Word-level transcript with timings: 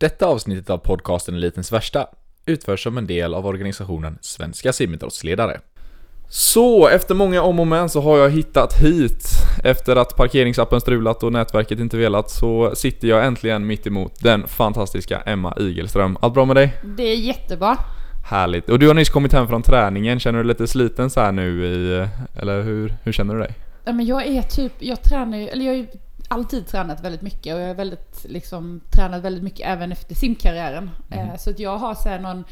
Detta 0.00 0.26
avsnittet 0.26 0.70
av 0.70 0.78
podcasten 0.78 1.34
Elitens 1.34 1.72
värsta 1.72 2.06
utförs 2.46 2.82
som 2.82 2.98
en 2.98 3.06
del 3.06 3.34
av 3.34 3.46
organisationen 3.46 4.18
Svenska 4.20 4.72
simidrottsledare. 4.72 5.60
Så, 6.28 6.88
efter 6.88 7.14
många 7.14 7.42
om 7.42 7.60
och 7.60 7.66
men 7.66 7.88
så 7.88 8.00
har 8.00 8.18
jag 8.18 8.30
hittat 8.30 8.80
hit. 8.80 9.24
Efter 9.64 9.96
att 9.96 10.16
parkeringsappen 10.16 10.80
strulat 10.80 11.22
och 11.22 11.32
nätverket 11.32 11.78
inte 11.78 11.96
velat 11.96 12.30
så 12.30 12.74
sitter 12.74 13.08
jag 13.08 13.26
äntligen 13.26 13.66
mitt 13.66 13.86
emot 13.86 14.12
den 14.22 14.48
fantastiska 14.48 15.20
Emma 15.20 15.54
Igelström. 15.60 16.18
Allt 16.20 16.34
bra 16.34 16.44
med 16.44 16.56
dig? 16.56 16.76
Det 16.82 17.02
är 17.02 17.16
jättebra. 17.16 17.76
Härligt. 18.30 18.70
Och 18.70 18.78
du 18.78 18.86
har 18.86 18.94
nyss 18.94 19.10
kommit 19.10 19.32
hem 19.32 19.48
från 19.48 19.62
träningen. 19.62 20.20
Känner 20.20 20.38
du 20.38 20.44
dig 20.44 20.48
lite 20.48 20.66
sliten 20.66 21.10
så 21.10 21.20
här 21.20 21.32
nu 21.32 21.66
i... 21.66 22.06
Eller 22.40 22.62
hur, 22.62 22.96
hur 23.02 23.12
känner 23.12 23.34
du 23.34 23.40
dig? 23.40 23.54
Ja, 23.84 23.92
men 23.92 24.06
jag 24.06 24.26
är 24.26 24.42
typ, 24.42 24.72
jag 24.78 25.02
tränar 25.02 25.38
ju, 25.38 25.48
eller 25.48 25.64
jag 25.64 25.76
ju 25.76 25.86
alltid 26.28 26.66
tränat 26.66 27.04
väldigt 27.04 27.22
mycket 27.22 27.54
och 27.54 27.60
jag 27.60 27.66
har 27.66 27.74
väldigt, 27.74 28.26
liksom, 28.28 28.80
tränat 28.90 29.22
väldigt 29.22 29.42
mycket 29.42 29.66
även 29.66 29.92
efter 29.92 30.14
simkarriären. 30.14 30.90
Eh, 31.10 31.36
så 31.38 31.50
att 31.50 31.58
jag 31.58 31.78
har 31.78 31.94
så 31.94 32.18
någon 32.18 32.44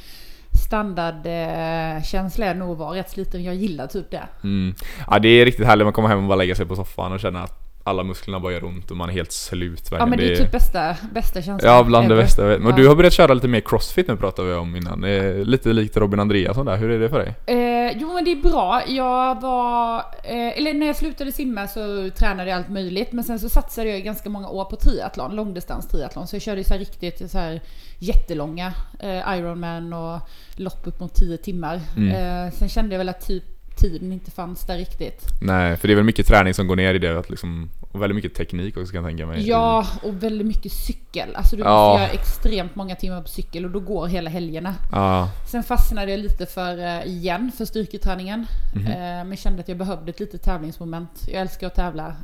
standardkänsla 0.66 2.46
är 2.46 2.54
nog 2.54 2.72
att 2.72 2.78
vara 2.78 2.98
rätt 2.98 3.10
sliten. 3.10 3.44
Jag 3.44 3.54
gillar 3.54 3.86
typ 3.86 4.10
det. 4.10 4.28
Mm. 4.44 4.74
Ja, 5.10 5.18
det 5.18 5.28
är 5.28 5.44
riktigt 5.44 5.66
härligt. 5.66 5.86
Man 5.86 5.92
kommer 5.92 6.08
hem 6.08 6.18
och 6.18 6.28
bara 6.28 6.36
lägga 6.36 6.54
sig 6.54 6.66
på 6.66 6.76
soffan 6.76 7.12
och 7.12 7.20
känner 7.20 7.40
att 7.40 7.65
alla 7.86 8.02
musklerna 8.02 8.40
bara 8.40 8.52
gör 8.52 8.64
ont 8.64 8.90
och 8.90 8.96
man 8.96 9.08
är 9.08 9.12
helt 9.12 9.32
slut. 9.32 9.88
Ja 9.90 9.96
verkligen. 9.96 10.10
men 10.10 10.18
det 10.18 10.32
är 10.32 10.36
typ 10.44 10.52
bästa, 10.52 10.96
bästa 11.14 11.42
känslan. 11.42 11.72
Ja, 11.74 11.82
bland 11.84 12.08
det 12.08 12.16
bästa 12.16 12.42
jag 12.42 12.48
vet. 12.48 12.60
Men 12.60 12.70
Ja. 12.70 12.76
du 12.76 12.88
har 12.88 12.94
börjat 12.96 13.12
köra 13.12 13.34
lite 13.34 13.48
mer 13.48 13.60
crossfit 13.60 14.08
nu 14.08 14.16
pratade 14.16 14.48
vi 14.48 14.54
om 14.54 14.76
innan. 14.76 15.00
Lite 15.44 15.72
likt 15.72 15.96
Robin 15.96 16.20
Andreasson 16.20 16.66
där. 16.66 16.76
Hur 16.76 16.90
är 16.90 16.98
det 16.98 17.08
för 17.08 17.18
dig? 17.18 17.34
Eh, 17.46 17.92
jo 17.98 18.12
men 18.14 18.24
det 18.24 18.32
är 18.32 18.42
bra. 18.42 18.82
Jag 18.88 19.40
var, 19.40 19.98
eh, 20.24 20.58
eller 20.58 20.74
när 20.74 20.86
jag 20.86 20.96
slutade 20.96 21.32
simma 21.32 21.66
så 21.68 22.10
tränade 22.18 22.50
jag 22.50 22.56
allt 22.56 22.68
möjligt. 22.68 23.12
Men 23.12 23.24
sen 23.24 23.38
så 23.38 23.48
satsade 23.48 23.90
jag 23.90 24.02
ganska 24.02 24.30
många 24.30 24.48
år 24.48 24.64
på 24.64 24.76
triathlon, 24.76 25.36
långdistans 25.36 25.88
triathlon. 25.88 26.26
Så 26.26 26.36
jag 26.36 26.42
körde 26.42 26.60
ju 26.60 26.64
så 26.64 26.72
här 26.74 26.78
riktigt 26.78 27.30
så 27.30 27.38
här 27.38 27.60
jättelånga 27.98 28.72
eh, 29.00 29.38
Ironman 29.38 29.92
och 29.92 30.20
lopp 30.56 30.86
upp 30.86 31.00
mot 31.00 31.14
10 31.14 31.36
timmar. 31.36 31.80
Mm. 31.96 32.44
Eh, 32.46 32.52
sen 32.52 32.68
kände 32.68 32.94
jag 32.94 32.98
väl 32.98 33.08
att 33.08 33.26
typ 33.26 33.44
tiden 33.76 34.12
inte 34.12 34.30
fanns 34.30 34.66
där 34.66 34.76
riktigt. 34.78 35.26
Nej, 35.40 35.76
för 35.76 35.88
det 35.88 35.94
är 35.94 35.96
väl 35.96 36.04
mycket 36.04 36.26
träning 36.26 36.54
som 36.54 36.66
går 36.66 36.76
ner 36.76 36.94
i 36.94 36.98
det. 36.98 37.18
Att 37.18 37.30
liksom, 37.30 37.70
och 37.92 38.02
väldigt 38.02 38.14
mycket 38.16 38.34
teknik 38.34 38.76
också 38.76 38.92
kan 38.92 39.02
jag 39.02 39.10
tänka 39.10 39.26
mig. 39.26 39.48
Ja, 39.48 39.86
och 40.02 40.22
väldigt 40.22 40.46
mycket 40.46 40.72
cykel. 40.72 41.34
Alltså 41.36 41.56
du 41.56 41.62
måste 41.62 41.70
Ja. 41.72 42.00
göra 42.00 42.08
extremt 42.10 42.74
många 42.76 42.96
timmar 42.96 43.22
på 43.22 43.28
cykel 43.28 43.64
och 43.64 43.70
då 43.70 43.80
går 43.80 44.06
hela 44.06 44.30
helgerna. 44.30 44.74
Ja, 44.92 45.30
Sen 45.46 45.62
fastnade 45.62 46.10
jag 46.10 46.20
lite 46.20 46.46
för, 46.46 46.78
eh, 46.78 47.06
igen, 47.06 47.52
för 47.58 47.64
styrketräningen. 47.64 48.46
Mhm. 48.74 48.86
Eh, 48.86 49.24
Men 49.24 49.36
kände 49.36 49.60
att 49.60 49.68
jag 49.68 49.78
behövde 49.78 50.10
ett 50.10 50.20
litet 50.20 50.42
tävlingsmoment. 50.42 51.10
Jag 51.32 51.40
älskar 51.40 51.66
att 51.66 51.74
tävla. 51.74 52.16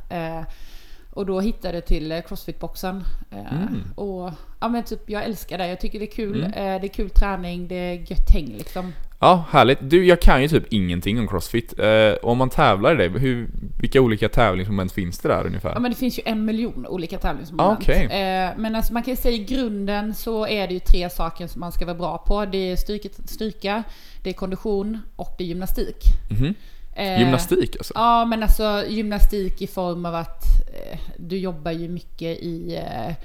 Och 1.13 1.25
då 1.25 1.39
hittade 1.39 1.73
jag 1.77 1.85
till 1.85 2.11
eh, 2.11 2.17
Crossfit-boxen. 2.17 3.03
Eh, 3.31 3.53
Mm. 3.53 3.83
Och 3.95 4.31
ja 4.59 4.67
men 4.67 4.83
typ, 4.83 5.09
jag 5.09 5.23
älskar 5.23 5.57
det. 5.57 5.67
Jag 5.67 5.79
tycker 5.79 5.99
det 5.99 6.05
är 6.05 6.11
kul. 6.11 6.43
Mm. 6.43 6.53
Eh, 6.53 6.81
Det 6.81 6.87
är 6.87 6.93
kul 6.93 7.09
träning, 7.09 7.67
det 7.67 7.75
är 7.75 7.93
gött 7.93 8.29
häng 8.33 8.55
liksom. 8.57 8.93
ja, 9.19 9.45
härligt. 9.51 9.77
Du, 9.81 10.05
jag 10.05 10.21
kan 10.21 10.41
ju 10.41 10.47
typ 10.47 10.73
ingenting 10.73 11.19
om 11.19 11.27
crossfit. 11.27 11.79
Eh, 11.79 12.13
om 12.23 12.37
man 12.37 12.49
tävlar 12.49 13.01
i 13.01 13.07
det, 13.09 13.19
hur, 13.19 13.49
vilka 13.81 14.01
olika 14.01 14.29
tävlingsmoment 14.29 14.91
finns 14.91 15.19
det 15.19 15.29
där 15.29 15.45
ungefär? 15.45 15.69
Ja 15.73 15.79
men 15.79 15.91
det 15.91 15.97
finns 15.97 16.19
ju 16.19 16.23
en 16.25 16.45
miljon 16.45 16.85
olika 16.87 17.17
tävlingsmoment. 17.17 17.69
Ah, 17.69 17.77
okej. 17.81 18.03
Eh, 18.05 18.51
Men 18.57 18.75
alltså 18.75 18.93
man 18.93 19.03
kan 19.03 19.11
ju 19.13 19.17
säga 19.17 19.35
i 19.35 19.43
grunden 19.43 20.13
så 20.13 20.47
är 20.47 20.67
det 20.67 20.73
ju 20.73 20.79
tre 20.79 21.09
saker 21.09 21.47
som 21.47 21.59
man 21.59 21.71
ska 21.71 21.85
vara 21.85 21.97
bra 21.97 22.17
på. 22.17 22.45
Det 22.45 22.71
är 22.71 22.75
styrka, 22.75 23.09
styrka 23.25 23.83
det 24.23 24.29
är 24.29 24.33
kondition 24.33 24.99
och 25.15 25.35
det 25.37 25.43
är 25.43 25.47
gymnastik. 25.47 25.97
Mhm. 26.31 26.53
Eh, 26.95 27.19
Gymnastik 27.19 27.75
alltså? 27.77 27.93
Ja, 27.95 28.25
men 28.25 28.43
alltså 28.43 28.83
gymnastik 28.87 29.61
i 29.61 29.67
form 29.67 30.05
av 30.05 30.15
att 30.15 30.43
eh, 30.73 30.99
du 31.17 31.37
jobbar 31.37 31.71
ju 31.71 31.89
mycket 31.89 32.37
i 32.39 32.75
eh, 32.75 33.15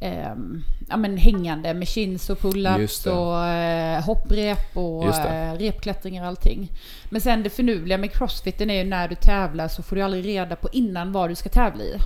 ehm, 0.00 0.62
ja, 0.88 0.96
men 0.96 1.16
hängande 1.16 1.74
med 1.74 1.88
chins 1.88 2.30
och 2.30 2.38
pull-ups 2.38 3.06
och 3.06 3.46
eh, 3.46 4.04
hopprep 4.04 4.76
och 4.76 5.04
eh, 5.26 5.58
repklättring 5.58 6.20
och 6.20 6.26
allting. 6.26 6.72
Men 7.10 7.20
sen 7.20 7.42
det 7.42 7.50
finurliga 7.50 7.98
med 7.98 8.12
crossfiten 8.12 8.70
är 8.70 8.84
ju 8.84 8.90
när 8.90 9.08
du 9.08 9.14
tävlar 9.14 9.68
så 9.68 9.82
får 9.82 9.96
du 9.96 10.02
aldrig 10.02 10.26
reda 10.26 10.56
på 10.56 10.68
innan 10.72 11.12
vad 11.12 11.30
du 11.30 11.34
ska 11.34 11.48
tävla 11.48 11.84
i. 11.84 11.96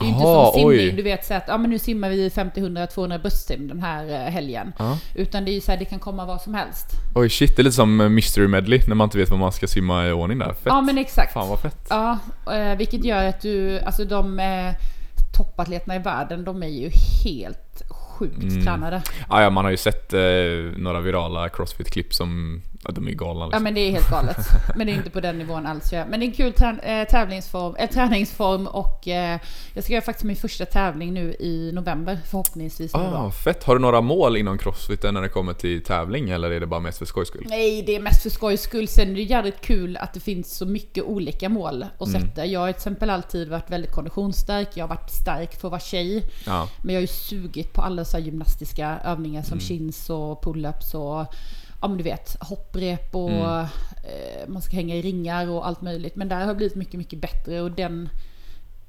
Det 0.00 0.06
är 0.06 0.08
inte 0.08 0.20
Aha, 0.22 0.44
som 0.52 0.60
simning, 0.60 0.68
oj. 0.88 0.92
du 0.92 1.02
vet 1.02 1.24
så 1.26 1.34
att 1.34 1.44
ja, 1.48 1.58
men 1.58 1.70
nu 1.70 1.78
simmar 1.78 2.10
vi 2.10 2.30
50, 2.30 2.60
100, 2.60 2.86
200 2.86 3.18
bröstsim 3.18 3.68
den 3.68 3.82
här 3.82 4.08
eh, 4.10 4.32
helgen. 4.32 4.72
Ja. 4.78 4.98
Utan 5.14 5.44
det 5.44 5.50
är 5.50 5.52
ju 5.54 5.60
så 5.60 5.70
här, 5.72 5.78
det 5.78 5.84
kan 5.84 5.98
komma 5.98 6.24
vad 6.26 6.40
som 6.42 6.54
helst. 6.54 6.86
Oj 7.14 7.30
shit, 7.30 7.56
det 7.56 7.62
är 7.62 7.64
lite 7.64 7.76
som 7.76 8.00
eh, 8.00 8.08
Mystery 8.08 8.48
Medley 8.48 8.80
när 8.86 8.94
man 8.94 9.04
inte 9.06 9.18
vet 9.18 9.30
vad 9.30 9.38
man 9.38 9.52
ska 9.52 9.66
simma 9.66 10.08
i 10.08 10.12
ordning 10.12 10.38
där. 10.38 10.48
Fett. 10.48 10.62
Ja 10.64 10.80
men 10.80 10.98
exakt. 10.98 11.32
Fan 11.32 11.48
vad 11.48 11.60
fett. 11.60 11.86
Ja, 11.90 12.18
eh, 12.52 12.76
vilket 12.76 13.04
gör 13.04 13.24
att 13.24 13.40
du, 13.40 13.80
alltså 13.80 14.04
de 14.04 14.40
toppatleterna 15.36 15.96
i 15.96 15.98
världen, 15.98 16.44
de 16.44 16.62
är 16.62 16.66
ju 16.68 16.90
helt 17.24 17.82
sjukt 17.90 18.42
Mm. 18.42 18.64
tränade. 18.64 19.02
Ja, 19.28 19.42
ja, 19.42 19.50
man 19.50 19.64
har 19.64 19.70
ju 19.70 19.76
sett 19.76 20.12
eh, 20.12 20.20
några 20.76 21.00
virala 21.00 21.48
crossfit-klipp 21.48 22.14
som, 22.14 22.62
ja, 22.84 22.90
de 22.90 23.08
är 23.08 23.12
galna 23.12 23.40
Ja 23.40 23.46
liksom. 23.46 23.62
men 23.62 23.74
det 23.74 23.80
är 23.80 23.90
helt 23.90 24.10
galet. 24.10 24.36
Men 24.76 24.86
det 24.86 24.92
är 24.92 24.96
inte 24.96 25.10
på 25.10 25.20
den 25.20 25.38
nivån 25.38 25.66
alls. 25.66 25.92
ja. 25.92 26.04
Men 26.10 26.20
det 26.20 26.26
är 26.26 26.28
en 26.28 26.34
kul 26.34 26.52
eh, 26.82 27.04
tävlingsform, 27.08 27.76
eh, 27.78 27.90
träningsform 27.90 28.66
och 28.66 29.08
eh, 29.08 29.38
jag 29.74 29.84
ska 29.84 29.92
göra 29.92 30.04
faktiskt 30.04 30.24
min 30.24 30.36
första 30.36 30.64
tävling 30.66 31.14
nu 31.14 31.34
i 31.40 31.70
november 31.74 32.18
förhoppningsvis. 32.30 32.92
då. 32.92 32.98
Ah, 32.98 33.30
fett. 33.30 33.64
Har 33.64 33.74
du 33.74 33.80
några 33.80 34.00
mål 34.00 34.36
inom 34.36 34.58
crossfiten 34.58 35.14
när 35.14 35.20
det 35.22 35.28
kommer 35.28 35.52
till 35.52 35.84
tävling 35.84 36.30
eller 36.30 36.50
är 36.50 36.60
det 36.60 36.66
bara 36.66 36.80
mest 36.80 36.98
för 36.98 37.06
skojs 37.06 37.28
skull? 37.28 37.46
Nej, 37.48 37.82
det 37.86 37.96
är 37.96 38.00
mest 38.00 38.22
för 38.22 38.30
skojs 38.30 38.62
skull. 38.62 38.88
Sen 38.88 39.10
är 39.10 39.14
det 39.14 39.22
jävligt 39.22 39.60
kul 39.60 39.96
att 39.96 40.14
det 40.14 40.20
finns 40.20 40.56
så 40.56 40.66
mycket 40.66 41.04
olika 41.04 41.48
mål 41.48 41.82
att 41.98 42.08
Mm. 42.08 42.20
sätta. 42.20 42.46
Jag 42.46 42.60
har 42.60 42.66
till 42.72 42.76
exempel 42.76 43.10
alltid 43.10 43.48
varit 43.48 43.70
väldigt 43.70 43.92
konditionsstark. 43.92 44.68
Jag 44.74 44.84
har 44.84 44.88
varit 44.96 45.10
stark 45.10 45.60
för 45.60 45.68
att 45.68 45.72
vara 45.72 45.80
tjej. 45.80 46.24
Ja. 46.46 46.68
Men 46.82 46.94
jag 46.94 47.00
har 47.00 47.02
ju 47.02 47.06
sugit 47.06 47.72
på 47.72 47.82
alla 47.82 48.04
så 48.04 48.18
gymnastiska 48.18 48.98
övningar 49.04 49.42
som 49.42 49.52
Mm. 49.52 49.60
chins 49.60 50.10
och 50.10 50.44
pull-ups 50.44 50.94
och 50.94 51.34
ja 51.80 51.88
men 51.88 51.96
du 51.98 52.04
vet 52.04 52.36
hopprep 52.40 53.14
och 53.14 53.30
Mm. 53.30 53.44
eh, 54.04 54.48
man 54.48 54.62
ska 54.62 54.76
hänga 54.76 54.94
i 54.94 55.02
ringar 55.02 55.50
och 55.50 55.66
allt 55.66 55.82
möjligt. 55.82 56.16
Men 56.16 56.28
där 56.28 56.46
har 56.46 56.54
blivit 56.54 56.74
mycket, 56.74 56.94
mycket 56.94 57.20
bättre 57.20 57.60
och 57.60 57.70
den 57.70 58.08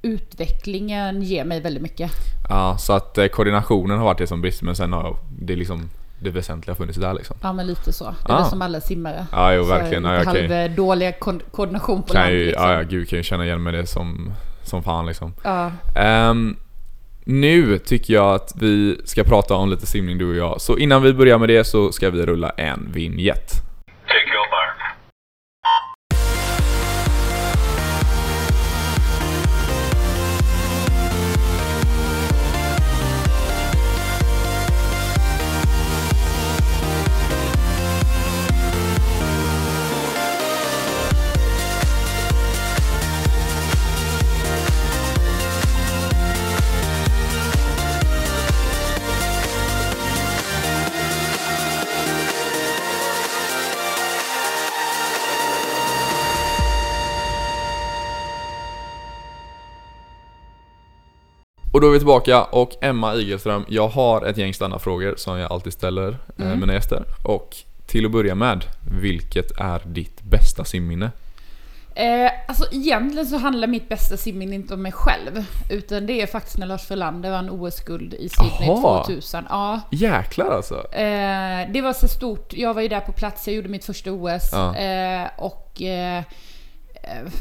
utvecklingen 0.02 1.22
ger 1.22 1.44
mig 1.44 1.60
väldigt 1.60 1.82
mycket. 1.82 2.10
ja, 2.48 2.78
så 2.78 2.92
att 2.92 3.18
eh, 3.18 3.26
koordinationen 3.26 3.98
har 3.98 4.04
varit 4.04 4.18
det 4.18 4.26
som 4.26 4.40
brister 4.40 4.64
men 4.64 4.76
sen 4.76 4.92
har 4.92 5.16
det 5.40 5.56
liksom 5.56 5.90
det 6.20 6.30
väsentliga 6.30 6.74
funnits 6.74 6.98
där 6.98 7.14
liksom. 7.14 7.36
Ja 7.42 7.52
men 7.52 7.66
lite 7.66 7.92
så. 7.92 8.04
Det 8.26 8.32
är 8.32 8.36
Ah. 8.36 8.44
som 8.44 8.62
alla 8.62 8.80
simmare. 8.80 9.26
Ja, 9.32 9.52
jo 9.54 9.64
verkligen. 9.64 10.04
Ja, 10.04 10.24
halv 10.24 10.74
dåliga 10.76 11.12
ko- 11.12 11.40
koordination 11.50 12.02
på 12.02 12.12
kan 12.12 12.22
land 12.22 12.34
ju, 12.34 12.44
liksom. 12.46 12.70
ja, 12.70 12.82
gud 12.82 13.08
kan 13.08 13.16
ju 13.16 13.22
känna 13.22 13.44
igen 13.44 13.62
med 13.62 13.74
det 13.74 13.86
som, 13.86 14.32
som 14.62 14.82
fan 14.82 15.06
liksom. 15.06 15.34
Ja. 15.44 15.70
Ehm, 15.96 16.56
nu 17.24 17.78
tycker 17.78 18.14
jag 18.14 18.34
att 18.34 18.52
vi 18.60 19.00
ska 19.04 19.24
prata 19.24 19.54
om 19.54 19.70
lite 19.70 19.86
simning 19.86 20.18
du 20.18 20.30
och 20.30 20.36
jag. 20.36 20.60
Så 20.60 20.78
innan 20.78 21.02
vi 21.02 21.12
börjar 21.12 21.38
med 21.38 21.48
det 21.48 21.64
så 21.64 21.92
ska 21.92 22.10
vi 22.10 22.26
rulla 22.26 22.50
en 22.50 22.88
vignett. 22.92 23.71
Då 61.82 61.88
är 61.88 61.92
vi 61.92 61.98
tillbaka 61.98 62.42
och 62.44 62.70
Emma 62.80 63.14
Igelström, 63.14 63.64
jag 63.68 63.88
har 63.88 64.26
ett 64.26 64.36
gäng 64.36 64.54
standardfrågor 64.54 65.14
som 65.16 65.38
jag 65.38 65.52
alltid 65.52 65.72
ställer 65.72 66.08
eh, 66.38 66.46
Mm. 66.46 66.60
mina 66.60 66.72
gäster. 66.74 67.04
Och 67.24 67.56
till 67.86 68.06
att 68.06 68.12
börja 68.12 68.34
med, 68.34 68.64
vilket 69.00 69.50
är 69.60 69.82
ditt 69.86 70.22
bästa 70.22 70.64
simminne? 70.64 71.10
Eh, 71.94 72.30
alltså 72.48 72.64
egentligen 72.72 73.26
så 73.26 73.36
handlar 73.36 73.68
mitt 73.68 73.88
bästa 73.88 74.16
simminne 74.16 74.54
inte 74.54 74.74
om 74.74 74.82
mig 74.82 74.92
själv. 74.92 75.44
Utan 75.70 76.06
det 76.06 76.20
är 76.22 76.26
faktiskt 76.26 76.58
när 76.58 76.66
Lars 76.66 76.82
Frölander 76.86 77.30
vann 77.30 77.50
OS-guld 77.50 78.14
i 78.14 78.28
Sydney 78.28 78.70
Aha. 78.70 79.04
2000. 79.06 79.46
Ja, 79.48 79.80
Jäklar 79.90 80.50
alltså! 80.50 80.74
Eh, 80.92 81.72
det 81.72 81.80
var 81.82 81.92
så 81.92 82.08
stort. 82.08 82.52
Jag 82.52 82.74
var 82.74 82.82
ju 82.82 82.88
där 82.88 83.00
på 83.00 83.12
plats, 83.12 83.46
jag 83.46 83.56
gjorde 83.56 83.68
mitt 83.68 83.84
första 83.84 84.12
OS. 84.12 84.48
Ja. 84.52 84.76
Eh, 84.76 85.28
och 85.38 85.82
eh, 85.82 86.22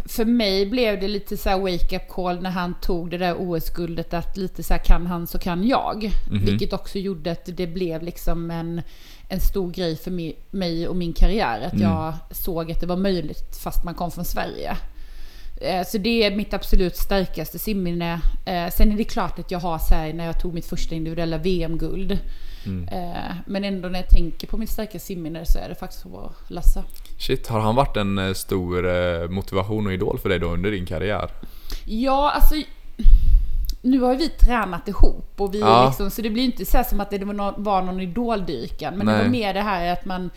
för 0.05 0.25
mig 0.25 0.65
blev 0.65 0.99
det 0.99 1.07
lite 1.07 1.37
så 1.37 1.49
här 1.49 1.59
wake 1.59 1.95
up 1.95 2.09
call 2.09 2.41
när 2.41 2.49
han 2.49 2.73
tog 2.81 3.09
det 3.11 3.17
där 3.17 3.35
OS-guldet 3.39 4.13
att 4.13 4.37
lite 4.37 4.63
så 4.63 4.73
här 4.73 4.81
kan 4.83 5.07
han 5.07 5.27
så 5.27 5.39
kan 5.39 5.67
jag. 5.67 6.11
Mhm. 6.31 6.45
Vilket 6.45 6.73
också 6.73 6.99
gjorde 6.99 7.31
att 7.31 7.45
det 7.45 7.67
blev 7.67 8.03
liksom 8.03 8.51
en, 8.51 8.81
en 9.29 9.39
stor 9.39 9.71
grej 9.71 9.95
för 9.95 10.11
mi- 10.11 10.35
mig 10.51 10.87
och 10.87 10.95
min 10.95 11.13
karriär. 11.13 11.61
Att 11.61 11.73
Mm. 11.73 11.83
jag 11.89 12.13
såg 12.31 12.71
att 12.71 12.79
det 12.79 12.87
var 12.87 12.97
möjligt 12.97 13.57
fast 13.63 13.83
man 13.83 13.93
kom 13.93 14.11
från 14.11 14.25
Sverige. 14.25 14.77
Eh, 15.61 15.85
Så 15.85 15.97
det 15.97 16.23
är 16.23 16.35
mitt 16.35 16.53
absolut 16.53 16.97
starkaste 16.97 17.59
simminne. 17.59 18.21
Eh, 18.45 18.69
Sen 18.69 18.91
är 18.91 18.97
det 18.97 19.03
klart 19.03 19.39
att 19.39 19.51
jag 19.51 19.59
har 19.59 19.79
så 19.79 19.93
här 19.95 20.13
när 20.13 20.25
jag 20.25 20.39
tog 20.41 20.53
mitt 20.53 20.65
första 20.65 20.95
individuella 20.95 21.37
VM-guld. 21.37 22.19
Mm. 22.65 22.87
Eh, 22.87 23.35
Men 23.45 23.63
ändå 23.63 23.89
när 23.89 23.99
jag 23.99 24.09
tänker 24.09 24.47
på 24.47 24.57
mitt 24.57 24.69
starka 24.69 24.99
simminne 24.99 25.45
så 25.45 25.59
är 25.59 25.69
det 25.69 25.75
faktiskt 25.75 26.03
på 26.03 26.31
Lasse. 26.47 26.83
Shit, 27.21 27.47
har 27.47 27.59
han 27.59 27.75
varit 27.75 27.97
en 27.97 28.17
eh, 28.17 28.33
stor 28.33 28.87
eh, 28.95 29.29
motivation 29.29 29.87
och 29.87 29.93
idol 29.93 30.19
för 30.19 30.29
dig 30.29 30.39
då 30.39 30.47
under 30.47 30.71
din 30.71 30.85
karriär? 30.85 31.31
Ja, 31.85 32.31
alltså 32.35 32.55
nu 33.81 33.99
har 33.99 34.15
vi 34.15 34.29
tränat 34.29 34.87
ihop 34.87 35.33
och 35.37 35.53
vi 35.53 35.59
Ja. 35.59 35.85
liksom, 35.87 36.11
så 36.11 36.21
det 36.21 36.29
blir 36.29 36.43
inte 36.43 36.65
så 36.65 36.83
som 36.89 36.99
att 36.99 37.09
det 37.09 37.25
var 37.25 37.33
någon, 37.33 37.63
var 37.63 37.81
någon 37.81 37.99
idoldyrkan. 38.01 38.97
Men 38.97 39.05
det 39.07 39.13
Nej. 39.13 39.23
var 39.23 39.29
mer 39.29 39.53
det 39.53 39.61
här 39.61 39.93
att 39.93 40.05
man 40.05 40.29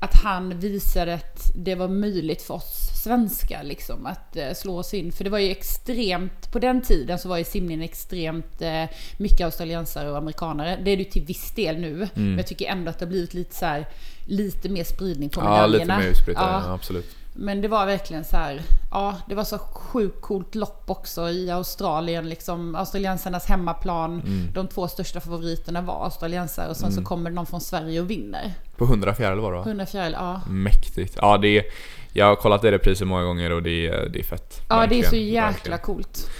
att 0.00 0.14
han 0.24 0.58
visade 0.58 1.14
att 1.14 1.50
det 1.54 1.74
var 1.74 1.88
möjligt 1.88 2.42
för 2.42 2.54
oss 2.54 2.90
svenskar 3.06 3.62
liksom 3.62 4.06
att 4.06 4.36
eh, 4.36 4.52
slå 4.54 4.78
oss 4.78 4.94
in. 4.94 5.12
För 5.12 5.24
det 5.24 5.30
var 5.30 5.38
ju 5.38 5.50
extremt, 5.50 6.52
på 6.52 6.58
den 6.58 6.82
tiden 6.82 7.18
så 7.18 7.28
var 7.28 7.36
ju 7.38 7.44
simningen 7.44 7.82
extremt 7.82 8.62
eh, 8.62 8.84
mycket 9.18 9.40
australiensare 9.44 10.10
och 10.10 10.16
amerikanare. 10.18 10.78
Det 10.84 10.90
är 10.90 10.96
det 10.96 11.02
ju 11.02 11.10
till 11.10 11.24
viss 11.24 11.50
del 11.54 11.76
nu. 11.80 11.92
Mm. 11.94 12.08
Men 12.14 12.36
jag 12.36 12.46
tycker 12.46 12.66
ändå 12.66 12.90
att 12.90 12.98
det 12.98 13.04
har 13.04 13.10
blivit 13.10 13.34
lite 13.34 13.54
så 13.54 13.66
här, 13.66 13.86
lite 14.26 14.68
mer 14.68 14.84
spridning 14.84 15.28
på 15.30 15.40
Ja, 15.40 15.50
medaljerna. 15.50 15.94
lite 15.96 16.04
mer 16.06 16.12
utspritt 16.12 16.36
Ja. 16.40 16.62
ja. 16.66 16.72
absolut. 16.74 17.06
Men 17.38 17.60
det 17.60 17.68
var 17.68 17.86
verkligen 17.86 18.24
så 18.24 18.36
här, 18.36 18.62
ja 18.90 19.16
det 19.28 19.34
var 19.34 19.44
så 19.44 19.58
sjukt 19.58 20.20
coolt 20.20 20.54
lopp 20.54 20.90
också 20.90 21.30
i 21.30 21.50
Australien 21.50 22.28
liksom. 22.28 22.74
Australiensarnas 22.74 23.46
hemmaplan, 23.46 24.20
Mm. 24.20 24.52
de 24.54 24.68
två 24.68 24.88
största 24.88 25.20
favoriterna 25.20 25.80
var 25.82 26.04
australiensare 26.04 26.68
och 26.68 26.76
sen 26.76 26.92
så 26.92 27.02
kommer 27.02 27.30
någon 27.30 27.46
från 27.46 27.60
Sverige 27.60 28.00
och 28.00 28.10
vinner. 28.10 28.54
På 28.76 28.84
100 28.84 29.14
fjäril 29.14 29.38
var 29.40 29.52
det 29.52 29.58
va? 29.58 29.64
100 29.66 29.86
fjäril, 29.86 30.12
ja. 30.12 30.40
Mäktigt. 30.50 31.18
Ja, 31.20 31.38
det 31.38 31.48
är, 31.58 31.64
jag 32.12 32.26
har 32.26 32.36
kollat 32.36 32.62
det 32.62 32.72
repriset 32.72 33.06
många 33.06 33.22
gånger 33.22 33.52
och 33.52 33.62
det 33.62 33.86
är, 33.86 34.08
det 34.08 34.18
är 34.18 34.22
fett. 34.24 34.60
Ja 34.68 34.74
det 34.76 34.82
är 34.82 34.88
Verkligen, 34.88 35.10
så 35.10 35.16
jäkla 35.16 35.50
verkligen. 35.52 35.78
coolt. 35.78 36.30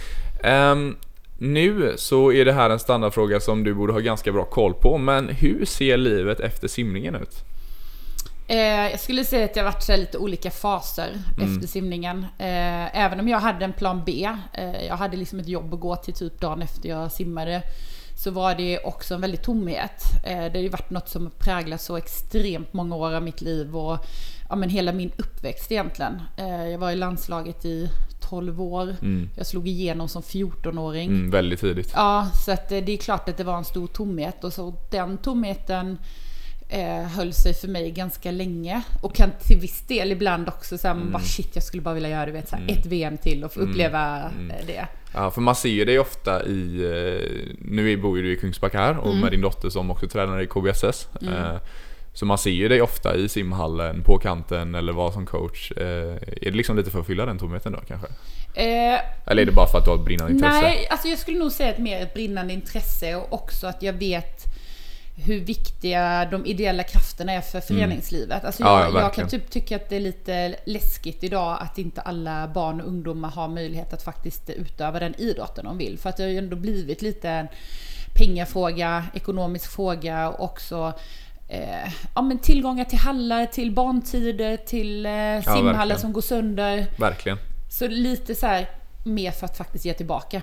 Ehm, 0.43 0.95
nu 1.37 1.93
så 1.97 2.31
är 2.31 2.45
det 2.45 2.53
här 2.53 2.69
en 2.69 2.79
standardfråga 2.79 3.39
som 3.39 3.63
du 3.63 3.73
borde 3.73 3.93
ha 3.93 3.99
ganska 3.99 4.31
bra 4.31 4.45
koll 4.45 4.73
på, 4.73 4.97
men 4.97 5.29
hur 5.29 5.65
ser 5.65 5.97
livet 5.97 6.39
efter 6.39 6.67
simningen 6.67 7.15
ut? 7.15 7.43
Eh, 8.49 8.57
jag 8.91 8.99
skulle 8.99 9.23
säga 9.25 9.45
att 9.45 9.55
jag 9.55 9.63
varit 9.63 9.87
här 9.89 9.97
lite 9.97 10.17
olika 10.17 10.51
faser 10.51 11.09
Mm. 11.37 11.53
efter 11.55 11.67
simningen. 11.67 12.17
Eh, 12.37 12.97
även 13.05 13.19
om 13.19 13.27
jag 13.27 13.39
hade 13.39 13.65
en 13.65 13.73
plan 13.73 14.01
B, 14.05 14.29
eh, 14.53 14.85
jag 14.87 14.95
hade 14.97 15.17
liksom 15.17 15.39
ett 15.39 15.47
jobb 15.47 15.73
att 15.73 15.79
gå 15.79 15.95
till 15.95 16.13
typ 16.13 16.39
dagen 16.41 16.61
efter 16.61 16.89
jag 16.89 17.11
simmade. 17.11 17.61
Så 18.17 18.31
var 18.31 18.55
det 18.55 18.79
också 18.79 19.13
en 19.13 19.21
väldig 19.21 19.41
tomhet. 19.41 20.03
Eh, 20.23 20.37
det 20.37 20.53
har 20.53 20.63
ju 20.63 20.69
varit 20.69 20.89
något 20.89 21.09
som 21.09 21.31
präglat 21.39 21.81
så 21.81 21.97
extremt 21.97 22.73
många 22.73 22.95
år 22.95 23.13
av 23.13 23.23
mitt 23.23 23.41
liv 23.41 23.75
och 23.75 24.05
ja, 24.49 24.55
men 24.55 24.69
hela 24.69 24.91
min 24.91 25.11
uppväxt 25.17 25.71
egentligen. 25.71 26.21
Eh, 26.37 26.67
jag 26.67 26.77
var 26.79 26.91
i 26.91 26.95
landslaget 26.95 27.65
i 27.65 27.89
12 28.29 28.61
år. 28.61 28.95
Jag 29.35 29.47
slog 29.47 29.67
igenom 29.67 30.07
som 30.07 30.21
14-åring. 30.21 31.09
Mm, 31.09 31.31
väldigt 31.31 31.59
tidigt. 31.59 31.91
Ja, 31.95 32.29
så 32.45 32.51
att 32.51 32.71
eh, 32.71 32.83
det 32.83 32.91
är 32.91 32.97
klart 32.97 33.29
att 33.29 33.37
det 33.37 33.43
var 33.43 33.57
en 33.57 33.65
stor 33.65 33.87
tomhet 33.87 34.43
och 34.43 34.53
så 34.53 34.73
den 34.91 35.17
tomheten 35.17 35.97
eh, 36.69 37.03
höll 37.03 37.33
sig 37.33 37.53
för 37.53 37.67
mig 37.67 37.91
ganska 37.91 38.31
länge 38.31 38.81
och 39.01 39.15
kan 39.15 39.31
till 39.47 39.57
viss 39.59 39.81
del 39.87 40.11
ibland 40.11 40.47
också 40.49 40.77
säga 40.77 40.91
Mm. 40.91 41.11
bara 41.11 41.23
shit 41.23 41.49
jag 41.53 41.63
skulle 41.63 41.81
bara 41.81 41.93
vilja 41.93 42.09
göra 42.09 42.25
du 42.25 42.31
vet, 42.31 42.49
så 42.49 42.55
här, 42.55 42.65
ett 42.69 42.85
VM 42.85 43.17
till 43.17 43.43
och 43.43 43.53
få 43.53 43.59
uppleva 43.59 44.17
eh, 44.23 44.65
det. 44.67 44.87
Ja, 45.13 45.31
för 45.31 45.41
man 45.41 45.55
ser 45.55 45.69
ju 45.69 45.85
dig 45.85 45.99
ofta 45.99 46.45
i... 46.45 46.75
eh, 46.83 47.55
Nu 47.59 47.97
bor 47.97 48.17
ju 48.17 48.23
du 48.23 48.33
i 48.33 48.35
Kungsbacka 48.35 48.77
här 48.79 48.97
och 48.97 49.15
med 49.15 49.31
din 49.31 49.41
dotter 49.41 49.69
som 49.69 49.91
också 49.91 50.07
tränar 50.07 50.41
i 50.41 50.47
KBSS. 50.47 51.07
Eh, 51.21 51.57
Så 52.13 52.25
man 52.25 52.37
ser 52.37 52.49
ju 52.51 52.67
dig 52.67 52.81
ofta 52.81 53.15
i 53.15 53.29
simhallen, 53.29 54.03
på 54.03 54.17
kanten 54.17 54.75
eller 54.75 54.93
vad 54.93 55.13
som 55.13 55.25
coach. 55.25 55.71
Eh, 55.71 55.85
Är 56.41 56.51
det 56.51 56.51
liksom 56.51 56.77
lite 56.77 56.91
för 56.91 56.99
att 56.99 57.07
fylla 57.07 57.25
den 57.25 57.37
tomheten 57.39 57.71
då 57.71 57.79
kanske? 57.87 58.07
Eh, 58.53 58.99
Eller 59.25 59.41
är 59.41 59.45
det 59.45 59.51
bara 59.51 59.67
för 59.67 59.77
att 59.77 59.83
du 59.85 59.89
har 59.91 59.97
ett 59.97 60.05
brinnande 60.05 60.33
intresse? 60.33 60.61
nej, 60.61 60.87
alltså 60.89 61.07
jag 61.07 61.19
skulle 61.19 61.39
nog 61.39 61.51
säga 61.51 61.69
att 61.69 61.77
mer 61.77 62.01
ett 62.01 62.13
brinnande 62.13 62.53
intresse 62.53 63.15
och 63.15 63.33
också 63.33 63.67
att 63.67 63.83
jag 63.83 63.93
vet 63.93 64.43
hur 65.19 65.39
viktiga 65.39 66.25
de 66.31 66.45
ideella 66.45 66.83
krafterna 66.83 67.31
är 67.31 67.41
för 67.41 67.59
föreningslivet. 67.61 68.45
Alltså 68.45 68.63
Mm. 68.63 68.73
Ja, 68.73 68.83
jag, 68.83 68.93
ja, 68.93 69.01
jag 69.01 69.13
kan 69.13 69.27
typ 69.27 69.49
tycka 69.49 69.75
att 69.75 69.89
det 69.89 69.95
är 69.95 69.99
lite 69.99 70.55
läskigt 70.65 71.23
idag 71.23 71.57
att 71.61 71.77
inte 71.77 72.01
alla 72.01 72.47
barn 72.47 72.81
och 72.81 72.87
ungdomar 72.87 73.29
har 73.29 73.47
möjlighet 73.47 73.93
att 73.93 74.03
faktiskt 74.03 74.49
utöva 74.49 74.99
den 74.99 75.15
idrotten 75.17 75.65
de 75.65 75.77
vill. 75.77 75.97
För 75.97 76.09
att 76.09 76.17
det 76.17 76.23
har 76.23 76.29
ju 76.29 76.37
ändå 76.37 76.55
blivit 76.55 77.01
lite 77.01 77.29
en 77.29 77.47
pengafråga, 78.17 79.05
ekonomisk 79.13 79.71
fråga 79.71 80.29
och 80.29 80.43
också 80.43 80.93
eh, 81.47 81.93
ja, 82.15 82.21
men 82.21 82.39
tillgångar 82.39 82.85
till 82.85 82.99
hallar, 82.99 83.45
till 83.45 83.71
barntider, 83.71 84.57
till 84.57 85.05
eh, 85.05 85.11
simhallar 85.11 85.73
verkligen. 85.73 85.99
som 85.99 86.13
går 86.13 86.21
sönder. 86.21 86.85
Verkligen. 86.97 87.37
Så 87.69 87.87
lite 87.87 88.35
så 88.35 88.47
här 88.47 88.69
mer 89.07 89.31
för 89.31 89.45
att 89.45 89.57
faktiskt 89.57 89.85
ge 89.85 89.93
tillbaka. 89.93 90.41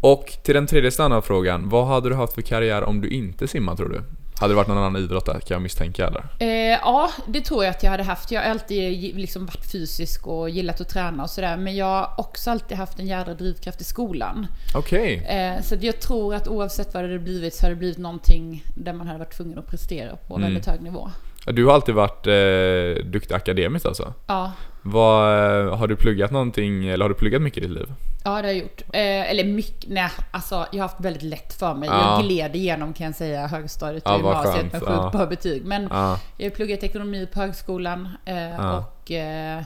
Och 0.00 0.32
till 0.42 0.54
den 0.54 0.66
tredje 0.66 0.90
standardfrågan, 0.90 1.68
vad 1.68 1.86
hade 1.86 2.08
du 2.08 2.14
haft 2.14 2.32
för 2.32 2.42
karriär 2.42 2.84
om 2.84 3.00
du 3.00 3.08
inte 3.08 3.48
simmar 3.48 3.76
tror 3.76 3.88
du? 3.88 4.02
Hade 4.40 4.52
det 4.52 4.56
varit 4.56 4.68
någon 4.68 4.78
annan 4.78 4.96
idrott 4.96 5.26
där 5.26 5.32
kan 5.32 5.54
jag 5.54 5.62
misstänka 5.62 6.06
eller? 6.06 6.24
Eh, 6.38 6.78
ja, 6.82 7.10
det 7.26 7.40
tror 7.40 7.64
jag 7.64 7.70
att 7.70 7.82
jag 7.82 7.90
hade 7.90 8.02
haft. 8.02 8.30
Jag 8.30 8.42
har 8.42 8.50
alltid 8.50 9.16
liksom 9.16 9.46
varit 9.46 9.72
fysisk 9.72 10.26
och 10.26 10.50
gillat 10.50 10.80
att 10.80 10.88
träna 10.88 11.22
och 11.22 11.30
sådär. 11.30 11.56
Men 11.56 11.76
jag 11.76 11.86
har 11.86 12.10
också 12.18 12.50
alltid 12.50 12.76
haft 12.76 12.98
en 12.98 13.06
jädra 13.06 13.34
drivkraft 13.34 13.80
i 13.80 13.84
skolan. 13.84 14.46
Okej. 14.74 15.14
Eh, 15.14 15.62
så 15.62 15.76
jag 15.80 16.00
tror 16.00 16.34
att 16.34 16.48
oavsett 16.48 16.94
vad 16.94 17.04
det 17.04 17.08
hade 17.08 17.18
blivit 17.18 17.54
så 17.54 17.62
hade 17.62 17.74
det 17.74 17.78
blivit 17.78 17.98
någonting 17.98 18.64
där 18.74 18.92
man 18.92 19.06
hade 19.06 19.18
varit 19.18 19.36
tvungen 19.36 19.58
att 19.58 19.70
prestera 19.70 20.16
på 20.16 20.34
en 20.34 20.42
väldigt 20.42 20.66
hög 20.66 20.82
nivå. 20.82 21.10
Du 21.46 21.66
har 21.66 21.74
alltid 21.74 21.94
varit 21.94 22.26
eh, 22.26 23.04
duktig 23.04 23.34
akademiskt 23.34 23.86
alltså? 23.86 24.14
Ja, 24.26 24.52
Vad, 24.88 25.38
eh, 25.66 25.76
har 25.76 25.86
du 25.88 25.96
pluggat 25.96 26.30
någonting, 26.30 26.86
eller 26.88 27.04
har 27.04 27.08
du 27.08 27.14
pluggat 27.14 27.42
mycket 27.42 27.58
i 27.64 27.66
ditt 27.66 27.76
liv? 27.76 27.86
ja 28.24 28.30
det 28.30 28.36
har 28.36 28.44
jag 28.44 28.56
gjort. 28.56 28.82
Eh, 28.92 29.30
eller 29.30 29.44
mycket, 29.44 29.90
nej 29.90 30.10
alltså 30.30 30.54
jag 30.54 30.78
har 30.78 30.88
haft 30.88 31.00
väldigt 31.00 31.22
lätt 31.22 31.52
för 31.52 31.74
mig. 31.74 31.88
Ja. 31.88 32.16
Jag 32.16 32.24
gled 32.24 32.56
igenom 32.56 32.92
kan 32.92 33.06
jag 33.06 33.14
säga 33.14 33.46
högstadiet 33.46 34.04
och 34.04 34.10
Ja, 34.10 34.16
gymnasiet 34.16 34.72
med 34.72 34.82
Ja. 34.86 35.02
sjukt 35.02 35.12
bra 35.16 35.26
betyg. 35.26 35.64
Men 35.64 35.88
Ja. 35.90 36.20
Jag 36.36 36.46
har 36.50 36.50
pluggat 36.56 36.82
ekonomi 36.82 37.26
på 37.32 37.40
högskolan 37.40 38.08
eh, 38.24 38.36
Ja. 38.50 38.78
och 38.78 39.10
eh, 39.10 39.58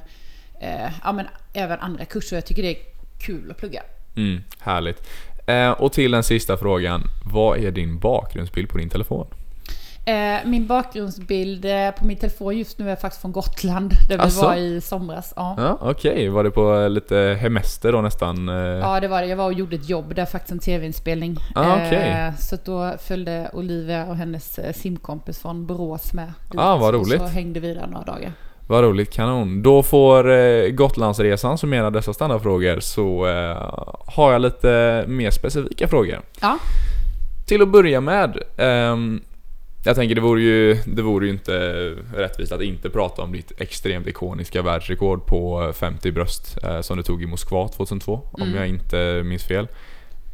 eh, 0.61 0.91
ja, 1.05 1.13
men 1.13 1.27
även 1.53 1.79
andra 1.79 2.05
kurser. 2.05 2.37
Jag 2.37 2.47
tycker 2.47 2.63
det 2.63 2.71
är 2.71 2.77
kul 3.21 3.51
att 3.51 3.57
plugga. 3.57 3.83
Mm, 4.17 4.41
härligt. 4.61 5.09
Eh, 5.47 5.71
och 5.71 5.93
till 5.93 6.11
den 6.11 6.23
sista 6.23 6.57
frågan, 6.57 7.03
vad 7.33 7.59
är 7.59 7.71
din 7.71 7.99
bakgrundsbild 7.99 8.69
på 8.69 8.79
din 8.79 8.89
telefon? 8.89 9.27
Eh, 10.11 10.39
min 10.45 10.67
bakgrundsbild 10.67 11.65
eh, 11.65 11.91
på 11.99 12.05
min 12.05 12.17
telefon 12.17 12.59
just 12.59 12.79
nu 12.79 12.91
är 12.91 12.97
faktiskt 12.97 13.21
från 13.21 13.33
Gotland, 13.33 13.93
där 14.09 14.17
vi 14.17 14.23
Asså? 14.23 14.43
var 14.45 14.55
i 14.57 14.81
somras. 14.81 15.33
Ja. 15.37 15.55
Ja, 15.59 15.79
Okej, 15.91 16.29
var 16.29 16.45
det 16.45 16.51
på 16.51 16.89
lite 16.89 17.39
hemester 17.41 17.93
då 17.93 18.01
nästan? 18.01 18.49
Eh, 18.49 18.55
Ja, 18.55 19.01
det 19.01 19.09
var 19.09 19.21
det. 19.23 19.27
Jag 19.27 19.37
var 19.37 19.45
och 19.47 19.53
gjorde 19.53 19.77
ett 19.77 19.89
jobb 19.89 20.15
där, 20.15 20.25
faktiskt 20.27 20.53
en 20.53 20.59
tv-inspelning. 20.59 21.37
Ah. 21.55 21.77
Eh, 21.81 22.35
så 22.39 22.57
då 22.65 22.93
följde 23.07 23.51
Olivia 23.53 24.07
och 24.07 24.17
hennes 24.17 24.59
eh, 24.59 24.73
simkompis 24.73 25.39
från 25.39 25.67
Borås 25.67 26.13
med 26.13 26.33
dit. 26.51 26.61
Ah, 26.61 26.77
vad 26.77 26.95
roligt. 26.95 27.21
så 27.21 27.27
hängde 27.27 27.61
vi 27.61 27.75
där 27.75 27.87
några 27.87 28.05
dagar. 28.05 28.33
Vad 28.69 28.85
roligt, 28.85 29.13
kanon. 29.13 29.63
Då 29.63 29.83
får 29.83 30.31
eh, 30.33 30.69
Gotlandsresan 30.69 31.59
summera 31.59 31.91
dessa 31.91 32.13
standardfrågor 32.13 32.81
så 32.81 33.27
eh, 33.27 33.75
har 34.07 34.33
jag 34.33 34.41
lite 34.41 35.05
mer 35.09 35.31
specifika 35.31 35.89
frågor. 35.89 36.21
Ja, 36.41 36.59
Till 37.47 37.63
att 37.63 37.69
börja 37.69 38.01
med, 38.01 38.39
ehm, 38.57 39.21
jag 39.85 39.97
tänker 39.97 40.15
det 40.15 40.21
vore, 40.21 40.43
ju, 40.43 40.75
det 40.87 41.03
vore 41.03 41.27
ju 41.27 41.33
inte 41.33 41.53
rättvist 42.15 42.53
att 42.53 42.63
inte 42.63 42.91
prata 42.91 43.23
om 43.23 43.33
ditt 43.33 43.53
extremt 43.61 44.07
ikoniska 44.07 44.63
världsrekord 44.63 45.27
på 45.27 45.73
50 45.75 46.13
bröst 46.13 46.59
eh, 46.63 46.81
som 46.81 46.97
du 46.97 47.03
tog 47.03 47.23
i 47.23 47.27
Moskva 47.27 47.69
2002, 47.69 48.21
om 48.33 48.55
jag 48.55 48.69
inte 48.69 49.23
minns 49.25 49.45
fel. 49.45 49.69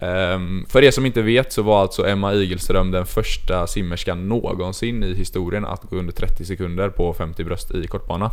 Ehm, 0.01 0.67
för 0.69 0.85
er 0.85 0.91
som 0.91 1.07
inte 1.07 1.23
vet 1.23 1.53
så 1.53 1.63
var 1.63 1.81
alltså 1.81 2.07
Emma 2.07 2.35
Igelström 2.35 2.91
den 2.91 3.07
första 3.07 3.67
simmerskan 3.67 4.29
någonsin 4.29 5.03
i 5.03 5.15
historien 5.15 5.65
att 5.65 5.83
gå 5.83 5.97
under 5.97 6.13
30 6.13 6.45
sekunder 6.45 6.89
på 6.89 7.13
50 7.13 7.45
bröst 7.45 7.75
i 7.75 7.87
kortbana. 7.87 8.31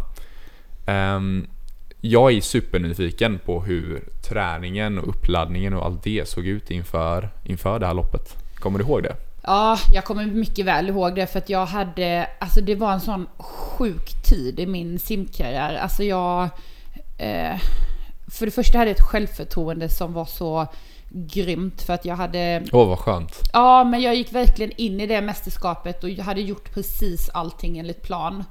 Ehm, 0.86 1.48
jag 2.02 2.32
är 2.32 2.42
supernyfiken 2.42 3.40
på 3.46 3.62
hur 3.62 4.04
träningen 4.30 5.00
och 5.00 5.10
uppladdningen 5.10 5.74
och 5.74 5.86
allt 5.86 6.04
det 6.04 6.28
såg 6.28 6.46
ut 6.46 6.72
inför, 6.72 7.30
inför 7.44 7.80
det 7.80 7.86
här 7.86 7.94
loppet. 7.94 8.38
Kommer 8.56 8.80
du 8.80 8.86
ihåg 8.86 9.04
det? 9.04 9.16
Ja, 9.44 9.78
jag 9.94 10.06
kommer 10.06 10.26
mycket 10.26 10.66
väl 10.66 10.90
ihåg 10.90 11.16
det 11.16 11.28
för 11.28 11.40
att 11.40 11.50
jag 11.50 11.66
hade, 11.66 12.28
alltså 12.40 12.62
det 12.62 12.76
var 12.76 12.92
en 12.94 13.02
sån 13.02 13.28
sjuk 13.38 14.24
tid 14.24 14.60
i 14.60 14.66
min 14.66 15.00
simkarriär. 15.00 15.76
Alltså 15.76 16.04
jag, 16.04 16.44
eh, 17.18 17.60
för 18.28 18.46
det 18.46 18.52
första 18.52 18.78
hade 18.78 18.90
jag 18.90 18.96
ett 18.98 19.06
självförtroende 19.06 19.90
som 19.90 20.14
var 20.14 20.26
så 20.26 20.68
grymt 21.10 21.82
för 21.82 21.94
att 21.94 22.06
jag 22.06 22.16
hade, 22.16 22.64
Åh, 22.72 22.88
vad 22.88 23.00
skönt. 23.00 23.40
ja 23.54 23.84
men 23.84 24.02
jag 24.02 24.16
gick 24.16 24.34
verkligen 24.34 24.72
in 24.78 25.00
i 25.00 25.08
det 25.08 25.22
mästerskapet 25.22 26.04
och 26.04 26.10
jag 26.10 26.24
hade 26.24 26.42
gjort 26.42 26.74
precis 26.74 27.30
allting 27.34 27.78
enligt 27.78 28.02
plan. 28.02 28.44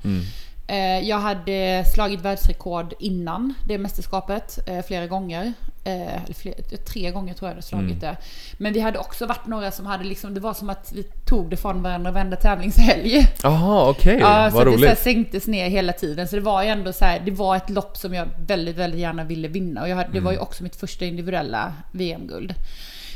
Eh, 0.67 0.99
Jag 1.09 1.19
hade 1.19 1.85
slagit 1.95 2.21
världsrekord 2.21 2.95
innan 2.99 3.55
det 3.69 3.79
mästerskapet 3.79 4.69
eh, 4.69 4.83
flera 4.83 5.07
gånger. 5.07 5.53
Eh, 5.85 6.35
fler, 6.35 6.55
tre 6.93 7.11
gånger 7.11 7.35
tror 7.35 7.51
jag 7.51 7.59
det 7.59 7.63
slagit 7.63 7.87
Mm. 7.87 7.99
det. 8.01 8.17
Men 8.59 8.73
vi 8.73 8.81
hade 8.81 8.99
också 8.99 9.27
varit 9.27 9.47
några 9.47 9.71
som 9.71 9.87
hade 9.87 10.05
liksom, 10.05 10.35
det 10.35 10.41
var 10.41 10.55
som 10.55 10.71
att 10.71 10.93
vi 10.95 11.03
tog 11.03 11.51
det 11.51 11.57
från 11.57 11.83
varandra 11.83 12.11
varenda 12.11 12.37
tävlingshelg. 12.37 13.27
Jaha, 13.43 13.89
okej. 13.91 14.19
Ja, 14.21 14.51
så 14.51 14.57
Vad 14.57 14.69
att 14.69 14.73
det 14.73 14.79
så 14.79 14.85
här 14.85 14.89
roligt. 14.91 14.99
sänktes 14.99 15.47
ner 15.47 15.69
hela 15.69 15.93
tiden. 15.93 16.29
Så 16.29 16.37
det 16.37 16.43
var 16.43 16.63
ju 16.63 16.69
ändå 16.69 16.93
så 16.93 17.05
här, 17.05 17.21
det 17.25 17.31
var 17.31 17.57
ett 17.57 17.71
lopp 17.71 17.97
som 17.97 18.15
jag 18.15 18.29
väldigt, 18.47 18.77
väldigt 18.77 19.01
gärna 19.01 19.25
ville 19.25 19.49
vinna. 19.49 19.83
Och 19.83 19.89
jag 19.89 19.97
det 19.99 20.05
Mm. 20.05 20.25
var 20.25 20.33
ju 20.33 20.39
också 20.39 20.63
mitt 20.63 20.77
första 20.77 21.05
individuella 21.05 21.73
VM-guld. 21.93 22.55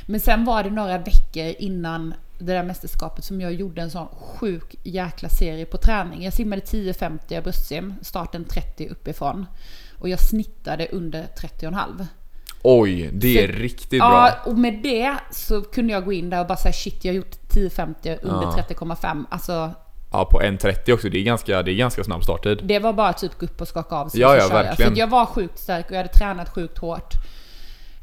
Men 0.07 0.21
sen 0.21 0.45
var 0.45 0.63
det 0.63 0.71
några 0.71 0.99
veckor 0.99 1.55
innan 1.59 2.15
det 2.39 2.45
där 2.53 2.63
mästerskapet 2.63 3.25
som 3.25 3.41
jag 3.41 3.53
gjorde 3.53 3.83
en 3.83 3.91
sån 3.91 4.07
sjuk 4.09 4.75
jäkla 4.83 5.29
serie 5.29 5.65
på 5.67 5.77
träning. 5.77 6.25
Jag 6.25 6.33
simmade 6.33 6.63
10.50 6.63 7.43
bröstsim, 7.43 7.95
starten 8.03 8.45
30 8.45 8.89
uppifrån. 8.89 9.47
Och 9.99 10.09
jag 10.09 10.21
snittade 10.21 10.87
under 10.93 11.23
30,5. 11.41 12.07
Oj, 12.69 13.11
det 13.13 13.45
är 13.45 13.53
Så- 13.53 13.59
riktigt 13.59 13.99
Ja, 13.99 14.09
bra. 14.45 14.53
och 14.53 14.59
med 14.59 14.75
det 14.83 15.15
så 15.31 15.63
kunde 15.63 15.93
jag 15.93 16.05
gå 16.05 16.13
in 16.13 16.31
där 16.31 16.41
och 16.41 16.47
bara 16.47 16.57
säga 16.59 16.73
shit, 16.73 17.05
jag 17.05 17.13
har 17.13 17.17
gjort 17.17 17.37
10.50 17.49 18.19
under 18.23 18.43
Ja. 18.43 18.53
30,5. 18.69 19.27
Alltså 19.31 19.71
Ja, 20.13 20.25
på 20.25 20.41
1.30 20.43 20.93
också. 20.93 21.09
Det 21.09 21.19
är 21.19 21.23
ganska, 21.23 21.63
det 21.63 21.71
är 21.71 21.75
ganska 21.75 22.05
snabb 22.05 22.23
starttid. 22.25 22.61
Det 22.63 22.79
var 22.79 22.93
bara 22.93 23.13
typ 23.13 23.39
gå 23.39 23.47
upp 23.47 23.61
och 23.61 23.69
skaka 23.69 23.95
av 23.97 24.09
sig 24.09 24.21
Ja, 24.21 24.31
och 24.31 24.37
ja, 24.37 24.41
så 24.41 24.49
verkligen. 24.55 24.77
För 24.77 24.93
att 24.93 24.99
jag 24.99 25.07
var 25.07 25.27
sjukt 25.27 25.59
stark 25.59 25.85
och 25.87 25.93
jag 25.93 25.97
hade 25.97 26.09
tränat 26.13 26.49
sjukt 26.55 26.79
hårt. 26.79 27.15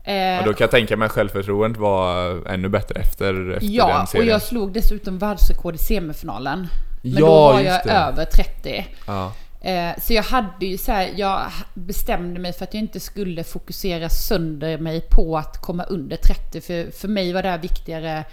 Eh, 0.04 0.14
Ja, 0.16 0.38
då 0.46 0.54
kan 0.54 0.58
jag 0.66 0.72
tänka 0.72 0.98
mig 0.98 1.06
att 1.06 1.12
självförtroendet 1.12 1.82
var 1.82 2.32
ännu 2.48 2.70
bättre 2.70 3.00
efter, 3.00 3.52
efter 3.52 3.68
ja, 3.72 3.88
den 3.88 4.02
och 4.02 4.10
serien. 4.10 4.28
jag 4.28 4.42
slog 4.42 4.74
dessutom 4.74 5.18
världsrekord 5.18 5.76
i 5.76 5.78
semifinalen. 5.78 6.68
Men 7.02 7.12
Ja, 7.14 7.20
då 7.20 7.26
var 7.54 7.60
jag 7.60 7.82
det. 7.86 7.92
över 7.92 8.26
30. 8.26 8.86
Ja. 9.08 9.32
Eh, 9.64 9.92
så 10.02 10.14
jag 10.14 10.24
hade 10.24 10.66
ju 10.66 10.78
så 10.78 10.92
här, 10.92 11.10
jag 11.16 11.52
bestämde 11.74 12.40
mig 12.40 12.54
för 12.54 12.64
att 12.64 12.74
jag 12.74 12.82
inte 12.84 13.00
skulle 13.00 13.44
fokusera 13.44 14.10
sönder 14.10 14.78
mig 14.78 15.02
på 15.12 15.38
att 15.38 15.62
komma 15.62 15.84
under 15.84 16.18
30. 16.18 16.62
För, 16.62 16.92
för 16.92 17.08
mig 17.08 17.34
var 17.34 17.44
det 17.44 17.50
här 17.50 17.58
viktigare 17.58 18.24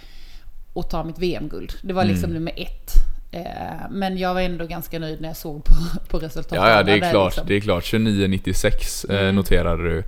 att 0.75 0.89
ta 0.89 1.03
mitt 1.03 1.19
VM-guld. 1.19 1.73
Det 1.81 1.93
var 1.93 2.05
liksom 2.05 2.29
Mm. 2.31 2.33
nummer 2.43 2.53
ett. 2.57 2.91
Eh, 3.31 3.89
men 3.91 4.17
jag 4.17 4.33
var 4.33 4.41
ändå 4.41 4.65
ganska 4.65 4.99
nöjd 4.99 5.21
när 5.21 5.27
jag 5.29 5.37
såg 5.37 5.63
på, 5.65 5.73
på 6.09 6.19
resultatet. 6.19 6.57
Ja, 6.57 6.69
ja, 6.69 6.83
det 6.83 6.91
är 6.91 6.99
där 7.01 7.11
klart. 7.11 7.31
liksom. 7.31 7.47
Det 7.47 7.55
är 7.55 7.59
klart. 7.61 7.83
29,96 7.83 9.05
eh, 9.09 9.19
Mm. 9.21 9.35
noterade 9.35 9.83
du. 9.83 10.03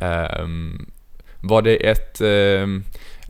Ehm, 0.00 0.90
var 1.40 1.62
det 1.62 1.76
ett... 1.90 2.20
ehm, 2.20 2.84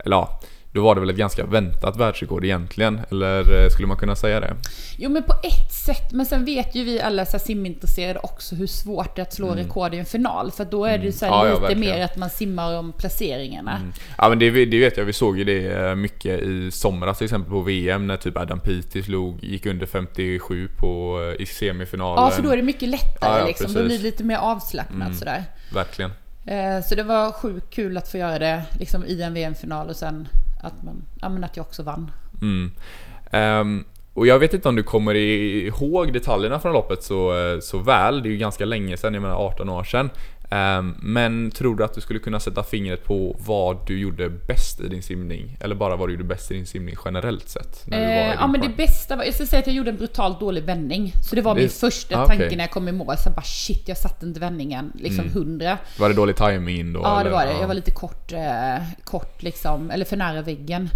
eller 0.05 0.15
ja, 0.15 0.41
då 0.73 0.81
var 0.83 0.95
det 0.95 1.01
väl 1.01 1.09
ett 1.09 1.15
ganska 1.15 1.45
väntat 1.45 1.97
världsrekord 1.97 2.45
egentligen? 2.45 3.01
Eller 3.11 3.63
eh, 3.63 3.69
skulle 3.69 3.87
man 3.87 3.97
kunna 3.97 4.15
säga 4.15 4.39
det? 4.39 4.53
Jo 4.97 5.09
men 5.09 5.23
på 5.23 5.33
ett 5.43 5.73
sätt, 5.73 6.11
men 6.11 6.25
sen 6.25 6.45
vet 6.45 6.75
ju 6.75 6.83
vi 6.83 7.01
alla 7.01 7.25
så 7.25 7.39
simintresserade 7.39 8.19
också 8.19 8.55
hur 8.55 8.67
svårt 8.67 9.15
det 9.15 9.21
är 9.21 9.23
att 9.23 9.33
slå 9.33 9.51
rekord 9.51 9.93
i 9.93 9.97
en 9.99 10.05
final. 10.05 10.51
För 10.51 10.65
då 10.65 10.85
är 10.85 10.97
det 10.97 11.05
ju 11.05 11.11
så 11.11 11.25
här 11.25 11.33
Mm. 11.33 11.45
Ja, 11.45 11.47
ja, 11.47 11.53
lite 11.53 11.61
verkligen. 11.75 11.97
mer 11.97 12.05
att 12.05 12.17
man 12.17 12.29
simmar 12.29 12.77
om 12.77 12.93
placeringarna. 12.93 13.79
Ja 14.17 14.29
men 14.29 14.39
det, 14.39 14.65
det 14.65 14.79
vet 14.79 14.97
jag, 14.97 15.05
vi 15.05 15.13
såg 15.13 15.37
ju 15.37 15.43
det 15.43 15.87
eh, 15.89 15.95
mycket 15.95 16.39
i 16.41 16.71
somras 16.71 17.17
till 17.17 17.25
exempel 17.25 17.51
på 17.51 17.59
VM 17.61 18.07
när 18.07 18.17
typ 18.17 18.37
Adam 18.37 18.59
Peaty 18.59 19.03
slog, 19.03 19.43
gick 19.43 19.65
under 19.65 19.85
57 19.85 20.67
på, 20.79 21.19
eh, 21.37 21.41
i 21.41 21.45
semifinalen. 21.45 22.23
Ja, 22.23 22.29
för 22.29 22.43
då 22.43 22.49
är 22.49 22.57
det 22.57 22.63
mycket 22.63 22.89
lättare 22.89 23.31
Ja, 23.31 23.39
ja, 23.39 23.45
liksom. 23.47 23.67
Då 23.67 23.73
precis. 23.73 23.87
blir 23.87 23.97
det 23.97 24.03
lite 24.03 24.23
mer 24.23 24.37
avslappnat 24.37 25.07
Mm. 25.07 25.13
sådär. 25.13 25.43
Verkligen. 25.73 26.11
Så 26.89 26.95
det 26.95 27.03
var 27.03 27.31
sjukt 27.31 27.73
kul 27.73 27.97
att 27.97 28.07
få 28.11 28.17
göra 28.17 28.39
det 28.39 28.63
liksom 28.79 29.05
i 29.05 29.21
en 29.21 29.33
VM-final 29.33 29.89
och 29.89 29.95
sen 29.95 30.27
att, 30.63 30.83
man, 30.83 31.03
ja, 31.21 31.29
men 31.29 31.43
att 31.43 31.57
jag 31.57 31.65
också 31.65 31.83
vann. 31.83 32.11
Mm. 32.41 32.71
Um, 33.31 33.85
och 34.13 34.27
jag 34.27 34.39
vet 34.39 34.53
inte 34.53 34.69
om 34.69 34.75
du 34.75 34.83
kommer 34.83 35.15
ihåg 35.15 36.13
detaljerna 36.13 36.59
från 36.59 36.73
loppet 36.73 37.03
så, 37.03 37.37
eh, 37.37 37.59
så 37.59 37.77
väl, 37.77 38.23
det 38.23 38.29
är 38.29 38.31
ju 38.31 38.37
ganska 38.37 38.65
länge 38.65 38.97
sedan, 38.97 39.13
jag 39.13 39.21
menar 39.21 39.35
18 39.35 39.69
år 39.69 39.83
sedan. 39.83 40.09
Ehm, 40.53 40.95
men 41.01 41.51
tror 41.51 41.75
du 41.75 41.83
att 41.83 41.93
du 41.93 42.01
skulle 42.01 42.19
kunna 42.19 42.39
sätta 42.39 42.63
fingret 42.63 43.03
på 43.03 43.35
vad 43.39 43.87
du 43.87 43.99
gjorde 43.99 44.29
bäst 44.29 44.79
i 44.79 44.87
din 44.87 45.03
simning? 45.03 45.57
Eller 45.59 45.75
bara 45.75 45.95
vad 45.95 46.09
du 46.09 46.13
gjorde 46.13 46.23
bäst 46.23 46.51
i 46.51 46.53
din 46.53 46.65
simning 46.65 46.95
generellt 47.05 47.49
sett? 47.49 47.83
När 47.87 47.97
du 47.99 48.05
var 48.05 48.11
Eh, 48.11 48.23
din 48.29 48.37
ja 48.39 48.47
men 48.47 48.61
det 48.61 48.69
bästa 48.77 49.15
var, 49.15 49.23
jag 49.23 49.33
ska 49.33 49.45
säga 49.45 49.59
att 49.59 49.67
jag 49.67 49.75
gjorde 49.75 49.89
en 49.89 49.97
brutalt 49.97 50.39
dålig 50.39 50.63
vändning. 50.63 51.13
Så 51.23 51.35
det 51.35 51.41
var 51.41 51.55
Det- 51.55 51.61
min 51.61 51.69
första 51.69 52.21
ah, 52.23 52.27
tanke 52.27 52.45
okej. 52.45 52.57
när 52.57 52.63
jag 52.63 52.71
kom 52.71 52.87
i 52.87 52.91
mål. 52.91 53.17
Så 53.17 53.29
bara 53.29 53.41
shit, 53.41 53.87
jag 53.87 53.97
satte 53.97 54.25
inte 54.25 54.39
vändningen 54.39 54.91
liksom 54.95 55.25
100. 55.27 55.77
Var 55.99 56.09
det 56.09 56.15
dålig 56.15 56.35
timing 56.35 56.93
då? 56.93 56.99
Ja, 57.03 57.13
det 57.15 57.19
eller? 57.21 57.31
var 57.31 57.45
det. 57.45 57.51
Ja. 57.51 57.59
Jag 57.61 57.67
var 57.67 57.75
lite 57.75 57.91
kort, 57.91 58.31
eh, 58.31 58.83
kort 59.03 59.43
liksom, 59.43 59.91
eller 59.91 60.05
för 60.05 60.17
nära 60.17 60.41
väggen. 60.41 60.89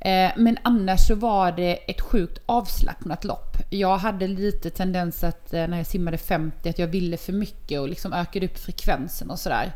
Eh, 0.00 0.30
men 0.36 0.58
annars 0.62 1.06
så 1.06 1.14
var 1.14 1.52
det 1.52 1.90
ett 1.90 2.00
sjukt 2.00 2.38
avslappnat 2.46 3.24
lopp. 3.24 3.56
Jag 3.70 3.98
hade 3.98 4.26
lite 4.26 4.70
tendens 4.70 5.24
att 5.24 5.54
eh, 5.54 5.66
när 5.66 5.76
jag 5.76 5.86
simmade 5.86 6.18
50 6.18 6.68
att 6.68 6.78
jag 6.78 6.86
ville 6.86 7.16
för 7.16 7.32
mycket 7.32 7.80
och 7.80 7.88
liksom 7.88 8.12
ökade 8.12 8.46
upp 8.46 8.58
frekvensen 8.58 9.30
och 9.30 9.38
sådär. 9.38 9.72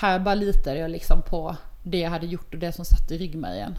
Här 0.00 0.18
bara 0.18 0.34
litade 0.34 0.78
jag 0.78 0.90
liksom 0.90 1.22
på 1.22 1.56
det 1.82 1.98
jag 1.98 2.10
hade 2.10 2.26
gjort 2.26 2.54
och 2.54 2.60
det 2.60 2.72
som 2.72 2.84
satt 2.84 3.10
i 3.10 3.18
ryggmärgen. 3.18 3.78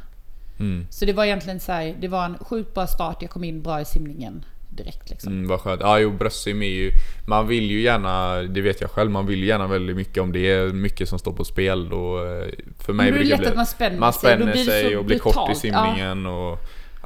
Mm. 0.60 0.88
Så 0.89 1.06
det 1.06 1.13
var 1.13 1.25
egentligen 1.25 1.60
så 1.60 1.72
här, 1.72 1.96
det 2.00 2.08
var 2.08 2.25
en 2.25 2.38
sjukt 2.38 2.74
bra 2.74 2.88
start. 2.88 3.22
Jag 3.22 3.32
kom 3.32 3.44
in 3.44 3.62
bra 3.62 3.82
i 3.82 3.86
simningen 3.86 4.46
direkt 4.77 5.10
liksom. 5.10 5.34
Mm, 5.34 5.48
vad 5.48 5.60
skönt. 5.62 5.81
Ja, 5.81 6.00
jo, 6.00 6.12
bröstsim 6.12 6.62
är 6.62 6.67
ju... 6.67 6.91
Man 7.27 7.48
vill 7.48 7.72
ju 7.72 7.81
gärna, 7.81 8.36
det 8.41 8.62
vet 8.62 8.81
jag 8.81 8.89
själv, 8.91 9.12
man 9.12 9.25
vill 9.27 9.39
ju 9.39 9.46
gärna 9.46 9.67
väldigt 9.67 9.96
mycket 9.96 10.24
om 10.24 10.31
det 10.31 10.51
är 10.51 10.67
mycket 10.67 11.10
som 11.10 11.19
står 11.19 11.34
på 11.34 11.43
spel 11.43 11.89
då. 11.89 12.17
eh, 12.17 12.48
För 12.79 12.93
mig 12.93 13.12
Men 13.12 13.13
då 13.13 13.19
är 13.19 13.24
det 13.24 13.29
lätt 13.29 13.39
bli- 13.39 13.48
att 13.48 13.55
man 13.55 13.65
spänner 13.65 14.00
man 14.00 14.13
sig. 14.13 14.19
Spänner 14.19 14.51
blir 14.51 14.63
sig 14.63 14.91
så 14.91 14.98
och 15.00 15.05
blir 15.05 15.19
kort 15.19 15.34
i 15.34 15.36
brutalt. 15.36 15.63
Ja. 15.63 15.86
simningen 15.93 16.25
och... 16.25 16.60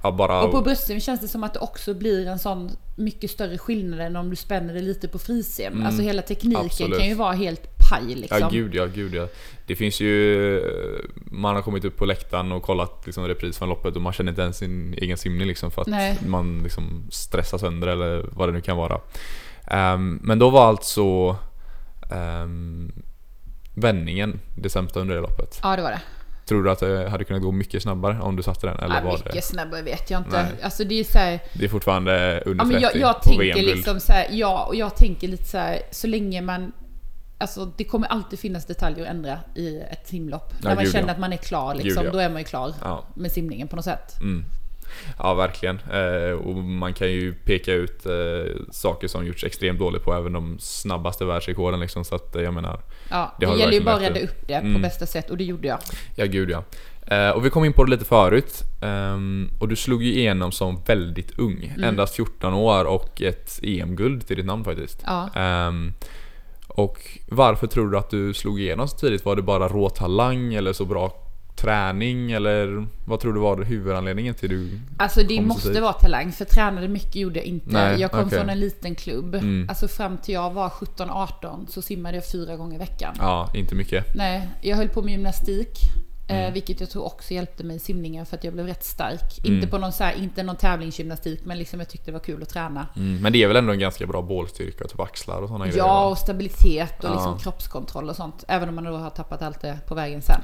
Ja, 0.03 0.11
bara... 0.11 0.41
Och 0.43 0.51
på 0.51 0.61
bröstsim 0.61 0.99
känns 0.99 1.21
det 1.21 1.27
som 1.27 1.43
att 1.43 1.53
det 1.53 1.59
också 1.59 1.93
blir 1.93 2.27
en 2.27 2.39
sån 2.39 2.69
mycket 2.97 3.31
större 3.31 3.57
skillnad 3.57 3.99
än 3.99 4.15
om 4.15 4.29
du 4.29 4.35
spänner 4.35 4.73
det 4.73 4.79
lite 4.81 5.07
på 5.07 5.19
frisim. 5.19 5.83
Alltså 5.85 6.01
hela 6.01 6.21
tekniken 6.21 6.55
Mm. 6.55 6.65
absolut. 6.65 6.99
kan 6.99 7.07
ju 7.07 7.13
vara 7.15 7.31
helt 7.33 7.61
paj 7.91 8.15
liksom. 8.15 8.39
Ja 8.39 8.49
gud 8.49 8.75
ja, 8.75 8.85
gud 8.85 9.13
ja. 9.13 9.27
Det 9.65 9.75
finns 9.75 9.99
ju... 10.01 10.61
Man 11.15 11.55
har 11.55 11.61
kommit 11.61 11.85
upp 11.85 11.97
på 11.97 12.05
läktaren 12.05 12.51
och 12.51 12.63
kollat 12.63 13.01
liksom, 13.05 13.27
repris 13.27 13.57
från 13.57 13.69
loppet 13.69 13.95
och 13.95 14.01
man 14.01 14.13
känner 14.13 14.31
inte 14.31 14.41
ens 14.41 14.57
sin 14.57 14.93
egen 14.97 15.17
simning 15.17 15.47
liksom 15.47 15.71
för 15.71 15.81
att 15.81 15.87
Nej. 15.87 16.17
man 16.27 16.63
liksom 16.63 17.07
stressar 17.11 17.57
sönder 17.57 17.87
eller 17.87 18.25
vad 18.31 18.49
det 18.49 18.53
nu 18.53 18.61
kan 18.61 18.77
vara. 18.77 19.01
Ehm, 19.67 20.19
men 20.23 20.39
då 20.39 20.49
var 20.49 20.67
alltså 20.67 21.35
um, 22.11 22.91
vändningen 23.73 24.39
det 24.55 24.69
sämsta 24.69 24.99
under 24.99 25.15
det 25.15 25.21
loppet. 25.21 25.59
Ja, 25.63 25.75
det 25.75 25.81
var 25.81 25.91
det. 25.91 26.01
Tror 26.45 26.63
du 26.63 26.71
att 26.71 26.79
det 26.79 27.09
hade 27.09 27.23
kunnat 27.23 27.41
gå 27.41 27.51
mycket 27.51 27.83
snabbare 27.83 28.19
om 28.21 28.35
du 28.35 28.43
satte 28.43 28.67
den? 28.67 28.79
Eller 28.79 28.95
Ja, 28.95 29.01
var 29.01 29.17
mycket 29.17 29.33
det... 29.33 29.41
snabbare 29.41 29.81
vet 29.81 30.09
jag 30.09 30.19
inte. 30.19 30.43
Nej. 30.43 30.51
Alltså 30.63 30.83
det 30.83 30.99
är 30.99 31.03
så 31.03 31.17
här, 31.17 31.39
Det 31.53 31.65
är 31.65 31.69
fortfarande 31.69 32.43
under 32.45 32.65
ja, 32.65 32.71
men 32.71 32.81
30 32.81 32.97
jag, 32.97 33.07
jag 33.07 33.21
tänker 33.21 33.61
liksom 33.61 33.99
så 33.99 34.13
här, 34.13 34.27
ja, 34.31 34.65
och 34.65 34.75
jag 34.75 34.95
tänker 34.95 35.27
lite 35.27 35.43
så 35.43 35.57
här, 35.57 35.81
så 35.91 36.07
länge 36.07 36.41
man 36.41 36.71
Alltså 37.41 37.71
det 37.77 37.83
kommer 37.83 38.07
alltid 38.07 38.39
finnas 38.39 38.65
detaljer 38.65 39.03
att 39.05 39.09
ändra 39.11 39.39
i 39.55 39.77
ett 39.91 40.07
simlopp. 40.07 40.53
Ja, 40.53 40.57
När 40.69 40.75
man 40.75 40.83
gud, 40.83 40.93
känner 40.93 41.07
ja. 41.07 41.13
att 41.13 41.19
man 41.19 41.33
är 41.33 41.37
klar 41.37 41.75
liksom, 41.75 42.03
Gud, 42.03 42.13
då 42.13 42.19
är 42.19 42.29
man 42.29 42.37
ju 42.37 42.45
klar 42.45 42.73
Ja. 42.81 43.03
med 43.15 43.31
simningen 43.31 43.67
på 43.67 43.75
något 43.75 43.85
sätt. 43.85 44.19
Mm. 44.21 44.45
Ja, 45.17 45.33
verkligen. 45.33 45.79
Eh, 45.91 46.31
och 46.31 46.55
man 46.55 46.93
kan 46.93 47.11
ju 47.11 47.33
peka 47.33 47.73
ut 47.73 48.05
eh, 48.05 48.11
saker 48.71 49.07
som 49.07 49.25
gjorts 49.25 49.43
extremt 49.43 49.79
dåligt 49.79 50.03
på 50.03 50.13
även 50.13 50.33
de 50.33 50.57
snabbaste 50.59 51.25
världsrekorden 51.25 51.79
liksom, 51.79 52.05
så 52.05 52.15
att 52.15 52.35
eh, 52.35 52.41
jag 52.41 52.53
menar, 52.53 52.79
Ja, 53.09 53.35
Det 53.39 53.45
det, 53.45 53.57
gäller 53.59 53.73
ju 53.73 53.83
bara 53.83 53.95
att 53.95 54.01
rädda 54.01 54.19
upp 54.19 54.47
det 54.47 54.53
Mm. 54.53 54.73
på 54.73 54.79
bästa 54.79 55.05
sätt 55.05 55.29
och 55.29 55.37
det 55.37 55.43
gjorde 55.43 55.67
jag. 55.67 55.79
ja 56.15 56.25
gud 56.25 56.49
ja. 56.49 56.63
Eh, 57.15 57.29
och 57.29 57.45
vi 57.45 57.49
kom 57.49 57.65
in 57.65 57.73
på 57.73 57.83
det 57.83 57.91
lite 57.91 58.05
förut. 58.05 58.61
Ehm, 58.81 59.49
och 59.59 59.67
du 59.67 59.75
slog 59.75 60.03
ju 60.03 60.13
igenom 60.13 60.51
som 60.51 60.81
väldigt 60.87 61.39
ung. 61.39 61.65
Mm. 61.75 61.83
Endast 61.89 62.15
14 62.15 62.53
år 62.53 62.85
och 62.85 63.21
ett 63.21 63.59
EM-guld 63.63 64.27
till 64.27 64.37
ditt 64.37 64.45
namn 64.45 64.63
faktiskt. 64.63 65.03
Ja. 65.05 65.29
Och 66.75 67.19
varför 67.27 67.67
tror 67.67 67.91
du 67.91 67.97
att 67.97 68.09
du 68.09 68.33
slog 68.33 68.59
igenom 68.59 68.87
så 68.87 68.97
tidigt? 68.97 69.25
Var 69.25 69.35
det 69.35 69.41
bara 69.41 69.67
rå 69.67 69.89
talang 69.89 70.53
eller 70.53 70.73
så 70.73 70.85
bra 70.85 71.13
träning? 71.55 72.31
Eller 72.31 72.87
vad 73.05 73.19
tror 73.19 73.33
du 73.33 73.39
var 73.39 73.63
huvudanledningen 73.63 74.33
till 74.33 74.49
du 74.49 74.79
Alltså 74.97 75.23
det 75.23 75.41
måste 75.41 75.81
vara 75.81 75.93
talang, 75.93 76.31
för 76.31 76.45
tränade 76.45 76.87
mycket 76.87 77.15
gjorde 77.15 77.39
jag 77.39 77.45
inte. 77.45 77.69
Nej, 77.69 78.01
jag 78.01 78.11
kom 78.11 78.25
okej. 78.25 78.39
från 78.39 78.49
en 78.49 78.59
liten 78.59 78.95
klubb. 78.95 79.35
Mm. 79.35 79.69
Alltså 79.69 79.87
fram 79.87 80.17
till 80.17 80.33
jag 80.33 80.53
var 80.53 80.69
17-18 80.69 81.67
så 81.67 81.81
simmade 81.81 82.17
jag 82.17 82.31
fyra 82.31 82.55
gånger 82.55 82.75
i 82.75 82.79
veckan. 82.79 83.15
Ja, 83.17 83.49
inte 83.53 83.75
mycket. 83.75 84.05
Nej, 84.15 84.49
jag 84.61 84.77
höll 84.77 84.89
på 84.89 85.01
med 85.01 85.11
gymnastik. 85.11 85.79
Mm. 86.31 86.45
Eh, 86.47 86.53
vilket 86.53 86.79
jag 86.79 86.89
tror 86.89 87.05
också 87.05 87.33
hjälpte 87.33 87.63
mig 87.63 87.75
i 87.75 87.79
simningen 87.79 88.25
för 88.25 88.37
att 88.37 88.43
jag 88.43 88.53
blev 88.53 88.65
rätt 88.67 88.83
stark. 88.83 89.39
Mm. 89.39 89.55
Inte 89.55 89.67
på 89.67 89.77
någon 89.77 89.91
så 89.91 90.03
här, 90.03 90.13
inte 90.13 90.43
någon 90.43 90.55
tävlingsgymnastik 90.55 91.45
men 91.45 91.57
liksom 91.57 91.79
jag 91.79 91.89
tyckte 91.89 92.05
det 92.05 92.11
var 92.11 92.19
kul 92.19 92.43
att 92.43 92.49
träna. 92.49 92.87
Mm, 92.95 93.21
men 93.21 93.33
det 93.33 93.43
är 93.43 93.47
väl 93.47 93.57
ändå 93.57 93.73
en 93.73 93.79
ganska 93.79 94.07
bra 94.07 94.21
bålstyrka, 94.21 94.83
typ 94.87 94.99
axlar 94.99 95.41
och 95.41 95.47
sådana 95.47 95.65
grejer? 95.65 95.77
Ja, 95.79 96.05
och 96.05 96.17
stabilitet 96.17 97.03
och 97.03 97.09
Ja. 97.09 97.13
liksom 97.13 97.39
kroppskontroll 97.39 98.09
och 98.09 98.15
sånt. 98.15 98.43
Även 98.47 98.69
om 98.69 98.75
man 98.75 98.83
då 98.83 98.97
har 98.97 99.09
tappat 99.09 99.41
allt 99.41 99.61
det 99.61 99.77
på 99.87 99.95
vägen 99.95 100.21
sen. 100.21 100.41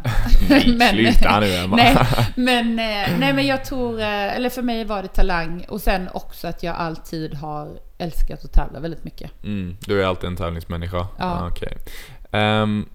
Nej, 0.78 0.90
sluta 1.12 1.40
nu 1.40 1.54
Emma. 1.56 1.76
nej, 1.76 1.98
men, 2.36 2.80
eh, 2.80 3.20
nej 3.20 3.34
men 3.34 3.46
jag 3.48 3.66
tror, 3.66 4.00
eh, 4.00 4.36
eller 4.36 4.50
för 4.50 4.62
mig 4.62 4.86
var 4.86 5.02
det 5.02 5.08
talang 5.08 5.66
och 5.70 5.82
sen 5.82 6.10
också 6.14 6.48
att 6.48 6.64
jag 6.64 6.76
alltid 6.76 7.34
har 7.34 7.80
älskat 7.98 8.46
att 8.46 8.52
tävla 8.54 8.80
väldigt 8.80 9.04
mycket. 9.04 9.32
Mm, 9.44 9.78
du 9.80 10.02
är 10.02 10.06
alltid 10.06 10.28
en 10.30 10.36
tävlingsmänniska? 10.36 10.98
Ja. 10.98 11.08
Ah, 11.26 11.48
okej. 11.48 11.78
Ehm, 12.32 12.86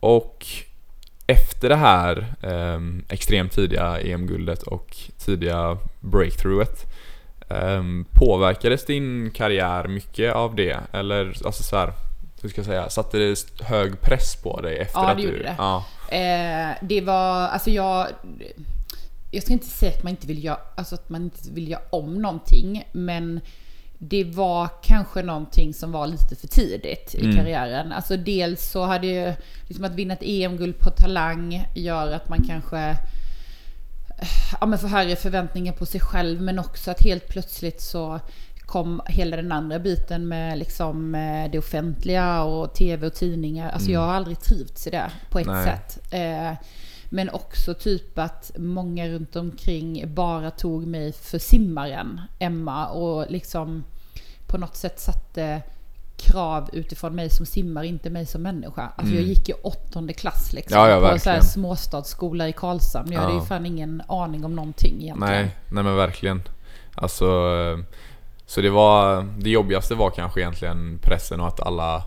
och 0.00 0.46
efter 1.30 1.68
det 1.68 1.76
här 1.76 2.34
um, 2.42 3.04
extremt 3.08 3.52
tidiga 3.52 4.00
EM-guldet 4.00 4.62
och 4.62 4.96
tidiga 5.18 5.78
breakthroughet 6.00 6.86
um, 7.48 8.06
Påverkades 8.12 8.84
din 8.84 9.30
karriär 9.30 9.88
mycket 9.88 10.34
av 10.34 10.54
det? 10.54 10.76
Eller 10.92 11.36
alltså 11.46 11.62
så 11.62 11.76
här, 11.76 11.92
hur 12.42 12.48
ska 12.48 12.58
jag 12.58 12.66
säga, 12.66 12.88
satte 12.88 13.18
det 13.18 13.36
hög 13.60 14.00
press 14.00 14.36
på 14.42 14.60
dig 14.60 14.78
efter 14.78 15.00
Ja, 15.00 15.10
att 15.10 15.16
det 15.16 15.22
du... 15.22 15.28
gjorde 15.28 15.42
det. 15.42 15.54
Ja, 15.58 15.84
Eh, 16.10 16.68
det 16.82 17.00
var, 17.00 17.48
alltså 17.48 17.70
jag... 17.70 18.06
Jag 19.30 19.42
ska 19.42 19.52
inte 19.52 19.66
säga 19.66 19.92
att 19.92 20.02
man 20.02 20.10
inte 20.10 20.26
vill 20.26 20.44
göra, 20.44 20.58
alltså 20.74 20.94
att 20.94 21.08
man 21.08 21.22
inte 21.22 21.50
vill 21.50 21.68
göra 21.70 21.82
om 21.90 22.22
någonting, 22.22 22.88
men 22.92 23.40
det 23.98 24.24
var 24.24 24.68
kanske 24.82 25.22
någonting 25.22 25.74
som 25.74 25.92
var 25.92 26.06
lite 26.06 26.36
för 26.36 26.48
tidigt 26.48 27.14
i 27.14 27.24
Mm. 27.24 27.36
karriären. 27.36 27.92
Alltså 27.92 28.16
dels 28.16 28.70
så 28.70 28.84
hade 28.84 29.06
ju, 29.06 29.32
liksom 29.66 29.84
att 29.84 29.94
vinna 29.94 30.14
ett 30.14 30.22
EM-guld 30.22 30.78
på 30.78 30.90
talang 30.90 31.66
gör 31.74 32.12
att 32.12 32.28
man 32.28 32.44
kanske 32.48 32.96
ja, 34.60 34.66
men 34.66 34.78
får 34.78 34.88
högre 34.88 35.16
förväntningar 35.16 35.72
på 35.72 35.86
sig 35.86 36.00
själv 36.00 36.40
men 36.42 36.58
också 36.58 36.90
att 36.90 37.00
helt 37.02 37.28
plötsligt 37.28 37.80
så 37.80 38.20
kom 38.60 39.00
hela 39.06 39.36
den 39.36 39.52
andra 39.52 39.78
biten 39.78 40.28
med 40.28 40.58
liksom 40.58 41.14
eh, 41.14 41.50
det 41.50 41.58
offentliga 41.58 42.42
och 42.42 42.74
tv 42.74 43.06
och 43.06 43.14
tidningar. 43.14 43.70
Alltså 43.70 43.90
jag 43.90 44.00
har 44.00 44.14
aldrig 44.14 44.40
trivts 44.40 44.86
i 44.86 44.90
det 44.90 45.10
på 45.30 45.38
ett 45.38 45.46
Nej. 45.46 45.64
sätt. 45.66 46.12
Eh, 46.14 46.52
men 47.08 47.30
också 47.30 47.74
typ 47.74 48.18
att 48.18 48.50
många 48.56 49.08
runt 49.08 49.36
omkring 49.36 50.14
bara 50.14 50.50
tog 50.50 50.86
mig 50.86 51.12
för 51.12 51.38
simmaren, 51.38 52.20
Emma, 52.38 52.86
och 52.86 53.30
liksom 53.30 53.84
på 54.46 54.58
något 54.58 54.76
sätt 54.76 55.00
satte 55.00 55.62
krav 56.16 56.70
utifrån 56.72 57.14
mig 57.14 57.30
som 57.30 57.46
simmare, 57.46 57.86
inte 57.86 58.10
mig 58.10 58.26
som 58.26 58.42
människa. 58.42 58.92
Alltså 58.96 59.14
jag 59.14 59.22
gick 59.24 59.48
i 59.48 59.52
åttonde 59.52 60.12
klass 60.12 60.52
liksom. 60.52 60.78
Mm. 60.78 60.90
Ja, 60.90 61.00
ja, 61.06 61.12
på 61.12 61.18
så 61.18 61.30
här 61.30 61.40
småstadsskola 61.40 62.48
i 62.48 62.52
Karlshamn. 62.52 63.12
Jag 63.12 63.20
hade 63.20 63.32
ju 63.32 63.38
Ja. 63.38 63.44
fan 63.44 63.66
ingen 63.66 64.02
aning 64.08 64.44
om 64.44 64.54
någonting 64.56 65.02
egentligen. 65.02 65.32
Nej, 65.34 65.56
nej 65.70 65.84
men 65.84 65.96
verkligen. 65.96 66.42
Alltså, 66.94 67.24
eh, 67.24 67.78
så 68.46 68.60
det 68.60 68.70
var, 68.70 69.22
det 69.38 69.50
jobbigaste 69.50 69.94
var 69.94 70.10
kanske 70.10 70.40
egentligen 70.40 70.98
pressen 71.02 71.40
och 71.40 71.48
att 71.48 71.60
alla, 71.60 72.02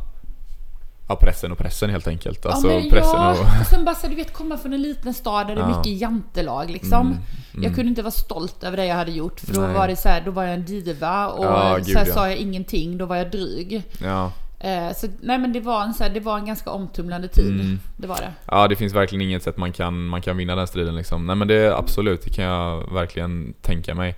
ja 1.11 1.15
pressen 1.15 1.51
och 1.51 1.57
pressen 1.57 1.89
helt 1.89 2.07
enkelt. 2.07 2.45
Alltså 2.45 2.67
ja, 2.71 2.79
men 2.79 2.89
pressen 2.89 3.09
ja, 3.21 3.31
och, 3.31 3.39
och 3.61 3.67
sen 3.69 3.85
bara 3.85 3.95
så 3.95 4.07
du 4.07 4.15
vet 4.15 4.33
komma 4.33 4.57
från 4.57 4.73
en 4.73 4.81
liten 4.81 5.13
stad 5.13 5.47
där 5.47 5.55
det 5.55 5.61
är 5.61 5.69
Ja. 5.69 5.77
mycket 5.77 6.01
jantelag 6.01 6.69
liksom. 6.69 7.07
Mm, 7.07 7.17
mm. 7.53 7.63
Jag 7.63 7.75
kunde 7.75 7.89
inte 7.89 8.01
vara 8.01 8.11
stolt 8.11 8.63
över 8.63 8.77
det 8.77 8.85
jag 8.85 8.95
hade 8.95 9.11
gjort 9.11 9.39
för 9.39 9.53
då 9.53 9.61
Nej. 9.61 9.73
var 9.73 9.87
det 9.87 9.95
så 9.95 10.09
här, 10.09 10.21
då 10.25 10.31
var 10.31 10.43
jag 10.43 10.53
en 10.53 10.65
diva 10.65 11.27
och 11.27 11.45
Ja, 11.45 11.77
så 11.83 11.97
här 11.97 12.05
sa 12.05 12.27
jag 12.29 12.37
ingenting, 12.37 12.97
då 12.97 13.05
var 13.05 13.15
jag 13.15 13.31
dryg. 13.31 13.83
ja. 14.03 14.31
Eh, 14.59 14.93
så 14.95 15.07
nej 15.21 15.37
men 15.37 15.53
det 15.53 15.59
var 15.59 15.83
en 15.83 15.93
så 15.93 16.03
här, 16.03 16.09
det 16.11 16.19
var 16.19 16.37
en 16.37 16.45
ganska 16.45 16.69
omtumlande 16.69 17.27
tid. 17.27 17.51
Mm. 17.61 17.79
Det 17.97 18.07
var 18.07 18.15
det. 18.15 18.33
Ja, 18.45 18.67
det 18.67 18.75
finns 18.75 18.93
verkligen 18.93 19.21
inget 19.21 19.43
sätt 19.43 19.57
man 19.57 19.71
kan, 19.73 20.05
man 20.05 20.21
kan 20.21 20.37
vinna 20.37 20.55
den 20.55 20.67
striden 20.67 20.95
liksom. 20.95 21.27
Nej 21.27 21.35
men 21.35 21.47
det 21.47 21.55
är 21.55 21.71
absolut, 21.71 22.21
det 22.23 22.29
kan 22.29 22.45
jag 22.45 22.93
verkligen 22.93 23.53
tänka 23.61 23.95
mig. 23.95 24.15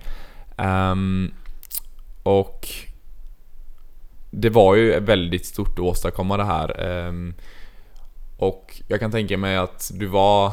Ehm, 0.56 1.30
och 2.22 2.68
det 4.36 4.50
var 4.50 4.74
ju 4.74 5.00
väldigt 5.00 5.46
stort 5.46 5.78
att 5.78 5.84
åstadkomma 5.84 6.36
det 6.36 6.44
här. 6.44 6.80
Ehm, 6.80 7.34
och 8.36 8.80
jag 8.88 9.00
kan 9.00 9.10
tänka 9.10 9.36
mig 9.36 9.56
att 9.56 9.90
du 9.94 10.06
var, 10.06 10.52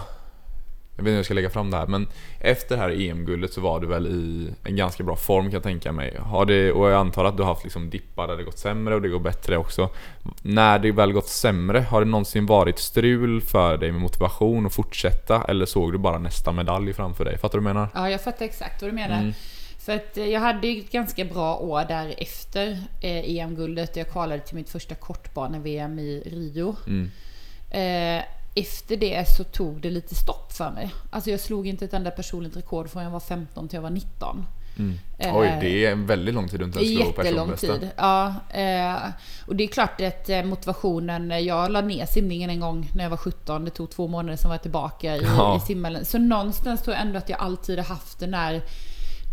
jag 0.96 1.04
vet 1.04 1.08
inte 1.08 1.10
hur 1.10 1.16
jag 1.16 1.26
ska 1.26 1.34
lägga 1.34 1.50
fram 1.50 1.72
det 1.72 1.78
här, 1.78 1.88
men 1.88 2.08
efter 2.40 2.76
det 2.76 2.82
här 2.82 2.90
EM-guldet 2.90 3.54
så 3.54 3.62
var 3.62 3.80
du 3.80 3.88
väl 3.88 4.08
i 4.08 4.54
en 4.64 4.76
ganska 4.76 5.04
bra 5.04 5.16
form 5.16 5.46
kan 5.46 5.54
jag 5.54 5.64
tänka 5.64 5.92
mig. 5.92 6.18
Har 6.20 6.46
det, 6.46 6.72
och 6.72 6.90
jag 6.90 7.00
antar 7.00 7.26
att 7.26 7.38
du 7.38 7.44
har 7.44 7.50
haft 7.50 7.64
liksom 7.64 7.90
dippar 7.90 8.28
där 8.28 8.38
det 8.38 8.44
gått 8.44 8.60
sämre 8.60 8.96
och 8.96 9.02
det 9.02 9.10
går 9.10 9.20
bättre 9.20 9.58
också. 9.58 9.90
När 10.42 10.80
det 10.80 10.92
väl 10.92 11.14
gått 11.14 11.28
sämre, 11.28 11.80
har 11.80 12.02
det 12.02 12.12
någonsin 12.12 12.46
varit 12.46 12.80
strul 12.80 13.42
för 13.42 13.78
dig 13.78 13.92
med 13.92 14.02
motivation 14.02 14.66
att 14.66 14.74
fortsätta? 14.74 15.44
Eller 15.44 15.66
såg 15.66 15.92
du 15.92 15.98
bara 15.98 16.18
nästa 16.18 16.52
medalj 16.52 16.94
framför 16.94 17.26
dig? 17.26 17.38
Fattar 17.38 17.58
du 17.58 17.64
vad 17.64 17.70
jag 17.70 17.76
menar? 17.76 17.90
Ja, 17.94 18.10
jag 18.10 18.22
fattar 18.22 18.46
exakt 18.46 18.82
vad 18.82 18.92
du 18.92 18.96
menar. 18.96 19.20
Mm. 19.20 19.34
För 19.86 19.96
att 19.96 20.18
eh, 20.18 20.26
jag 20.26 20.40
hade 20.40 20.68
ju 20.68 20.80
ett 20.82 20.92
ganska 20.92 21.26
bra 21.26 21.58
år 21.58 21.86
där 21.88 22.14
efter 22.18 22.72
eh, 23.02 23.38
EM-guldet. 23.38 23.96
Jag 23.96 24.10
kvalade 24.10 24.42
till 24.42 24.56
mitt 24.56 24.70
första 24.70 24.96
kortbane-VM 24.96 26.00
i 26.00 26.24
Rio. 26.26 26.76
Mm. 26.88 27.12
Eh, 27.72 28.24
efter 28.56 28.98
det 28.98 29.30
så 29.38 29.44
tog 29.44 29.82
det 29.82 29.90
lite 29.90 30.16
stopp 30.16 30.54
för 30.54 30.72
mig. 30.72 30.90
Alltså 31.10 31.30
jag 31.32 31.40
slog 31.40 31.68
inte 31.68 31.86
ett 31.86 31.94
enda 31.94 32.12
personligt 32.12 32.58
rekord 32.58 32.90
från 32.90 33.04
jag 33.04 33.12
var 33.12 33.20
15 33.20 33.68
till 33.68 33.76
jag 33.78 33.82
var 33.82 33.90
19. 33.90 34.46
Mm. 34.80 35.00
Eh, 35.18 35.38
Oj, 35.38 35.58
det 35.62 35.86
är 35.86 35.92
en 35.92 36.06
väldigt 36.08 36.36
lång 36.36 36.48
tid 36.48 36.60
du 36.60 36.66
inte 36.66 36.80
ens 36.80 36.92
jättelång 37.00 37.48
personbästa. 37.50 37.80
tid. 37.80 37.90
Ja, 37.98 38.36
eh, 38.50 38.96
och 39.48 39.56
det 39.56 39.64
är 39.64 39.68
klart 39.68 40.02
att 40.02 40.46
motivationen, 40.46 41.46
jag 41.46 41.72
la 41.72 41.82
ner 41.82 42.06
simningen 42.06 42.50
en 42.50 42.60
gång 42.60 42.92
när 42.96 43.04
jag 43.04 43.10
var 43.10 43.18
17. 43.18 43.66
Det 43.66 43.72
tog 43.72 43.90
två 43.90 44.08
månader 44.08 44.38
som 44.38 44.50
var 44.50 44.56
jag 44.56 44.62
tillbaka 44.62 45.16
i, 45.18 45.22
Ja. 45.24 45.58
i 45.58 45.60
simhallen. 45.60 46.06
Så 46.06 46.18
någonstans 46.18 46.82
tror 46.82 46.96
jag 46.96 47.02
ändå 47.06 47.18
att 47.18 47.30
jag 47.30 47.40
alltid 47.40 47.78
har 47.80 47.86
haft 47.86 48.20
den 48.20 48.32
där 48.32 48.62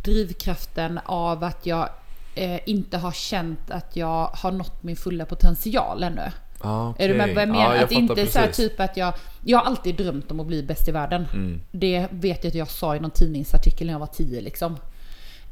drivkraften 0.09 1.01
av 1.05 1.45
att 1.45 1.67
jag 1.67 1.89
eh, 2.35 2.61
inte 2.67 2.99
har 2.99 3.13
känt 3.13 3.71
att 3.71 3.97
jag 3.97 4.27
har 4.27 4.53
nått 4.53 4.83
min 4.83 4.97
fulla 4.97 5.25
potential 5.25 6.03
ännu. 6.03 6.31
Ah, 6.61 6.93
Är 6.99 7.09
du 7.09 7.15
med 7.15 7.35
vad 7.35 7.43
jag 7.43 7.49
menar? 7.49 7.65
Ja, 7.65 7.75
jag 7.75 7.85
att 7.85 7.93
inte 7.93 8.27
så 8.27 8.39
här 8.39 8.53
typ 8.53 8.81
att 8.81 8.97
jag... 8.97 9.15
Jag 9.45 9.59
har 9.59 9.67
alltid 9.67 9.97
drömt 9.97 10.31
om 10.31 10.41
att 10.41 10.47
bli 10.47 10.63
bäst 10.63 10.89
i 10.89 10.93
världen. 10.93 11.27
Mm. 11.33 11.61
Det 11.71 12.07
vet 12.11 12.45
jag 12.45 12.51
att 12.51 12.55
jag 12.55 12.69
sa 12.69 12.97
i 12.97 13.01
någon 13.01 13.11
tidningsartikel 13.11 13.87
när 13.87 13.95
jag 13.95 14.01
var 14.01 14.07
10 14.07 14.41
liksom. 14.41 14.77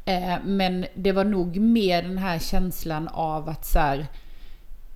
Eh, 0.05 0.35
men 0.45 0.85
det 0.95 1.11
var 1.11 1.23
nog 1.23 1.57
mer 1.57 2.01
den 2.01 2.17
här 2.17 2.39
känslan 2.39 3.07
av 3.07 3.49
att 3.49 3.65
så 3.65 3.79
här, 3.79 4.07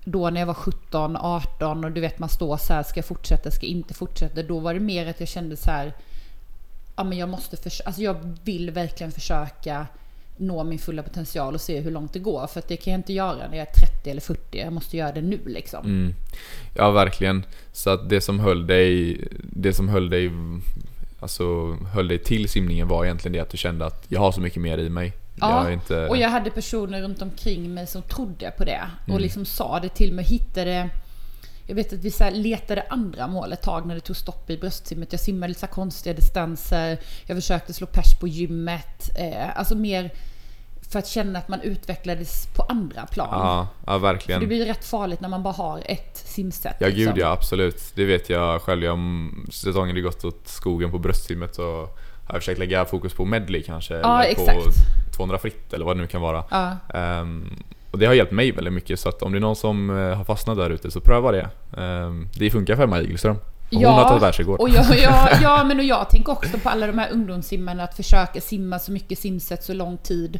Då 0.03 0.29
när 0.29 0.39
jag 0.39 0.47
var 0.47 0.53
17, 0.53 1.17
18 1.17 1.85
och 1.85 1.91
du 1.91 2.01
vet 2.01 2.19
man 2.19 2.29
står 2.29 2.57
så 2.57 2.73
här, 2.73 2.83
ska 2.83 2.97
jag 2.97 3.05
fortsätta, 3.05 3.51
ska 3.51 3.65
jag 3.65 3.71
inte 3.71 3.93
fortsätta? 3.93 4.43
Då 4.43 4.59
var 4.59 4.73
det 4.73 4.79
mer 4.79 5.07
att 5.07 5.19
jag 5.19 5.29
kände 5.29 5.57
så 5.57 5.71
här. 5.71 5.93
Ja 7.01 7.05
men 7.05 7.17
jag 7.17 7.29
måste 7.29 7.57
försöka, 7.57 7.87
alltså 7.87 8.01
jag 8.01 8.37
vill 8.43 8.71
verkligen 8.71 9.11
försöka 9.11 9.87
nå 10.37 10.63
min 10.63 10.79
fulla 10.79 11.03
potential 11.03 11.53
och 11.53 11.61
se 11.61 11.79
hur 11.79 11.91
långt 11.91 12.13
det 12.13 12.19
går. 12.19 12.47
För 12.47 12.59
att 12.59 12.67
det 12.67 12.77
kan 12.77 12.93
jag 12.93 12.99
inte 12.99 13.13
göra 13.13 13.47
när 13.47 13.57
jag 13.57 13.67
är 13.67 13.73
30 13.73 14.09
eller 14.09 14.21
40. 14.21 14.57
Jag 14.59 14.73
måste 14.73 14.97
göra 14.97 15.11
det 15.11 15.21
nu 15.21 15.39
liksom. 15.45 15.85
Mm. 15.85 16.13
Ja, 16.75 16.91
verkligen. 16.91 17.45
Så 17.73 17.89
att 17.89 18.09
det 18.09 18.21
som 18.21 18.39
höll 18.39 18.67
dig, 18.67 19.17
det 19.43 19.73
som 19.73 19.89
höll 19.89 20.09
dig, 20.09 20.31
alltså 21.19 21.73
höll 21.93 22.07
dig 22.07 22.19
till 22.19 22.49
simningen 22.49 22.87
var 22.87 23.05
egentligen 23.05 23.33
det 23.33 23.39
att 23.39 23.49
du 23.49 23.57
kände 23.57 23.85
att 23.85 24.05
jag 24.07 24.19
har 24.19 24.31
så 24.31 24.41
mycket 24.41 24.61
mer 24.61 24.77
i 24.77 24.89
mig. 24.89 25.13
Ja, 25.39 25.63
jag 25.63 25.73
inte... 25.73 26.07
Och 26.07 26.17
jag 26.17 26.29
hade 26.29 26.49
personer 26.49 27.01
runt 27.01 27.21
omkring 27.21 27.73
mig 27.73 27.87
som 27.87 28.01
trodde 28.01 28.51
på 28.57 28.63
det. 28.63 28.81
Och 29.03 29.09
Mm. 29.09 29.21
liksom 29.21 29.45
sa 29.45 29.79
det 29.79 29.89
till 29.89 30.13
mig. 30.13 30.25
Hittade... 30.25 30.89
Jag 31.71 31.75
vet 31.75 31.93
att 31.93 31.99
vi 31.99 32.11
så 32.11 32.29
letade 32.29 32.85
andra 32.89 33.27
mål 33.27 33.53
ett 33.53 33.61
tag 33.61 33.85
när 33.85 33.95
det 33.95 34.01
tog 34.01 34.15
stopp 34.15 34.49
i 34.49 34.57
bröstsimmet. 34.57 35.11
Jag 35.11 35.19
simmade 35.19 35.47
lite 35.47 35.67
konstiga 35.67 36.15
distanser. 36.15 36.99
Jag 37.25 37.37
försökte 37.37 37.73
slå 37.73 37.87
pers 37.87 38.19
på 38.19 38.27
gymmet. 38.27 39.17
Eh, 39.17 39.57
alltså 39.57 39.75
mer 39.75 40.11
för 40.91 40.99
att 40.99 41.07
känna 41.07 41.39
att 41.39 41.47
man 41.47 41.61
utvecklades 41.61 42.47
på 42.55 42.63
andra 42.63 43.05
plan. 43.05 43.27
Ja, 43.31 43.67
ja 43.85 43.91
För 43.91 43.99
verkligen. 43.99 44.41
det 44.41 44.47
blir 44.47 44.65
rätt 44.65 44.85
farligt 44.85 45.21
när 45.21 45.29
man 45.29 45.43
bara 45.43 45.53
har 45.53 45.81
ett 45.85 46.17
simsätt. 46.17 46.75
Ja 46.79 46.87
liksom. 46.87 47.05
gud 47.05 47.17
ja, 47.17 47.31
absolut. 47.31 47.91
Det 47.95 48.05
vet 48.05 48.29
jag 48.29 48.61
själv. 48.61 48.83
Jag, 48.83 48.93
om 48.93 49.45
säsongen 49.51 49.95
det 49.95 50.01
gått 50.01 50.25
åt 50.25 50.47
skogen 50.47 50.91
på 50.91 50.99
bröstsimmet 50.99 51.55
så 51.55 51.79
har 52.27 52.35
jag 52.35 52.41
försökt 52.41 52.59
lägga 52.59 52.85
fokus 52.85 53.13
på 53.13 53.25
medley 53.25 53.63
kanske. 53.63 53.93
Ja, 53.93 54.23
eller 54.23 54.35
på 54.35 54.41
exakt. 54.41 54.75
200 55.15 55.37
fritt 55.37 55.73
eller 55.73 55.85
vad 55.85 55.97
det 55.97 56.01
nu 56.01 56.07
kan 56.07 56.21
vara. 56.21 56.43
Ja. 56.49 56.77
Ehm, 56.99 57.63
och 57.91 57.99
det 57.99 58.05
har 58.05 58.13
hjälpt 58.13 58.31
mig 58.31 58.51
väldigt 58.51 58.73
mycket 58.73 58.99
så 58.99 59.09
att 59.09 59.21
om 59.21 59.31
det 59.31 59.37
är 59.37 59.39
någon 59.39 59.55
som 59.55 59.89
eh, 59.89 60.17
har 60.17 60.23
fastnat 60.23 60.57
där 60.57 60.69
ute 60.69 60.91
så 60.91 60.99
pröva 61.01 61.31
det. 61.31 61.49
Um, 61.71 62.29
det 62.33 62.51
funkar 62.51 62.75
för 62.75 62.83
Emma 62.83 63.01
Igelström. 63.01 63.35
Och 63.35 63.41
Hon 63.71 63.81
Ja, 63.81 63.89
har 63.89 64.03
tagit 64.03 64.23
världsrekord. 64.23 64.59
Och 64.59 64.69
jag, 64.69 64.85
jag, 64.97 65.29
ja, 65.41 65.63
men 65.63 65.79
och 65.79 65.85
jag 65.85 66.09
tänker 66.09 66.31
också 66.31 66.57
på 66.57 66.69
alla 66.69 66.87
de 66.87 66.97
här 66.97 67.11
ungdomssimmarna 67.11 67.83
att 67.83 67.95
försöka 67.95 68.41
simma 68.41 68.79
så 68.79 68.91
mycket 68.91 69.19
simsätt 69.19 69.63
så 69.63 69.73
lång 69.73 69.97
tid 69.97 70.39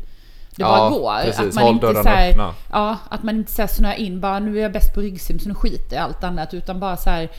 det 0.55 0.63
bara 0.63 0.89
går. 0.89 1.23
Precis, 1.23 1.39
att 1.39 1.53
man 1.53 1.63
håll 1.63 1.73
inte 1.73 2.03
så 2.03 2.09
här. 2.09 2.53
Ja, 2.71 2.97
att 3.09 3.23
man 3.23 3.35
inte 3.35 3.51
så 3.51 3.61
här 3.61 3.67
snöar 3.67 3.95
in 3.95 4.19
bara 4.19 4.39
nu 4.39 4.57
är 4.57 4.61
jag 4.61 4.71
bäst 4.71 4.93
på 4.93 5.01
ryggsim 5.01 5.39
så 5.39 5.47
nu 5.49 5.55
skiter 5.55 5.95
jag 5.95 6.01
i 6.01 6.03
allt 6.03 6.23
annat. 6.23 6.53
Utan 6.53 6.79
bara 6.79 6.97
så 6.97 7.09
här 7.09 7.29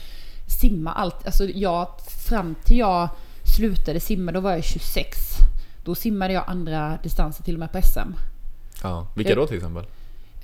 simma 0.61 0.91
allt. 0.91 1.25
Alltså 1.25 1.45
jag, 1.45 1.87
fram 2.29 2.55
till 2.63 2.77
jag 2.77 3.09
slutade 3.55 3.99
simma, 3.99 4.31
då 4.31 4.39
var 4.39 4.51
jag 4.51 4.63
26. 4.63 5.17
Då 5.83 5.95
simmade 5.95 6.33
jag 6.33 6.43
andra 6.47 6.97
distanser 7.03 7.43
till 7.43 7.55
och 7.55 7.59
med 7.59 7.71
på 7.71 7.81
SM. 7.81 8.13
Ja. 8.83 9.07
Vilka 9.15 9.35
då 9.35 9.47
till 9.47 9.57
exempel? 9.57 9.85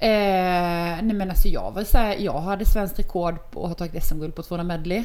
Eh, 0.02 1.02
nej 1.04 1.14
men 1.14 1.30
alltså 1.30 1.48
jag 1.48 1.72
var 1.72 1.84
så 1.84 1.98
här, 1.98 2.16
jag 2.20 2.40
hade 2.42 2.66
svenskt 2.66 3.00
rekord 3.00 3.52
på 3.52 3.64
att 3.64 3.70
ha 3.70 3.76
tagit 3.76 4.04
SM-guld 4.06 4.36
på 4.36 4.44
200 4.44 4.64
medley. 4.78 5.04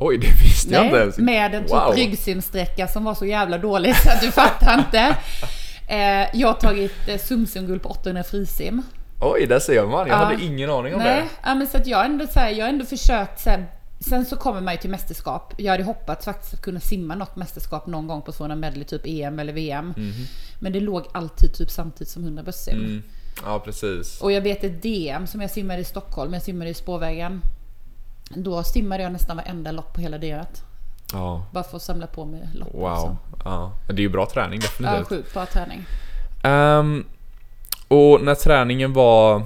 Oj, 0.00 0.18
det 0.18 0.26
visste 0.42 0.74
jag 0.74 0.84
inte 0.84 0.96
ens. 0.96 1.18
med 1.18 1.54
en 1.54 1.62
typ 1.62 1.72
Wow. 1.72 1.92
ryggsimsträcka 1.96 2.88
som 2.88 3.04
var 3.04 3.14
så 3.14 3.26
jävla 3.26 3.58
dålig 3.58 3.96
så 3.96 4.10
att 4.10 4.20
du 4.20 4.30
fattar 4.30 4.78
inte. 4.78 5.16
Eh, 5.88 6.38
jag 6.40 6.48
har 6.48 6.54
tagit 6.54 7.08
eh, 7.08 7.18
sumsimguld 7.18 7.82
på 7.82 7.88
800 7.88 8.22
frisim. 8.24 8.82
Oj, 9.20 9.46
där 9.46 9.58
ser 9.60 9.86
man. 9.86 10.08
Jag 10.08 10.08
Ja. 10.08 10.24
hade 10.24 10.44
ingen 10.44 10.70
aning 10.70 10.94
om 10.94 11.00
Nej, 11.00 11.20
det. 11.22 11.28
ja, 11.44 11.54
men 11.54 11.66
så 11.66 11.76
att 11.76 11.86
jag 11.86 11.98
har 11.98 12.04
ändå, 12.04 12.26
så 12.26 12.40
här, 12.40 12.50
jag 12.50 12.64
har 12.64 12.68
ändå 12.70 12.84
försökt 12.84 13.40
så 13.40 13.50
här, 13.50 13.66
Sen 14.00 14.24
så 14.24 14.36
kommer 14.36 14.60
man 14.60 14.74
ju 14.74 14.78
till 14.80 14.90
mästerskap. 14.90 15.54
Jag 15.56 15.72
hade 15.72 15.84
hoppats 15.84 16.24
faktiskt 16.24 16.54
att 16.54 16.62
kunna 16.62 16.80
simma 16.80 17.14
något 17.14 17.36
mästerskap 17.36 17.86
någon 17.86 18.06
gång 18.06 18.22
på 18.22 18.32
200 18.32 18.56
medley, 18.56 18.84
typ 18.84 19.02
EM 19.06 19.38
eller 19.38 19.52
VM. 19.52 19.94
Men 20.58 20.72
det 20.72 20.80
låg 20.80 21.04
alltid 21.12 21.54
typ 21.54 21.70
samtidigt 21.70 22.08
som 22.08 22.24
100 22.24 22.42
bröstsim. 22.42 22.76
Mhm. 22.78 22.84
Mm. 22.86 23.02
Ja, 23.44 23.58
precis. 23.64 24.20
Och 24.20 24.32
jag 24.32 24.40
vet 24.40 24.64
ett 24.64 24.82
DM 24.82 25.26
som 25.26 25.40
jag 25.40 25.50
simmade 25.50 25.80
i 25.80 25.84
Stockholm, 25.84 26.32
jag 26.32 26.42
simmade 26.42 26.70
i 26.70 26.74
spårvägen. 26.74 27.40
Då 28.30 28.62
simmade 28.62 29.02
jag 29.02 29.12
nästan 29.12 29.36
varenda 29.36 29.72
lopp 29.72 29.94
på 29.94 30.00
hela 30.00 30.18
DMet. 30.18 30.62
Ja, 31.12 31.46
Bara 31.52 31.64
för 31.64 31.76
att 31.76 31.82
samla 31.82 32.06
på 32.06 32.24
mig 32.24 32.48
lopp. 32.54 32.74
wow. 32.74 32.90
liksom. 32.90 33.16
Ja. 33.44 33.72
Det 33.86 33.92
är 33.94 34.00
ju 34.00 34.08
bra 34.08 34.26
träning 34.26 34.60
Ja, 34.62 34.66
definitivt. 34.68 35.08
sjukt 35.08 35.34
bra 35.34 35.46
träning. 35.46 35.84
Ehm, 36.44 37.04
och 37.88 38.20
när 38.24 38.34
träningen 38.34 38.92
var... 38.92 39.42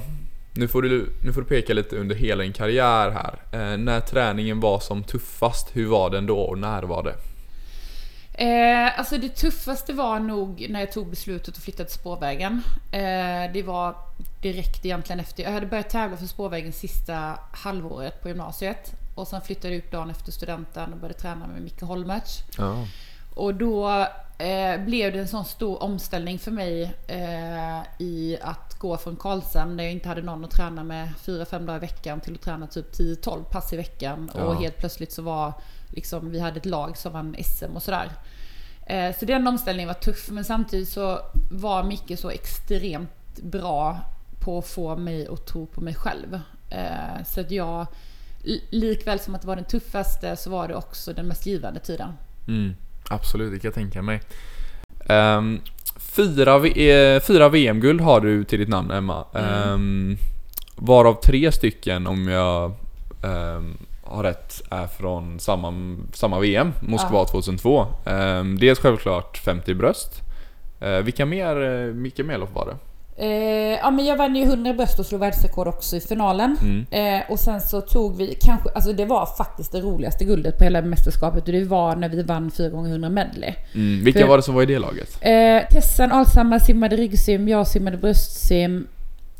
nu 0.54 0.68
får, 0.68 0.82
du, 0.82 1.06
nu 1.24 1.32
får 1.32 1.40
du 1.40 1.46
peka 1.46 1.74
lite 1.74 1.96
under 1.96 2.14
hela 2.16 2.42
din 2.42 2.52
karriär 2.52 3.10
här. 3.10 3.34
Eh, 3.52 3.78
när 3.78 4.00
träningen 4.00 4.60
var 4.60 4.80
som 4.80 5.02
tuffast, 5.02 5.68
hur 5.72 5.86
var 5.86 6.10
den 6.10 6.26
då 6.26 6.38
och 6.38 6.58
när 6.58 6.82
var 6.82 7.02
det? 7.02 7.14
Eh, 8.38 8.98
alltså 8.98 9.18
det 9.18 9.28
tuffaste 9.28 9.92
var 9.92 10.20
nog 10.20 10.66
när 10.70 10.80
jag 10.80 10.92
tog 10.92 11.10
beslutet 11.10 11.56
att 11.56 11.62
flytta 11.62 11.84
till 11.84 11.94
spårvägen. 11.94 12.62
Eh, 12.92 13.52
det 13.52 13.62
var 13.66 13.96
direkt 14.42 14.84
egentligen 14.84 15.20
efter, 15.20 15.42
jag 15.42 15.50
hade 15.50 15.66
börjat 15.66 15.90
tävla 15.90 16.16
för 16.16 16.26
spårvägen 16.26 16.72
sista 16.72 17.38
halvåret 17.52 18.22
på 18.22 18.28
gymnasiet. 18.28 18.92
Och 19.14 19.28
sen 19.28 19.40
flyttade 19.40 19.74
jag 19.74 19.84
upp 19.84 19.90
dagen 19.90 20.10
efter 20.10 20.32
studenten 20.32 20.92
och 20.92 20.98
började 20.98 21.18
träna 21.18 21.46
med 21.46 21.62
Micke 21.62 21.82
Holmertz. 21.82 22.42
Ja. 22.58 22.84
Och 23.34 23.54
då 23.54 24.06
eh, 24.38 24.80
blev 24.84 25.12
det 25.12 25.18
en 25.18 25.28
sån 25.28 25.44
stor 25.44 25.82
omställning 25.82 26.38
för 26.38 26.50
mig 26.50 26.94
eh, 27.06 27.82
i 27.98 28.38
att 28.42 28.78
gå 28.78 28.96
från 28.96 29.16
Karlshamn 29.16 29.76
där 29.76 29.84
jag 29.84 29.92
inte 29.92 30.08
hade 30.08 30.22
någon 30.22 30.44
att 30.44 30.50
träna 30.50 30.84
med 30.84 31.08
4-5 31.24 31.66
dagar 31.66 31.76
i 31.76 31.80
veckan 31.80 32.20
till 32.20 32.34
att 32.34 32.42
träna 32.42 32.66
typ 32.66 32.92
10-12 32.92 33.42
pass 33.42 33.72
i 33.72 33.76
veckan. 33.76 34.30
Ja. 34.34 34.42
Och 34.42 34.56
helt 34.56 34.76
plötsligt 34.76 35.12
så 35.12 35.22
var 35.22 35.52
liksom, 35.90 36.30
vi 36.30 36.40
hade 36.40 36.56
ett 36.56 36.66
lag 36.66 36.96
som 36.96 37.12
vann 37.12 37.36
SM 37.44 37.76
och 37.76 37.82
sådär. 37.82 38.08
Eh, 38.86 39.14
så 39.18 39.24
den 39.24 39.46
omställningen 39.48 39.86
var 39.88 39.94
tuff 39.94 40.30
men 40.30 40.44
samtidigt 40.44 40.88
så 40.88 41.20
var 41.50 41.82
Micke 41.84 42.18
så 42.18 42.30
extremt 42.30 43.40
bra 43.42 43.98
på 44.40 44.58
att 44.58 44.66
få 44.66 44.96
mig 44.96 45.26
att 45.28 45.46
tro 45.46 45.66
på 45.66 45.80
mig 45.80 45.94
själv. 45.94 46.40
Eh, 46.70 47.24
så 47.26 47.40
att 47.40 47.50
jag, 47.50 47.86
li- 48.42 48.64
likväl 48.70 49.18
som 49.20 49.34
att 49.34 49.40
det 49.42 49.48
var 49.48 49.56
den 49.56 49.64
tuffaste 49.64 50.36
så 50.36 50.50
var 50.50 50.68
det 50.68 50.74
också 50.74 51.12
den 51.12 51.26
mest 51.26 51.46
givande 51.46 51.80
tiden. 51.80 52.12
Mm, 52.48 52.74
absolut, 53.10 53.52
det 53.52 53.58
kan 53.58 53.68
jag 53.68 53.74
tänka 53.74 54.02
mig. 54.02 54.20
Ehm, 55.06 55.60
fyra, 55.96 56.66
eh, 56.66 57.20
fyra 57.20 57.48
VM-guld 57.48 58.00
har 58.00 58.20
du 58.20 58.44
till 58.44 58.58
ditt 58.58 58.68
namn 58.68 58.90
Emma. 58.90 59.24
Ehm, 59.34 60.16
varav 60.76 61.14
tre 61.24 61.52
stycken 61.52 62.06
om 62.06 62.28
jag 62.28 62.72
ehm, 63.24 63.76
har 64.10 64.22
rätt 64.22 64.62
är 64.70 64.86
från 64.86 65.40
samma, 65.40 65.96
samma 66.14 66.38
VM, 66.38 66.72
Moskva 66.80 67.24
2002. 67.24 67.86
Um, 68.04 68.58
dels 68.58 68.78
självklart 68.78 69.38
50 69.38 69.74
bröst. 69.74 70.22
Uh, 70.82 70.98
vilka 70.98 71.26
mer, 71.26 71.62
eh, 71.62 71.92
vilka 71.94 72.24
mer 72.24 72.38
lopp 72.38 72.54
var 72.54 72.66
det? 72.66 72.76
Eh, 73.20 73.78
ja 73.82 73.90
men 73.90 74.04
jag 74.04 74.16
vann 74.16 74.36
ju 74.36 74.42
100 74.42 74.72
bröst 74.72 74.98
och 74.98 75.06
slog 75.06 75.20
världsrekord 75.20 75.68
också 75.68 75.96
i 75.96 76.00
finalen. 76.00 76.56
Mm. 76.62 76.86
Eh, 76.90 77.30
och 77.30 77.40
sen 77.40 77.60
så 77.60 77.80
tog 77.80 78.16
vi 78.16 78.38
kanske, 78.40 78.70
alltså 78.74 78.92
det 78.92 79.04
var 79.04 79.26
faktiskt 79.26 79.72
det 79.72 79.80
roligaste 79.80 80.24
guldet 80.24 80.58
på 80.58 80.64
hela 80.64 80.82
mästerskapet 80.82 81.46
och 81.46 81.52
det 81.52 81.64
var 81.64 81.96
när 81.96 82.08
vi 82.08 82.22
vann 82.22 82.50
4 82.50 82.68
gånger 82.68 82.90
100 82.90 83.08
medley. 83.08 83.54
Mm, 83.74 84.04
vilka 84.04 84.20
För- 84.20 84.26
var 84.26 84.36
det 84.36 84.42
som 84.42 84.54
var 84.54 84.62
i 84.62 84.66
det 84.66 84.78
laget? 84.78 85.18
Eh, 85.20 85.68
Tessan 85.70 86.12
Alshammar 86.12 86.58
simmade 86.58 86.96
ryggsim, 86.96 87.48
jag 87.48 87.66
simmade 87.66 87.96
bröstsim. 87.96 88.86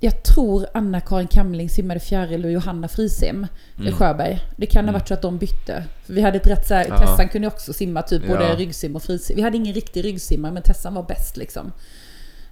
Jag 0.01 0.23
tror 0.23 0.67
Anna-Karin 0.75 1.27
Kamling 1.29 1.69
simmade 1.71 2.01
fjäril 2.01 2.45
och 2.45 2.51
Johanna 2.51 2.89
frisim 2.89 3.47
i 3.89 3.93
Sjöberg. 3.93 4.41
Det 4.57 4.67
kan 4.67 4.85
ha 4.85 4.93
varit 4.93 5.09
så 5.09 5.15
att 5.15 5.23
de 5.23 5.39
bytte. 5.39 5.85
För 6.07 6.13
vi 6.13 6.21
hade 6.21 6.37
ett 6.37 6.47
rätt 6.47 6.67
så 6.67 6.75
här, 6.75 6.87
Ja. 6.89 6.99
Tessan 6.99 7.29
kunde 7.29 7.49
också 7.49 7.73
simma 7.73 8.03
typ 8.03 8.27
både 8.29 8.45
Ja. 8.45 8.55
ryggsim 8.57 8.97
och 8.97 9.03
frisim. 9.03 9.37
Vi 9.37 9.43
hade 9.43 9.57
ingen 9.57 9.75
riktig 9.75 10.05
ryggsimmare 10.05 10.53
men 10.53 10.63
Tessan 10.63 10.95
var 10.95 11.03
bäst 11.03 11.37
liksom. 11.37 11.73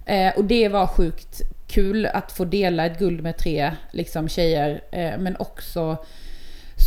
Eh, 0.05 0.33
och 0.37 0.43
det 0.45 0.69
var 0.69 0.87
sjukt 0.87 1.41
kul 1.67 2.05
att 2.05 2.31
få 2.31 2.45
dela 2.45 2.85
ett 2.85 2.99
guld 2.99 3.23
med 3.23 3.37
tre 3.37 3.71
liksom, 3.91 4.29
tjejer. 4.29 4.81
Eh, 4.91 5.11
men 5.19 5.35
också 5.39 5.97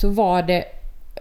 så 0.01 0.09
var 0.09 0.43
det, 0.43 0.65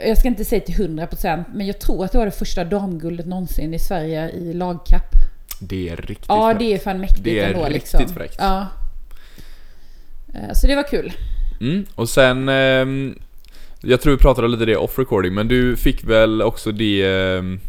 jag 0.05 0.17
ska 0.17 0.27
inte 0.27 0.45
säga 0.45 0.61
till 0.61 0.75
100% 0.75 1.43
men 1.53 1.67
jag 1.67 1.79
tror 1.79 2.05
att 2.05 2.11
det 2.11 2.17
var 2.17 2.25
det 2.25 2.31
första 2.31 2.63
damguldet 2.63 3.25
någonsin 3.25 3.73
i 3.73 3.79
Sverige 3.79 4.29
i 4.29 4.53
lagkapp. 4.53 5.11
Det 5.61 5.89
är 5.89 5.95
riktigt 5.95 6.25
Ja, 6.29 6.49
fräckt. 6.49 6.59
det 6.59 6.73
är 6.73 6.77
fan 6.77 6.99
mäktigt 6.99 7.23
Det 7.23 7.39
är 7.39 7.47
ändå 7.53 7.65
riktigt 7.65 7.73
liksom. 7.99 8.15
fräckt. 8.15 8.35
Ja. 8.39 8.67
Eh, 10.33 10.53
Så 10.53 10.67
det 10.67 10.75
var 10.75 10.83
kul. 10.89 11.11
Mm, 11.61 11.85
och 11.95 12.09
sen... 12.09 12.49
ehm, 12.49 13.15
jag 13.81 14.01
tror 14.01 14.11
vi 14.13 14.19
pratade 14.19 14.47
lite 14.47 14.65
det 14.65 14.75
off 14.77 14.99
recording, 14.99 15.33
men 15.33 15.47
du 15.47 15.75
fick 15.75 16.03
väl 16.03 16.41
också 16.41 16.71
det... 16.71 17.03
ehm, 17.05 17.59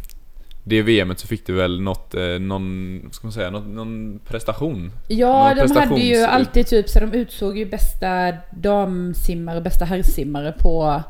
det 0.65 0.83
VMet 0.83 1.19
så 1.19 1.27
fick 1.27 1.47
du 1.47 1.53
väl 1.53 1.81
något, 1.81 2.15
eh, 2.15 2.23
någon, 2.41 3.01
vad 3.05 3.15
ska 3.15 3.27
man 3.27 3.33
säga, 3.33 3.51
någon, 3.51 3.75
någon 3.75 4.19
prestation? 4.27 4.93
Ja, 5.09 5.55
Någon 5.55 5.69
de 5.69 5.77
hade 5.81 6.01
ju 6.01 6.15
prestations- 6.15 6.27
alltid 6.27 6.67
typ 6.67 6.89
så 6.89 7.01
de 7.01 7.13
utsåg 7.13 7.59
ju 7.59 7.67
bästa 7.67 8.33
damsimmare 8.51 9.57
och 9.57 9.63
bästa 9.63 9.85
herrsimmare 9.85 10.53
på 10.59 11.03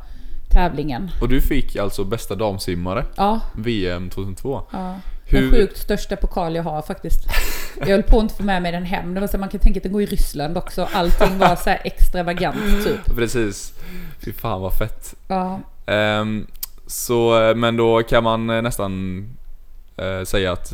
tävlingen. 0.53 1.11
Och 1.21 1.29
du 1.29 1.41
fick 1.41 1.77
alltså 1.77 2.05
bästa 2.05 2.35
damsimmare, 2.35 3.05
Ja, 3.17 3.41
VM 3.57 4.11
2002. 4.11 4.63
ja. 4.73 5.01
Hur- 5.31 5.41
Den 5.41 5.51
sjukt 5.51 5.79
största 5.79 6.17
pokal 6.17 6.55
jag 6.55 6.63
har 6.63 6.83
faktiskt. 6.83 7.21
Jag 7.81 7.87
höll 7.87 8.03
på 8.03 8.17
att 8.17 8.23
inte 8.23 8.35
få 8.35 8.43
med 8.43 8.63
mig 8.63 8.73
den 8.73 8.85
hem. 8.85 9.15
Det 9.15 9.21
var 9.21 9.29
så 9.29 9.39
man 9.39 9.49
kan 9.49 9.61
tänka 9.61 9.79
att 9.79 9.83
den 9.83 9.93
går 9.93 10.03
i 10.03 10.07
Ryssland 10.07 10.57
också. 10.59 10.89
Allting 10.93 11.39
var 11.39 11.57
så 11.57 11.71
här 11.71 11.81
extravagant 11.85 12.85
typ. 12.85 13.17
Precis. 13.17 13.73
Fy 14.25 14.33
fan 14.33 14.61
vad 14.61 14.73
fett. 14.75 15.15
Ja, 15.29 15.61
Ehm, 15.87 16.47
så, 16.87 17.43
eh, 17.49 17.55
men 17.57 17.77
då 17.77 18.03
kan 18.03 18.25
man 18.25 18.51
eh, 18.51 18.63
nästan 18.63 19.25
eh, 19.97 20.23
säga 20.25 20.53
att 20.53 20.73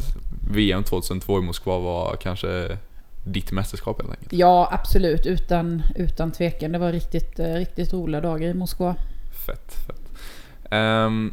VM 0.50 0.84
2002 0.84 1.38
i 1.38 1.42
Moskva 1.42 1.78
var 1.78 2.16
kanske 2.16 2.78
ditt 3.24 3.52
mästerskap 3.52 4.00
helt 4.00 4.10
enkelt. 4.10 4.32
ja 4.32 4.68
absolut. 4.72 5.26
Utan, 5.26 5.82
utan 5.96 6.32
tvekan. 6.32 6.72
Det 6.72 6.78
var 6.78 6.92
riktigt, 6.92 7.38
riktigt 7.38 7.92
roliga 7.92 8.20
dagar 8.20 8.48
i 8.48 8.54
Moskva. 8.54 8.94
Fett, 9.46 9.74
fett. 9.86 10.00
Ehm, 10.70 11.32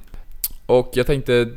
och 0.65 0.91
jag 0.93 1.07
tänkte 1.07 1.49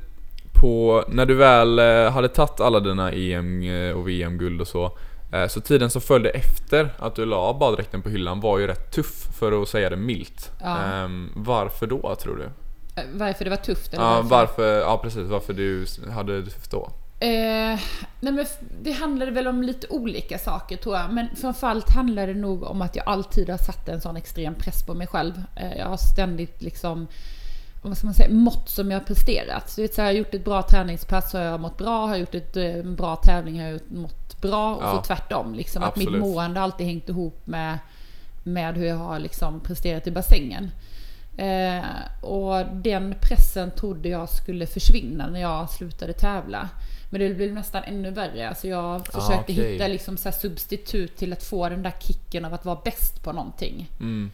på, 0.61 1.05
när 1.09 1.27
du 1.27 1.35
väl 1.35 1.79
eh, 1.79 2.11
hade 2.11 2.29
tagit 2.29 2.61
alla 2.61 2.81
dina 2.81 3.13
EM 3.13 3.63
och 3.97 4.09
VM-guld 4.09 4.61
och 4.61 4.69
så, 4.69 4.99
eh, 5.33 5.47
så 5.49 5.61
tiden 5.61 5.91
som 5.91 6.01
följde 6.03 6.31
efter 6.31 6.89
att 6.99 7.15
du 7.15 7.25
la 7.25 7.55
baddräkten 7.61 8.03
på 8.03 8.09
hyllan 8.09 8.41
var 8.41 8.59
ju 8.59 8.67
rätt 8.67 8.91
tuff 8.93 9.27
för 9.39 9.63
att 9.63 9.69
säga 9.69 9.91
det 9.91 9.97
milt. 9.97 10.51
Ja. 10.63 10.79
Ehm, 10.79 11.31
varför 11.37 11.87
då 11.87 12.15
tror 12.23 12.37
du? 12.37 12.45
Eh, 13.01 13.05
Varför 13.13 13.45
det 13.45 13.51
var 13.51 13.57
tufft? 13.57 13.95
Eller 13.95 14.05
Ja, 14.05 14.23
varför, 14.25 14.81
ja 14.81 14.99
precis, 15.03 15.29
varför 15.29 15.53
du 15.53 15.87
hade 16.11 16.41
det 16.41 16.51
tufft 16.51 16.71
då? 16.71 16.91
Eh, 17.21 17.79
nej 18.21 18.33
men 18.33 18.47
det 18.83 18.93
handlade 18.93 19.31
väl 19.31 19.47
om 19.47 19.63
lite 19.63 19.87
olika 19.91 20.39
saker 20.39 20.77
tror 20.77 20.97
jag. 20.97 21.13
Men 21.13 21.27
framförallt 21.41 21.91
handlar 21.91 22.27
det 22.27 22.35
nog 22.35 22.63
om 22.63 22.83
att 22.83 22.97
jag 22.97 23.09
alltid 23.09 23.51
har 23.51 23.59
satt 23.59 23.89
en 23.89 24.01
sån 24.01 24.17
extrem 24.17 24.55
press 24.55 24.87
på 24.87 24.95
mig 24.95 25.07
själv. 25.07 25.33
Eh, 25.57 25.79
jag 25.79 25.87
har 25.87 25.97
ständigt 25.97 26.63
liksom, 26.63 27.07
vad 27.89 27.99
ska 27.99 28.07
man 28.07 28.15
säga, 28.15 28.29
mått 28.31 28.69
som 28.69 28.91
jag 28.91 28.99
har 29.01 29.05
presterat. 29.05 29.71
Så, 29.71 29.77
du 29.81 29.83
vet, 29.87 29.95
så 29.95 30.01
här, 30.01 30.07
har 30.09 30.13
jag 30.13 30.19
gjort 30.19 30.35
ett 30.35 30.45
bra 30.45 30.63
träningspass 30.63 31.31
så 31.31 31.39
har 31.39 31.45
jag 31.45 31.61
mått 31.61 31.79
bra. 31.79 32.01
Har 32.07 32.09
jag 32.09 32.19
gjort 32.21 32.35
ett, 32.35 32.57
eh, 32.57 32.65
en 32.75 32.97
bra 32.97 33.17
tävling 33.17 33.61
har 33.61 33.69
jag 33.69 33.81
mått 33.89 34.41
bra. 34.41 34.75
Och 34.77 34.83
Ja. 34.83 34.97
så 34.97 35.03
tvärtom. 35.03 35.55
Liksom, 35.55 35.83
att 35.83 35.97
mitt 35.97 36.11
mående 36.19 36.61
har 36.61 36.65
alltid 36.65 36.87
hängt 36.87 37.09
ihop 37.09 37.47
med, 37.47 37.79
med 38.43 38.75
hur 38.77 38.87
jag 38.87 38.97
har 38.97 39.19
liksom 39.19 39.61
presterat 39.61 40.07
i 40.07 40.11
bassängen. 40.11 40.71
Eh, 41.39 41.85
och 42.25 42.67
den 42.75 43.15
pressen 43.21 43.71
trodde 43.71 44.09
jag 44.09 44.29
skulle 44.29 44.67
försvinna 44.67 45.27
när 45.27 45.41
jag 45.41 45.71
slutade 45.71 46.13
tävla. 46.13 46.69
Men 47.11 47.21
det 47.21 47.35
blev 47.35 47.53
nästan 47.53 47.85
ännu 47.85 48.11
värre. 48.11 48.49
Alltså 48.49 48.69
jag 48.69 49.07
försökte 49.07 49.33
Ah, 49.35 49.41
okej. 49.41 49.73
hitta 49.73 49.87
liksom 49.89 50.17
så 50.17 50.33
substitut 50.33 51.17
till 51.17 51.33
att 51.33 51.43
få 51.43 51.69
den 51.69 51.83
där 51.83 51.93
kicken 52.01 52.45
av 52.45 52.55
att 52.55 52.65
vara 52.65 52.79
bäst 52.85 53.23
på 53.23 53.33
någonting. 53.33 53.91
Mm. 54.01 54.31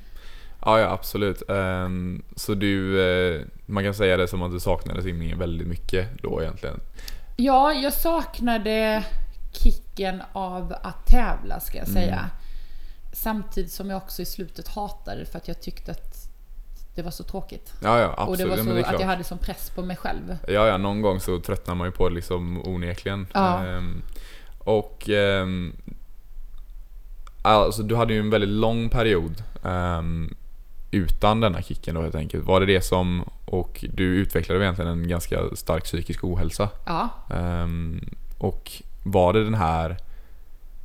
Ja, 0.64 0.80
ja 0.80 0.90
absolut. 0.90 1.42
Ehm, 1.50 2.22
så 2.36 2.54
du, 2.54 3.00
eh, 3.00 3.40
man 3.66 3.84
kan 3.84 3.94
säga 3.94 4.16
det 4.16 4.28
som 4.28 4.42
att 4.42 4.52
du 4.52 4.60
saknade 4.60 5.02
simningen 5.02 5.38
väldigt 5.38 5.68
mycket 5.68 6.22
då 6.22 6.42
egentligen. 6.42 6.80
Ja, 7.36 7.72
jag 7.72 7.92
saknade 7.92 9.04
kicken 9.52 10.22
av 10.32 10.74
att 10.82 11.06
tävla 11.06 11.60
ska 11.60 11.78
jag 11.78 11.88
säga. 11.88 12.18
Mm. 12.18 12.30
Samtidigt 13.12 13.72
som 13.72 13.90
jag 13.90 13.96
också 13.96 14.22
i 14.22 14.24
slutet 14.24 14.68
hatade 14.68 15.20
det 15.20 15.26
för 15.26 15.38
att 15.38 15.48
jag 15.48 15.60
tyckte 15.60 15.90
att 15.90 16.28
det 16.94 17.02
var 17.02 17.10
så 17.10 17.24
tråkigt. 17.24 17.72
Ja, 17.82 18.00
ja 18.00 18.08
och 18.08 18.22
absolut. 18.22 18.38
det 18.38 18.44
var 18.44 18.56
Ja, 18.56 18.62
så 18.62 18.64
men 18.64 18.76
det 18.76 18.86
att 18.88 19.00
jag 19.00 19.06
hade 19.06 19.24
som 19.24 19.38
press 19.38 19.70
på 19.70 19.82
mig 19.82 19.96
själv. 19.96 20.36
Ja, 20.48 20.66
ja, 20.66 20.76
någon 20.76 21.02
gång 21.02 21.20
så 21.20 21.40
tröttnar 21.40 21.74
man 21.74 21.88
ju 21.88 21.92
på 21.92 22.08
det 22.08 22.14
liksom 22.14 22.62
onekligen. 22.68 23.26
Ja. 23.32 23.64
Ehm, 23.64 24.02
och 24.58 25.08
ehm, 25.08 25.76
alltså 27.42 27.82
du 27.82 27.96
hade 27.96 28.14
ju 28.14 28.20
en 28.20 28.30
väldigt 28.30 28.50
lång 28.50 28.88
period 28.88 29.42
ehm, 29.64 30.34
utan 30.92 31.40
denna 31.40 31.62
kicken 31.62 31.94
då 31.94 32.02
helt 32.02 32.14
enkelt. 32.14 32.44
Var 32.44 32.60
det 32.60 32.66
det 32.66 32.80
som, 32.80 33.24
och 33.44 33.84
du 33.92 34.04
utvecklade 34.04 34.64
egentligen 34.64 34.90
en 34.90 35.08
ganska 35.08 35.56
stark 35.56 35.84
psykisk 35.84 36.24
ohälsa. 36.24 36.68
Ja, 36.86 37.08
Ehm, 37.30 38.00
och 38.38 38.72
var 39.04 39.32
det 39.32 39.44
den 39.44 39.54
här 39.54 39.96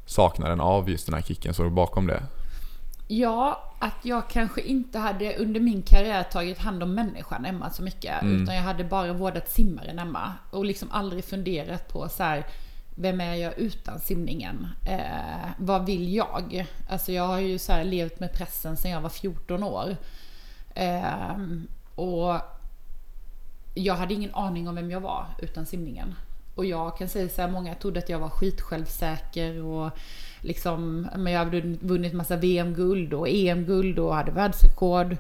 saknaden 0.05 0.61
av 0.61 0.89
just 0.89 1.05
den 1.05 1.15
här 1.15 1.21
kicken 1.21 1.53
som 1.53 1.65
låg 1.65 1.73
bakom 1.73 2.07
det? 2.07 2.23
Ja, 3.07 3.73
att 3.79 4.05
jag 4.05 4.29
kanske 4.29 4.61
inte 4.61 4.99
hade 4.99 5.37
under 5.37 5.59
min 5.59 5.81
karriär 5.81 6.23
tagit 6.23 6.57
hand 6.57 6.83
om 6.83 6.93
människan 6.93 7.45
Emma 7.45 7.69
så 7.69 7.83
mycket. 7.83 8.21
Mm. 8.21 8.43
Utan 8.43 8.55
jag 8.55 8.63
hade 8.63 8.83
bara 8.83 9.13
vårdat 9.13 9.49
simmaren 9.49 9.99
Emma. 9.99 10.33
Och 10.51 10.65
liksom 10.65 10.91
aldrig 10.91 11.25
funderat 11.25 11.87
på 11.93 12.09
så 12.09 12.23
här, 12.23 12.45
vem 12.99 13.21
är 13.21 13.36
jag 13.36 13.57
utan 13.57 13.99
simningen? 13.99 14.67
Eh, 14.86 15.49
vad 15.57 15.86
vill 15.86 16.13
jag? 16.13 16.65
Alltså 16.89 17.12
jag 17.12 17.27
har 17.27 17.39
ju 17.39 17.60
så 17.60 17.71
här 17.71 17.83
levt 17.83 18.19
med 18.19 18.33
pressen 18.33 18.77
sedan 18.77 18.91
jag 18.91 19.01
var 19.01 19.10
14 19.10 19.63
år. 19.63 19.95
Eh, 20.75 21.38
och 21.95 22.36
jag 23.73 23.95
hade 23.95 24.13
ingen 24.13 24.36
aning 24.36 24.67
om 24.67 24.75
vem 24.75 24.91
jag 24.91 25.01
var 25.01 25.25
utan 25.39 25.65
simningen. 25.65 26.15
Och 26.55 26.65
jag 26.65 26.97
kan 26.97 27.10
säga 27.10 27.29
så 27.29 27.41
här, 27.41 27.49
många 27.49 27.75
trodde 27.75 27.99
att 27.99 28.10
jag 28.10 28.19
var 28.19 28.29
skitsjälvsäker 28.29 29.63
och 29.63 29.91
liksom, 30.41 31.07
men 31.15 31.33
jag 31.33 31.39
hade 31.39 31.62
vunnit 31.62 32.13
massa 32.13 32.36
VM-guld 32.36 33.13
och 33.13 33.29
EM-guld 33.29 33.99
och 33.99 34.15
hade 34.15 34.31
världsrekord. 34.31 35.17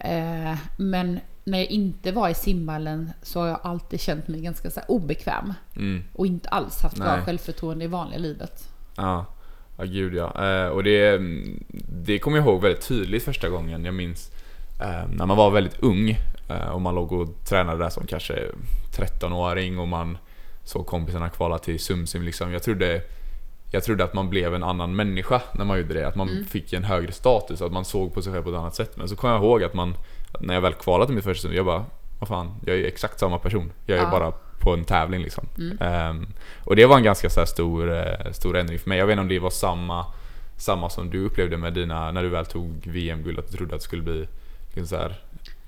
Eh, 0.00 0.56
men 0.76 1.20
när 1.50 1.58
jag 1.58 1.70
inte 1.70 2.12
var 2.12 2.28
i 2.28 2.34
simhallen 2.34 3.12
så 3.22 3.40
har 3.40 3.48
jag 3.48 3.60
alltid 3.62 4.00
känt 4.00 4.28
mig 4.28 4.40
ganska 4.40 4.70
så 4.70 4.80
obekväm. 4.88 5.54
Mm. 5.76 6.04
Och 6.12 6.26
inte 6.26 6.48
alls 6.48 6.82
haft 6.82 6.96
bra 6.96 7.16
Nej. 7.16 7.24
självförtroende 7.24 7.84
i 7.84 7.88
vanliga 7.88 8.18
livet. 8.18 8.68
Ja, 8.96 9.26
ja 9.78 9.84
gud 9.84 10.14
ja. 10.14 10.44
Eh, 10.44 10.68
och 10.68 10.82
det, 10.82 11.20
det 12.04 12.18
kommer 12.18 12.36
jag 12.36 12.46
ihåg 12.46 12.62
väldigt 12.62 12.88
tydligt 12.88 13.24
första 13.24 13.48
gången. 13.48 13.84
Jag 13.84 13.94
minns 13.94 14.30
eh, 14.80 15.08
när 15.12 15.26
man 15.26 15.36
var 15.36 15.50
väldigt 15.50 15.80
ung 15.80 16.10
eh, 16.50 16.68
och 16.70 16.80
man 16.80 16.94
låg 16.94 17.12
och 17.12 17.44
tränade 17.48 17.78
där 17.78 17.90
som 17.90 18.06
kanske 18.06 18.46
13-åring 18.96 19.78
och 19.78 19.88
man 19.88 20.18
såg 20.64 20.86
kompisarna 20.86 21.28
kvala 21.28 21.58
till 21.58 21.80
Sumsim 21.80 22.22
liksom. 22.22 22.52
Jag 22.52 22.62
trodde, 22.62 23.02
jag 23.70 23.84
trodde 23.84 24.04
att 24.04 24.14
man 24.14 24.30
blev 24.30 24.54
en 24.54 24.62
annan 24.62 24.96
människa 24.96 25.42
när 25.52 25.64
man 25.64 25.78
gjorde 25.78 25.94
det. 25.94 26.08
Att 26.08 26.16
man 26.16 26.44
fick 26.48 26.72
en 26.72 26.84
högre 26.84 27.12
status, 27.12 27.62
att 27.62 27.72
man 27.72 27.84
såg 27.84 28.14
på 28.14 28.22
sig 28.22 28.32
själv 28.32 28.42
på 28.42 28.50
ett 28.50 28.56
annat 28.56 28.74
sätt. 28.74 28.96
Men 28.96 29.08
så 29.08 29.16
kom 29.16 29.30
jag 29.30 29.42
ihåg 29.42 29.64
att 29.64 29.74
man, 29.74 29.94
när 30.40 30.54
jag 30.54 30.60
väl 30.60 30.74
kvalade 30.74 31.12
mitt 31.12 31.24
första 31.24 31.42
Sumsim, 31.42 31.56
jag 31.56 31.66
bara 31.66 31.84
vad 32.18 32.28
fan, 32.28 32.54
jag 32.66 32.74
är 32.76 32.78
ju 32.78 32.86
exakt 32.86 33.18
samma 33.20 33.38
person. 33.38 33.72
Jag 33.86 33.98
är 33.98 34.02
Ja. 34.02 34.10
bara 34.10 34.32
på 34.60 34.72
en 34.74 34.84
tävling 34.84 35.22
liksom. 35.22 35.46
Ehm, 35.80 36.26
och 36.64 36.76
det 36.76 36.86
var 36.86 36.96
en 36.96 37.02
ganska 37.02 37.30
så 37.30 37.46
stor, 37.46 37.92
eh, 37.92 38.32
stor 38.32 38.56
ändring 38.56 38.78
för 38.78 38.88
mig. 38.88 38.98
Jag 38.98 39.06
vet 39.06 39.12
inte 39.12 39.20
om 39.22 39.28
det 39.28 39.38
var 39.38 39.50
samma, 39.50 40.06
samma 40.56 40.90
som 40.90 41.10
du 41.10 41.24
upplevde 41.26 41.56
med 41.56 41.72
dina, 41.72 42.10
när 42.12 42.22
du 42.22 42.28
väl 42.28 42.46
tog 42.46 42.86
VM-guld, 42.86 43.38
att 43.38 43.50
du 43.50 43.56
trodde 43.56 43.74
att 43.74 43.80
det 43.80 43.84
skulle 43.84 44.02
bli 44.02 44.28
liksom 44.66 44.86
så 44.86 44.96
här 44.96 45.14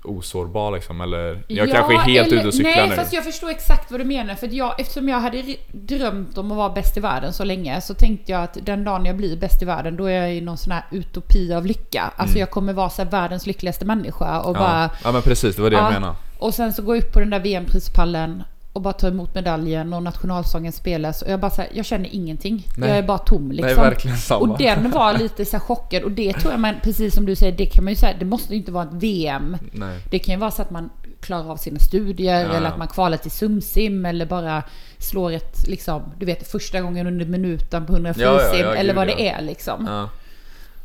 osårbar 0.03 0.71
liksom, 0.71 1.01
eller? 1.01 1.43
Jag 1.47 1.71
kanske 1.71 1.93
är 1.93 1.97
helt 1.97 2.27
eller- 2.27 2.37
ute 2.37 2.47
och 2.47 2.53
cyklar 2.53 2.71
Nej, 2.75 2.89
nu. 2.89 2.95
fast 2.95 3.13
jag 3.13 3.23
förstår 3.23 3.49
exakt 3.49 3.91
vad 3.91 3.99
du 3.99 4.03
menar. 4.03 4.35
För 4.35 4.49
jag, 4.51 4.79
eftersom 4.79 5.09
jag 5.09 5.19
hade 5.19 5.43
drömt 5.71 6.37
om 6.37 6.51
att 6.51 6.57
vara 6.57 6.69
bäst 6.69 6.97
i 6.97 6.99
världen 6.99 7.33
så 7.33 7.43
länge 7.43 7.81
så 7.81 7.93
tänkte 7.93 8.31
jag 8.31 8.43
att 8.43 8.57
den 8.61 8.83
dagen 8.83 9.05
jag 9.05 9.17
blir 9.17 9.37
bäst 9.37 9.61
i 9.61 9.65
världen 9.65 9.97
då 9.97 10.05
är 10.05 10.21
jag 10.21 10.35
i 10.35 10.41
någon 10.41 10.57
sån 10.57 10.71
här 10.71 10.83
utopi 10.91 11.53
av 11.53 11.65
lycka. 11.65 12.11
Alltså 12.15 12.37
jag 12.39 12.51
kommer 12.51 12.73
vara 12.73 12.89
så 12.89 13.03
världens 13.05 13.45
lyckligaste 13.47 13.85
människa 13.85 14.39
och 14.39 14.53
bara... 14.53 14.77
Mm. 14.77 14.89
ja. 14.93 14.97
ja 15.03 15.11
men 15.11 15.21
precis, 15.21 15.55
det 15.55 15.61
var 15.61 15.69
det 15.69 15.75
Ja. 15.75 15.83
jag 15.83 15.93
menade. 15.93 16.15
Och 16.39 16.53
sen 16.53 16.73
så 16.73 16.81
går 16.81 16.95
jag 16.95 17.03
upp 17.03 17.13
på 17.13 17.19
den 17.19 17.29
där 17.29 17.39
VM-prispallen 17.39 18.43
och 18.73 18.81
bara 18.81 18.93
tar 18.93 19.07
emot 19.07 19.35
medaljen 19.35 19.93
och 19.93 20.03
nationalsången 20.03 20.71
spelas 20.71 21.21
och 21.21 21.29
jag 21.31 21.39
bara 21.39 21.51
så 21.51 21.61
här, 21.61 21.71
jag 21.73 21.85
känner 21.85 22.09
ingenting. 22.15 22.67
Nej. 22.77 22.89
Jag 22.89 22.97
är 22.97 23.03
bara 23.03 23.17
tom 23.17 23.51
liksom. 23.51 23.83
Nej. 24.29 24.37
Och 24.39 24.57
den 24.57 24.91
var 24.91 25.17
lite 25.17 25.45
så 25.45 25.51
här 25.57 25.59
chockad 25.59 26.03
och 26.03 26.11
det 26.11 26.33
tror 26.33 26.51
jag 26.53 26.59
man, 26.59 26.75
precis 26.83 27.15
som 27.15 27.25
du 27.25 27.35
säger, 27.35 27.57
det 27.57 27.65
kan 27.65 27.83
man 27.83 27.93
ju 27.93 27.97
säga, 27.97 28.15
det 28.19 28.25
måste 28.25 28.53
ju 28.53 28.59
inte 28.59 28.71
vara 28.71 28.83
ett 28.83 28.93
VM. 28.93 29.57
Nej. 29.71 29.99
Det 30.11 30.19
kan 30.19 30.33
ju 30.35 30.39
vara 30.39 30.51
så 30.51 30.61
att 30.61 30.71
man 30.71 30.89
klarar 31.21 31.51
av 31.51 31.57
sina 31.57 31.79
studier 31.79 32.41
Ja. 32.45 32.53
eller 32.53 32.67
att 32.69 32.77
man 32.77 32.87
kvalar 32.87 33.17
till 33.17 33.31
SumSim 33.31 34.05
eller 34.05 34.25
bara 34.25 34.63
slår 34.97 35.31
ett, 35.31 35.67
liksom, 35.67 36.01
du 36.19 36.25
vet 36.25 36.51
första 36.51 36.81
gången 36.81 37.07
under 37.07 37.25
minuten 37.25 37.85
på 37.85 37.93
100 37.93 38.13
Ja, 38.17 38.41
ja, 38.41 38.55
ja, 38.57 38.75
eller 38.75 38.93
gud, 38.93 38.95
vad 38.95 39.07
det 39.07 39.29
är 39.29 39.41
liksom. 39.41 40.07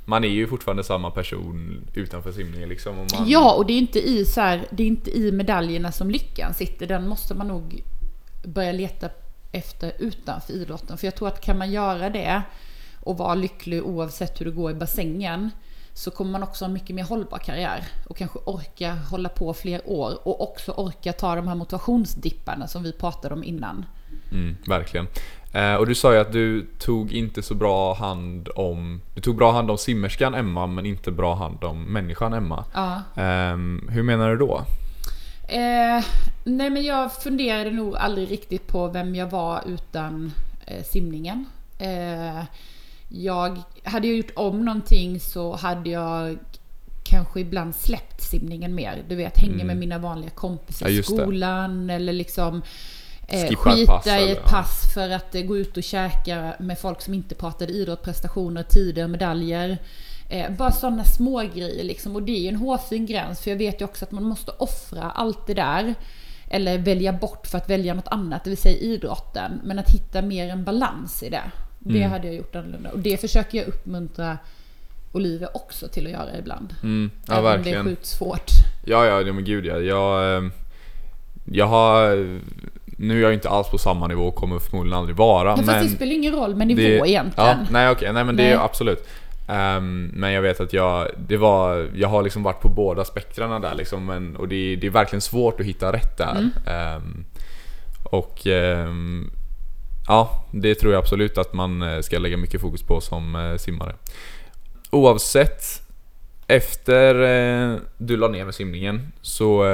Man 0.08 0.24
är 0.24 0.28
ju 0.28 0.46
fortfarande 0.46 0.84
samma 0.84 1.10
person 1.10 1.80
utanför 1.94 2.32
simningen 2.32 2.68
liksom. 2.68 2.98
Och 2.98 3.06
man, 3.12 3.28
Ja, 3.28 3.54
och 3.54 3.66
det 3.66 3.72
är 3.72 3.78
inte 3.78 4.08
i 4.08 4.24
så 4.24 4.40
här, 4.40 4.66
det 4.70 4.82
är 4.82 4.86
inte 4.86 5.10
i 5.18 5.32
medaljerna 5.32 5.92
som 5.92 6.10
lyckan 6.10 6.54
sitter. 6.54 6.86
Den 6.86 7.08
måste 7.08 7.34
man 7.34 7.48
nog 7.48 7.82
börja 8.44 8.72
leta 8.72 9.08
efter 9.52 9.92
utanför 9.98 10.52
idrotten. 10.52 10.98
För 10.98 11.06
jag 11.06 11.14
tror 11.14 11.28
att 11.28 11.40
kan 11.40 11.58
man 11.58 11.72
göra 11.72 12.10
det 12.10 12.42
och 13.00 13.18
vara 13.18 13.34
lycklig 13.34 13.86
oavsett 13.86 14.40
hur 14.40 14.46
det 14.46 14.52
går 14.52 14.70
i 14.70 14.74
bassängen 14.74 15.50
så 15.92 16.10
kommer 16.10 16.30
man 16.30 16.42
också 16.42 16.64
ha 16.64 16.66
en 16.66 16.72
mycket 16.72 16.96
mer 16.96 17.04
hållbar 17.04 17.38
karriär 17.38 17.84
och 18.06 18.16
kanske 18.16 18.38
orka 18.38 18.94
hålla 18.94 19.28
på 19.28 19.54
fler 19.54 19.82
år 19.84 20.28
och 20.28 20.40
också 20.50 20.72
orka 20.72 21.12
ta 21.12 21.34
de 21.34 21.48
här 21.48 21.54
motivationsdipparna 21.54 22.68
som 22.68 22.82
vi 22.82 22.92
pratade 22.92 23.34
om 23.34 23.44
innan. 23.44 23.84
Mm, 24.32 24.56
verkligen. 24.66 25.06
Eh, 25.52 25.74
och 25.74 25.86
du 25.86 25.94
sa 25.94 26.12
ju 26.12 26.18
att 26.20 26.32
du 26.32 26.66
tog 26.78 27.12
inte 27.12 27.42
så 27.42 27.54
bra 27.54 27.94
hand 27.94 28.48
om... 28.54 29.00
Du 29.14 29.20
tog 29.20 29.36
bra 29.36 29.52
hand 29.52 29.70
om 29.70 29.78
simmerskan 29.78 30.34
Emma, 30.34 30.66
men 30.66 30.86
inte 30.86 31.10
bra 31.10 31.34
hand 31.34 31.64
om 31.64 31.84
människan 31.84 32.32
Emma. 32.34 32.64
Ja. 32.74 33.02
Ehm, 33.22 33.88
hur 33.92 34.02
menar 34.02 34.30
du 34.30 34.36
då? 34.36 34.64
Eh, 35.48 36.04
nej 36.44 36.70
men 36.70 36.82
jag 36.82 37.12
funderade 37.12 37.70
nog 37.70 37.96
aldrig 37.96 38.30
riktigt 38.30 38.66
på 38.66 38.88
vem 38.88 39.14
jag 39.14 39.30
var 39.30 39.62
utan 39.66 40.32
eh, 40.66 40.84
simningen. 40.84 41.46
Eh, 41.78 42.44
jag 43.08 43.58
hade 43.84 44.08
jag 44.08 44.16
gjort 44.16 44.32
om 44.36 44.64
någonting 44.64 45.20
så 45.20 45.56
hade 45.56 45.90
jag 45.90 46.38
kanske 47.04 47.40
ibland 47.40 47.74
släppt 47.74 48.22
simningen 48.22 48.74
mer. 48.74 49.04
Du 49.08 49.14
vet, 49.16 49.38
hänga 49.38 49.64
med 49.64 49.76
mina 49.76 49.98
vanliga 49.98 50.30
kompisar 50.30 50.86
Mm. 50.86 50.92
Ja, 50.92 50.94
i 50.94 50.96
just 50.96 51.16
det. 51.16 51.22
skolan 51.22 51.90
eller 51.90 52.12
liksom 52.12 52.62
eh, 53.28 53.56
skita 53.56 53.92
pass 53.92 54.06
i 54.06 54.10
eller- 54.10 54.32
ett 54.32 54.44
pass 54.44 54.94
för 54.94 55.10
att 55.10 55.34
eh, 55.34 55.42
gå 55.42 55.58
ut 55.58 55.76
och 55.76 55.82
käka 55.82 56.54
med 56.58 56.78
folk 56.78 57.00
som 57.02 57.14
inte 57.14 57.34
pratade 57.34 57.72
idrott, 57.72 58.02
prestationer, 58.02 58.62
tider, 58.62 59.08
medaljer. 59.08 59.78
Eh, 60.30 60.50
bara 60.50 60.72
sådana 60.72 61.04
små 61.04 61.38
grejer 61.54 61.84
liksom. 61.84 62.14
Och 62.16 62.22
det 62.22 62.32
är 62.32 62.40
ju 62.42 62.48
en 62.48 62.56
hårfin 62.56 63.06
gräns 63.06 63.40
för 63.40 63.50
jag 63.50 63.58
vet 63.58 63.80
ju 63.80 63.84
också 63.84 64.04
att 64.04 64.12
man 64.12 64.24
måste 64.24 64.52
offra 64.58 65.10
allt 65.10 65.46
det 65.46 65.54
där. 65.54 65.94
Eller 66.50 66.78
välja 66.78 67.12
bort 67.12 67.46
för 67.46 67.58
att 67.58 67.70
välja 67.70 67.94
något 67.94 68.08
annat, 68.08 68.44
det 68.44 68.50
vill 68.50 68.56
säga 68.58 68.76
idrotten. 68.78 69.60
Men 69.64 69.78
att 69.78 69.90
hitta 69.90 70.22
mer 70.22 70.48
en 70.48 70.64
balans 70.64 71.22
i 71.22 71.28
det. 71.30 71.42
Det 71.78 71.98
Mm. 71.98 72.10
hade 72.10 72.26
jag 72.26 72.36
gjort 72.36 72.56
annorlunda. 72.56 72.90
Och 72.90 72.98
det 72.98 73.20
försöker 73.20 73.58
jag 73.58 73.68
uppmuntra 73.68 74.38
Olivia 75.12 75.48
också 75.54 75.88
till 75.88 76.06
att 76.06 76.12
göra 76.12 76.38
ibland. 76.38 76.74
Mm, 76.82 77.10
ja, 77.26 77.32
Även 77.34 77.38
om 77.38 77.44
det 77.44 77.50
är 77.50 77.56
verkligen. 77.56 77.84
sjukt 77.84 78.06
svårt. 78.06 78.50
Ja, 78.86 79.06
ja, 79.06 79.20
ja, 79.22 79.32
men 79.32 79.44
gud 79.44 79.66
ja. 79.66 79.78
Jag, 79.78 80.36
eh, 80.36 80.50
jag 81.44 81.66
har... 81.66 82.40
Nu 83.00 83.18
är 83.18 83.22
jag 83.22 83.34
inte 83.34 83.48
alls 83.48 83.68
på 83.68 83.78
samma 83.78 84.06
nivå 84.06 84.26
och 84.26 84.34
kommer 84.34 84.58
förmodligen 84.58 84.98
aldrig 84.98 85.16
vara, 85.16 85.56
Men 85.56 85.66
men... 85.66 85.82
det 85.84 85.90
spelar 85.90 86.12
ingen 86.12 86.34
roll 86.34 86.54
med 86.56 86.66
nivå 86.66 86.80
det- 86.80 87.10
egentligen. 87.10 87.48
Ja, 87.60 87.66
nej 87.70 87.90
okej, 87.90 88.12
nej 88.12 88.24
men 88.24 88.36
det 88.36 88.42
Nej. 88.42 88.52
är 88.52 88.58
absolut. 88.58 89.08
Ehm, 89.48 90.10
men 90.14 90.32
jag 90.32 90.42
vet 90.42 90.60
att 90.60 90.72
jag, 90.72 91.08
det 91.28 91.36
var, 91.36 91.88
jag 91.94 92.08
har 92.08 92.22
liksom 92.22 92.42
varit 92.42 92.60
på 92.60 92.68
båda 92.68 93.04
spektrarna 93.04 93.58
där 93.60 93.74
liksom, 93.74 94.06
men, 94.06 94.36
och 94.36 94.48
det, 94.48 94.76
det 94.76 94.86
är 94.86 94.90
verkligen 94.90 95.20
svårt 95.20 95.60
att 95.60 95.66
hitta 95.66 95.92
rätt 95.92 96.18
där. 96.18 96.30
Mm. 96.30 96.50
Ehm, 96.66 97.24
och 98.04 98.46
ehm, 98.46 99.30
ja, 100.08 100.44
det 100.52 100.74
tror 100.74 100.92
jag 100.92 101.00
absolut 101.00 101.38
att 101.38 101.52
man 101.54 101.82
eh, 101.82 102.00
ska 102.00 102.18
lägga 102.18 102.36
mycket 102.36 102.60
fokus 102.60 102.82
på 102.82 103.00
som 103.00 103.36
eh, 103.36 103.56
simmare. 103.56 103.94
Oavsett, 104.90 105.62
efter 106.46 107.14
eh, 107.14 107.76
du 107.98 108.16
la 108.16 108.28
ner 108.28 108.44
med 108.44 108.54
simningen 108.54 109.12
så 109.22 109.64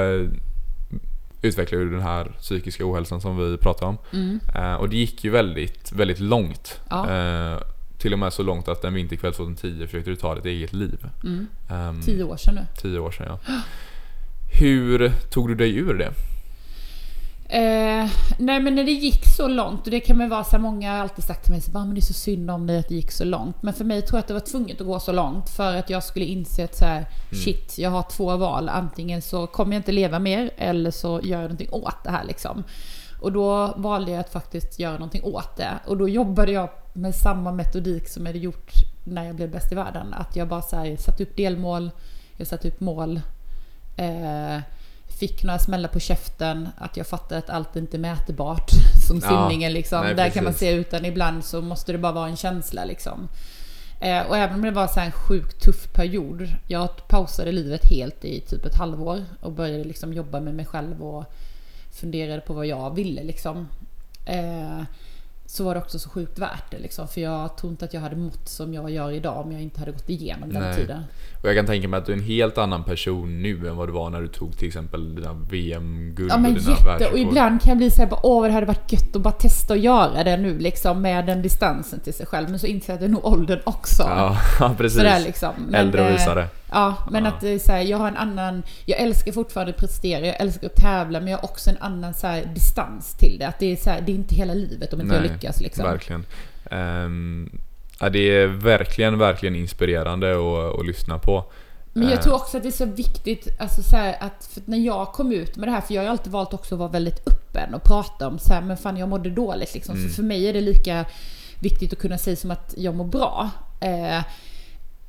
utvecklade 1.47 1.83
du 1.83 1.89
den 1.91 2.01
här 2.01 2.31
psykiska 2.39 2.85
ohälsan 2.91 3.21
som 3.21 3.37
vi 3.51 3.57
pratade 3.57 3.85
om. 3.85 3.97
Mm. 4.13 4.39
Eh, 4.55 4.73
och 4.73 4.89
det 4.89 4.95
gick 4.95 5.23
ju 5.23 5.29
väldigt, 5.31 5.91
väldigt 5.91 6.19
långt. 6.19 6.79
Ja. 6.89 7.09
Eh, 7.11 7.59
till 7.97 8.13
och 8.13 8.19
med 8.19 8.33
så 8.33 8.43
långt 8.43 8.67
att 8.67 8.83
en 8.83 8.93
vinterkväll 8.93 9.33
2010 9.33 9.85
försökte 9.85 10.09
du 10.09 10.15
ta 10.15 10.35
ditt 10.35 10.45
eget 10.45 10.73
liv. 10.73 11.05
Mm. 11.23 11.47
Ehm, 11.69 12.01
Tio 12.01 12.23
år 12.23 12.37
sedan 12.37 12.55
nu. 12.55 12.61
tio 12.81 12.99
år 12.99 13.11
sedan 13.11 13.27
ja. 13.29 13.39
Hur 14.59 15.09
tog 15.29 15.47
du 15.47 15.55
dig 15.55 15.75
ur 15.77 15.93
det? 15.93 16.11
Eh, 17.55 18.09
nej 18.37 18.59
men 18.59 18.75
när 18.75 18.83
det 18.83 18.91
gick 18.91 19.25
så 19.37 19.47
långt, 19.47 19.85
och 19.85 19.91
det 19.91 19.99
kan 19.99 20.17
man 20.17 20.29
vara 20.29 20.43
så 20.43 20.51
här, 20.51 20.59
många 20.59 20.91
har 20.91 20.99
alltid 20.99 21.25
sagt 21.25 21.43
till 21.43 21.51
mig 21.51 21.61
så 21.61 21.71
bara, 21.71 21.85
men 21.85 21.95
det 21.95 21.99
är 21.99 22.01
så 22.01 22.13
synd 22.13 22.51
om 22.51 22.67
dig 22.67 22.79
att 22.79 22.87
det 22.87 22.95
gick 22.95 23.11
så 23.11 23.23
långt. 23.23 23.63
Men 23.63 23.73
för 23.73 23.85
mig 23.85 24.01
tror 24.01 24.17
jag 24.17 24.19
att 24.19 24.27
det 24.27 24.33
var 24.33 24.41
tvunget 24.41 24.81
att 24.81 24.87
gå 24.87 24.99
så 24.99 25.11
långt 25.11 25.49
för 25.49 25.75
att 25.75 25.89
jag 25.89 26.03
skulle 26.03 26.25
inse 26.25 26.63
att 26.63 26.75
så 26.75 26.85
här, 26.85 27.05
shit, 27.31 27.77
jag 27.77 27.89
har 27.89 28.03
två 28.03 28.37
val. 28.37 28.69
Antingen 28.69 29.21
så 29.21 29.47
kommer 29.47 29.73
jag 29.73 29.79
inte 29.79 29.91
leva 29.91 30.19
mer 30.19 30.51
eller 30.57 30.91
så 30.91 31.21
gör 31.23 31.41
jag 31.41 31.41
någonting 31.41 31.69
åt 31.71 32.03
det 32.03 32.11
här 32.11 32.23
liksom. 32.23 32.63
Och 33.21 33.31
då 33.31 33.73
valde 33.77 34.11
jag 34.11 34.19
att 34.19 34.31
faktiskt 34.31 34.79
göra 34.79 34.93
någonting 34.93 35.23
åt 35.23 35.57
det. 35.57 35.79
Och 35.85 35.97
då 35.97 36.09
jobbade 36.09 36.51
jag 36.51 36.69
med 36.93 37.15
samma 37.15 37.51
metodik 37.51 38.09
som 38.09 38.25
jag 38.25 38.29
hade 38.29 38.39
gjort 38.39 38.71
när 39.03 39.23
jag 39.23 39.35
blev 39.35 39.51
bäst 39.51 39.71
i 39.71 39.75
världen. 39.75 40.13
Att 40.13 40.35
jag 40.35 40.47
bara 40.47 40.61
så 40.61 40.75
här, 40.75 40.97
satte 40.97 41.23
upp 41.23 41.37
delmål, 41.37 41.91
jag 42.37 42.47
satte 42.47 42.67
upp 42.67 42.79
mål. 42.79 43.21
Eh, 43.97 44.57
fick 45.19 45.43
några 45.43 45.59
smällar 45.59 45.89
på 45.89 45.99
käften, 45.99 46.69
att 46.77 46.97
jag 46.97 47.07
fattade 47.07 47.39
att 47.39 47.49
allt 47.49 47.75
inte 47.75 47.97
är 47.97 47.99
mätbart 47.99 48.69
som 49.07 49.19
Ja, 49.23 49.27
simningen 49.29 49.73
liksom. 49.73 50.01
nej, 50.03 50.15
Där 50.15 50.29
kan 50.29 50.43
man 50.43 50.53
precis. 50.53 50.67
se 50.69 50.75
utan 50.75 51.05
ibland 51.05 51.45
så 51.45 51.61
måste 51.61 51.91
det 51.91 51.97
bara 51.97 52.11
vara 52.11 52.27
en 52.29 52.37
känsla 52.37 52.85
liksom. 52.85 53.27
Eh, 53.99 54.21
och 54.27 54.37
även 54.37 54.55
om 54.55 54.61
det 54.61 54.71
var 54.71 54.87
så 54.87 54.99
en 54.99 55.11
sjukt 55.11 55.61
tuff 55.63 55.93
period. 55.93 56.47
Jag 56.67 57.07
pausade 57.07 57.51
livet 57.51 57.85
helt 57.85 58.25
i 58.25 58.39
typ 58.39 58.65
ett 58.65 58.75
halvår 58.75 59.25
och 59.41 59.51
började 59.51 59.83
liksom 59.83 60.13
jobba 60.13 60.39
med 60.39 60.53
mig 60.55 60.65
själv 60.65 61.03
och 61.03 61.25
funderade 61.91 62.41
på 62.41 62.53
vad 62.53 62.65
jag 62.65 62.95
ville 62.95 63.23
liksom. 63.23 63.67
Eh, 64.25 64.81
så 65.47 65.63
var 65.63 65.73
det 65.75 65.81
också 65.81 65.99
så 65.99 66.09
sjukt 66.09 66.39
värt 66.39 66.71
det 66.71 66.79
liksom. 66.79 67.07
För 67.07 67.21
jag 67.21 67.57
tror 67.57 67.71
inte 67.71 67.85
att 67.85 67.93
jag 67.93 68.01
hade 68.01 68.15
mått 68.15 68.49
som 68.49 68.73
jag 68.73 68.89
gör 68.91 69.11
idag 69.11 69.45
om 69.45 69.51
jag 69.51 69.61
inte 69.61 69.79
hade 69.79 69.91
gått 69.91 70.09
igenom 70.09 70.53
den 70.53 70.61
Nej. 70.61 70.75
tiden. 70.75 71.03
Och 71.45 71.49
jag 71.51 71.57
kan 71.57 71.65
tänka 71.65 71.87
mig 71.87 71.97
att 71.97 72.05
du 72.05 72.11
är 72.11 72.17
en 72.17 72.23
helt 72.23 72.57
annan 72.57 72.83
person 72.83 73.41
nu 73.41 73.67
än 73.67 73.75
vad 73.75 73.87
du 73.87 73.91
var 73.91 74.09
när 74.09 74.21
du 74.21 74.27
tog 74.27 74.57
till 74.57 74.67
exempel 74.67 75.15
dina 75.15 75.33
VM-guld 75.33 76.31
Ja 76.31 76.37
men 76.37 76.53
och 76.53 76.61
dina 76.61 76.71
jätte, 76.71 77.11
och 77.11 77.19
ibland 77.19 77.61
kan 77.61 77.69
jag 77.69 77.77
bli 77.77 77.91
såhär 77.91 78.09
åh 78.23 78.41
vad 78.41 78.49
det 78.49 78.53
hade 78.53 78.65
varit 78.65 78.91
gött 78.91 79.15
att 79.15 79.21
bara 79.21 79.33
testa 79.33 79.73
att 79.73 79.79
göra 79.79 80.23
det 80.23 80.37
nu 80.37 80.59
liksom 80.59 81.01
med 81.01 81.25
den 81.25 81.41
distansen 81.41 81.99
till 81.99 82.13
sig 82.13 82.25
själv. 82.25 82.49
Men 82.49 82.59
så 82.59 82.67
inser 82.67 82.93
jag 82.93 82.95
att 82.95 82.99
det 82.99 83.05
är 83.05 83.09
nog 83.09 83.25
åldern 83.25 83.59
också. 83.63 84.03
Ja, 84.03 84.37
precis. 84.77 84.97
Sådär 84.97 85.19
liksom. 85.19 85.53
Men, 85.65 85.75
Äldre 85.75 86.01
och 86.01 86.07
eh, 86.07 86.13
visare. 86.13 86.47
Ja, 86.71 86.95
men 87.11 87.23
Ja. 87.23 87.29
att 87.29 87.41
det 87.41 87.49
är 87.49 87.59
så 87.59 87.71
här, 87.71 87.81
jag 87.81 87.97
har 87.97 88.07
en 88.07 88.17
annan, 88.17 88.63
jag 88.85 88.99
älskar 88.99 89.31
fortfarande 89.31 89.73
att 89.73 89.79
prestera, 89.79 90.25
jag 90.25 90.41
älskar 90.41 90.67
att 90.67 90.75
tävla, 90.75 91.19
men 91.19 91.27
jag 91.27 91.37
har 91.37 91.45
också 91.45 91.69
en 91.69 91.77
annan 91.79 92.13
så 92.13 92.27
här, 92.27 92.45
distans 92.53 93.17
till 93.17 93.37
det. 93.39 93.47
Att 93.47 93.59
det 93.59 93.71
är 93.71 93.75
så 93.75 93.89
här, 93.89 94.01
det 94.01 94.11
är 94.11 94.15
inte 94.15 94.35
hela 94.35 94.53
livet 94.53 94.93
om 94.93 95.01
inte 95.01 95.15
jag 95.15 95.23
lyckas 95.23 95.61
liksom. 95.61 95.85
Verkligen. 95.85 96.25
Ehm, 96.71 97.49
ja, 97.99 98.09
det 98.09 98.19
är 98.19 98.47
verkligen, 98.47 99.17
verkligen 99.17 99.55
inspirerande 99.55 100.31
att, 100.31 100.79
att 100.79 100.85
lyssna 100.85 101.19
på. 101.19 101.45
Men 101.93 102.03
jag 102.03 102.13
Eh, 102.13 102.21
tror 102.21 102.33
också 102.35 102.57
att 102.57 102.63
det 102.63 102.69
är 102.69 102.71
så 102.71 102.85
viktigt, 102.85 103.47
alltså 103.59 103.83
så 103.83 103.95
här, 103.95 104.15
att 104.19 104.49
för 104.53 104.61
när 104.65 104.77
jag 104.77 105.07
kom 105.07 105.31
ut 105.31 105.55
med 105.55 105.67
det 105.67 105.71
här, 105.71 105.81
för 105.81 105.93
jag 105.93 106.01
har 106.01 106.05
ju 106.05 106.11
alltid 106.11 106.31
valt 106.31 106.53
också 106.53 106.75
att 106.75 106.79
vara 106.79 106.89
väldigt 106.89 107.27
öppen 107.27 107.73
och 107.73 107.83
prata 107.83 108.27
om 108.27 108.39
så 108.39 108.53
här, 108.53 108.61
men 108.61 108.77
fan 108.77 108.97
jag 108.97 109.09
mådde 109.09 109.29
dåligt 109.29 109.73
liksom. 109.73 109.95
Mm. 109.95 110.09
Så 110.09 110.15
för 110.15 110.23
mig 110.23 110.49
är 110.49 110.53
det 110.53 110.61
lika 110.61 111.05
viktigt 111.59 111.93
att 111.93 111.99
kunna 111.99 112.17
säga 112.17 112.35
som 112.35 112.51
att 112.51 112.73
jag 112.77 112.95
mår 112.95 113.05
bra. 113.05 113.49
Eh, 113.81 114.23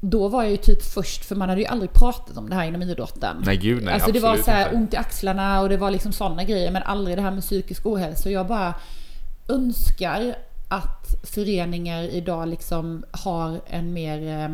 då 0.01 0.29
var 0.29 0.43
jag 0.43 0.51
ju 0.51 0.57
typ 0.57 0.83
först, 0.83 1.25
för 1.25 1.37
man 1.37 1.49
hade 1.49 1.61
ju 1.61 1.67
aldrig 1.67 1.93
pratat 1.93 2.37
om 2.37 2.49
det 2.49 2.55
här 2.55 2.65
inom 2.65 2.83
idrotten. 2.83 3.37
Nej 3.47 3.57
gud 3.57 3.83
nej, 3.83 3.95
alltså 3.95 4.13
det 4.13 4.21
var 4.21 4.37
så 4.37 4.51
här 4.51 4.75
ont 4.75 4.95
i 4.95 4.97
axlarna 4.97 5.61
och 5.61 5.69
det 5.69 5.77
var 5.77 5.91
liksom 5.91 6.13
sådana 6.13 6.45
grejer 6.45 6.71
men 6.71 6.83
aldrig 6.83 7.19
det 7.19 7.23
här 7.23 7.31
med 7.31 7.43
psykisk 7.43 7.87
ohälsa. 7.87 8.31
Jag 8.31 8.47
bara 8.47 8.75
önskar 9.49 10.35
att 10.69 11.15
föreningar 11.23 12.03
idag 12.03 12.49
liksom 12.49 13.05
har 13.11 13.61
en 13.67 13.93
mer 13.93 14.43
eh, 14.45 14.49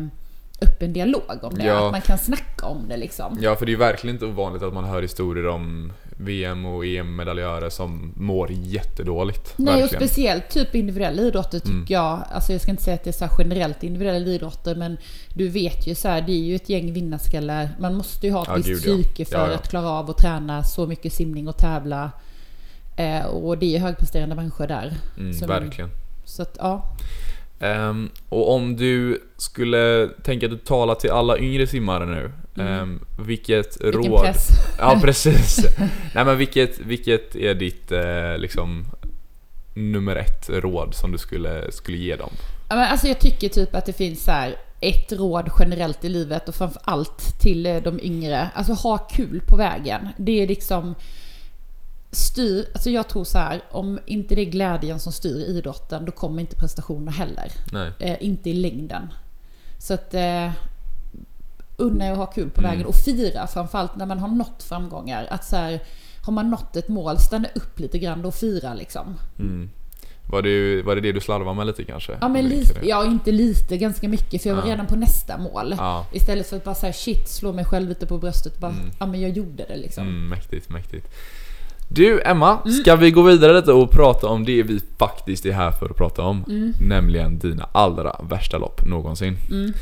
öppen 0.67 0.93
dialog 0.93 1.39
om 1.43 1.53
det. 1.55 1.65
Ja. 1.65 1.85
Att 1.85 1.91
man 1.91 2.01
kan 2.01 2.17
snacka 2.17 2.65
om 2.65 2.87
det 2.89 2.97
liksom. 2.97 3.37
Ja, 3.41 3.55
för 3.55 3.65
det 3.65 3.69
är 3.69 3.73
ju 3.73 3.79
verkligen 3.79 4.15
inte 4.15 4.25
ovanligt 4.25 4.63
att 4.63 4.73
man 4.73 4.83
hör 4.83 5.01
historier 5.01 5.47
om 5.47 5.93
VM 6.17 6.65
och 6.65 6.85
EM-medaljörer 6.85 7.69
som 7.69 8.13
mår 8.15 8.51
jättedåligt. 8.51 9.53
Nej 9.57 9.73
och 9.75 9.79
verkligen. 9.81 10.07
speciellt 10.07 10.49
typ 10.49 10.75
individuella 10.75 11.21
idrotter 11.21 11.59
tycker 11.59 11.71
Mm. 11.71 11.85
jag. 11.87 12.19
Alltså 12.31 12.51
jag 12.51 12.61
ska 12.61 12.71
inte 12.71 12.83
säga 12.83 12.95
att 12.95 13.03
det 13.03 13.09
är 13.09 13.27
så 13.27 13.35
generellt 13.37 13.83
individuella 13.83 14.25
idrotter 14.27 14.75
men 14.75 14.97
du 15.33 15.47
vet 15.49 15.87
ju 15.87 15.95
så 15.95 16.07
här, 16.07 16.21
det 16.21 16.31
är 16.31 16.43
ju 16.43 16.55
ett 16.55 16.69
gäng 16.69 16.93
vinnarskallar. 16.93 17.69
Man 17.79 17.95
måste 17.95 18.27
ju 18.27 18.33
ha 18.33 18.41
ett 18.41 18.47
Ja, 18.47 18.55
visst 18.55 18.67
gud, 18.85 18.99
ja. 18.99 19.03
psyke 19.03 19.25
för 19.25 19.49
Ja, 19.49 19.55
att 19.55 19.69
klara 19.69 19.89
av 19.89 20.09
att 20.09 20.17
träna 20.17 20.63
så 20.63 20.87
mycket 20.87 21.13
simning 21.13 21.47
och 21.47 21.57
tävla. 21.57 22.11
Eh, 22.95 23.25
och 23.25 23.57
det 23.57 23.75
är 23.75 23.79
högpresterande 23.79 24.35
människor 24.35 24.67
där. 24.67 24.93
Mm, 25.17 25.37
verkligen. 25.47 25.89
Så 26.33 26.41
att 26.41 26.57
ja. 26.59 26.95
Ehm, 27.59 28.09
och 28.29 28.53
om 28.55 28.75
du 28.75 29.21
skulle 29.37 30.09
tänka 30.23 30.45
att 30.45 30.51
du 30.51 30.57
talar 30.57 30.95
till 30.95 31.11
alla 31.11 31.37
yngre 31.37 31.67
simmare 31.67 32.05
nu. 32.05 32.31
ehm, 32.63 32.99
vilket 33.19 33.81
Mm. 33.81 33.91
Vilken 33.91 34.11
råd... 34.11 34.21
press. 34.23 34.47
Ja, 34.79 34.99
precis. 35.03 35.65
Nej 36.15 36.25
men 36.25 36.37
vilket, 36.37 36.79
vilket 36.79 37.35
är 37.35 37.53
ditt 37.53 37.91
eh, 37.91 38.37
liksom 38.37 38.85
nummer 39.75 40.15
ett 40.15 40.49
råd 40.49 40.93
som 40.95 41.11
du 41.11 41.17
skulle, 41.17 41.71
skulle 41.71 41.97
ge 41.97 42.15
dem? 42.15 42.31
Ja, 42.69 42.75
men 42.75 42.87
alltså 42.91 43.07
jag 43.07 43.19
tycker 43.19 43.49
typ 43.49 43.75
att 43.75 43.85
det 43.85 43.93
finns 43.93 44.23
så 44.23 44.31
här 44.31 44.55
ett 44.79 45.11
råd 45.11 45.49
generellt 45.59 46.05
i 46.05 46.09
livet 46.09 46.49
och 46.49 46.55
framför 46.55 46.81
allt 46.85 47.39
till 47.41 47.65
eh, 47.65 47.75
de 47.77 47.99
yngre. 47.99 48.49
Alltså 48.55 48.73
ha 48.73 48.97
kul 48.97 49.41
på 49.47 49.55
vägen. 49.55 50.09
Det 50.17 50.41
är 50.43 50.47
liksom 50.47 50.95
styr, 52.15 52.65
alltså 52.73 52.89
jag 52.89 53.07
tror 53.07 53.23
så 53.23 53.37
här, 53.37 53.61
om 53.71 53.99
inte 54.05 54.35
det 54.35 54.41
är 54.41 54.45
glädjen 54.45 54.99
som 54.99 55.13
styr 55.13 55.45
idrotten, 55.45 56.05
då 56.05 56.11
kommer 56.11 56.41
inte 56.41 56.55
prestationerna 56.55 57.11
heller. 57.11 57.51
Eh, 57.99 58.23
inte 58.23 58.49
i 58.49 58.53
längden. 58.53 59.13
Så 59.77 59.93
att 59.93 60.13
eh, 60.13 60.51
unna 61.77 62.07
er 62.07 62.11
att 62.11 62.17
ha 62.17 62.25
kul 62.25 62.49
på 62.49 62.61
Mm. 62.61 62.71
vägen 62.71 62.85
och 62.85 62.95
fira 62.95 63.47
framförallt 63.47 63.95
när 63.95 64.05
man 64.05 64.19
har 64.19 64.27
nått 64.27 64.63
framgångar. 64.63 65.27
Att 65.29 65.45
så 65.45 65.55
här, 65.55 65.79
har 66.25 66.33
man 66.33 66.49
nått 66.49 66.75
ett 66.75 66.87
mål, 66.87 67.17
stanna 67.19 67.47
upp 67.55 67.79
lite 67.79 67.99
grann 67.99 68.25
och 68.25 68.35
fira 68.35 68.73
liksom. 68.73 69.15
Mm. 69.39 69.69
Var, 70.29 70.41
det, 70.41 70.81
var 70.81 70.95
det 70.95 71.01
det 71.01 71.11
du 71.11 71.19
slarvade 71.19 71.57
med 71.57 71.67
lite 71.67 71.83
kanske? 71.83 72.17
Ja 72.21 72.27
men 72.29 72.45
lite, 72.49 72.87
ja 72.87 73.05
inte 73.05 73.31
lite, 73.31 73.77
ganska 73.77 74.07
mycket 74.09 74.41
för 74.41 74.49
jag 74.49 74.55
var 74.55 74.63
Ja. 74.63 74.71
redan 74.73 74.87
på 74.87 74.95
nästa 74.95 75.37
mål. 75.37 75.75
Ja. 75.77 76.05
Istället 76.13 76.47
för 76.49 76.57
att 76.57 76.63
bara 76.63 76.75
säga 76.75 76.93
shit, 76.93 77.29
slå 77.29 77.53
mig 77.53 77.65
själv 77.65 77.89
lite 77.89 78.05
på 78.05 78.17
bröstet 78.17 78.59
bara, 78.59 78.71
Mm. 78.71 78.91
ja 78.99 79.05
men 79.05 79.21
jag 79.21 79.31
gjorde 79.31 79.65
det 79.67 79.75
liksom. 79.77 80.07
Mm, 80.07 80.27
mäktigt, 80.29 80.69
mäktigt. 80.69 81.07
Du 81.95 82.21
Emma, 82.25 82.59
ska 82.81 82.95
vi 82.95 83.11
gå 83.11 83.21
vidare 83.21 83.53
lite 83.53 83.73
och 83.73 83.91
prata 83.91 84.27
om 84.27 84.45
det 84.45 84.63
vi 84.63 84.79
faktiskt 84.97 85.45
är 85.45 85.51
här 85.51 85.71
för 85.71 85.85
att 85.85 85.97
prata 85.97 86.21
om? 86.21 86.43
Mm. 86.47 86.73
Nämligen 86.81 87.39
dina 87.39 87.69
allra 87.71 88.15
värsta 88.29 88.57
lopp 88.57 88.85
någonsin. 88.85 89.37
Mm. 89.49 89.73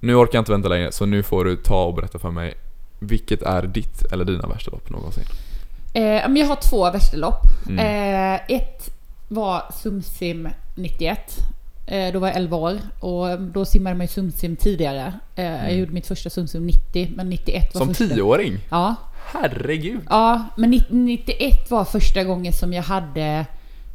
Nu 0.00 0.14
orkar 0.14 0.38
jag 0.38 0.40
inte 0.40 0.52
vänta 0.52 0.68
längre, 0.68 0.92
så 0.92 1.06
nu 1.06 1.22
får 1.22 1.44
du 1.44 1.56
ta 1.56 1.84
och 1.84 1.94
berätta 1.94 2.18
för 2.18 2.30
mig 2.30 2.54
Vilket 2.98 3.42
är 3.42 3.62
ditt 3.62 4.12
eller 4.12 4.24
dina 4.24 4.48
värsta 4.48 4.70
lopp 4.70 4.90
någonsin? 4.90 5.24
Eh, 5.94 6.38
jag 6.38 6.46
har 6.46 6.70
två 6.70 6.90
värsta 6.90 7.16
lopp. 7.16 7.42
Mm. 7.68 7.78
Eh, 7.78 8.40
ett 8.48 9.01
var 9.34 9.62
Sumsim 9.82 10.48
91. 10.74 11.18
Eh, 11.86 12.12
då 12.12 12.18
var 12.18 12.28
jag 12.28 12.36
11 12.36 12.56
år 12.56 12.78
och 13.00 13.40
då 13.40 13.64
simmade 13.64 13.96
man 13.96 14.04
ju 14.06 14.08
Sumsim 14.12 14.56
tidigare. 14.56 15.12
Eh, 15.34 15.44
Jag 15.44 15.74
gjorde 15.74 15.92
mitt 15.92 16.06
första 16.06 16.30
Sumsim 16.30 16.66
90, 16.66 17.08
men 17.16 17.28
91 17.28 17.74
var 17.74 17.80
Mm. 17.82 17.94
Som 17.94 18.04
första. 18.04 18.14
tioåring? 18.14 18.58
Ja, 18.70 18.94
Herregud! 19.32 20.00
Ja, 20.10 20.44
men 20.56 20.70
90 20.70 20.86
91 20.94 21.70
var 21.70 21.84
första 21.84 22.24
gången 22.24 22.52
som 22.52 22.72
jag 22.72 22.82
hade 22.82 23.46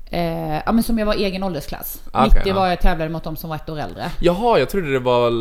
eh, 0.09 0.53
ja 0.65 0.71
men 0.71 0.83
som 0.83 0.99
jag 0.99 1.05
var 1.05 1.13
egen 1.13 1.43
åldersklass. 1.43 2.01
Ah, 2.11 2.25
Okej, 2.25 2.37
90 2.39 2.49
ja. 2.49 2.55
var 2.55 2.67
jag 2.67 2.81
tävlade 2.81 3.09
mot 3.11 3.23
de 3.23 3.35
som 3.35 3.49
var 3.49 3.55
ett 3.55 3.69
år 3.69 3.79
äldre. 3.79 4.11
Jaha, 4.21 4.59
jag 4.59 4.69
trodde 4.69 4.91
det 4.93 4.99
var... 4.99 5.31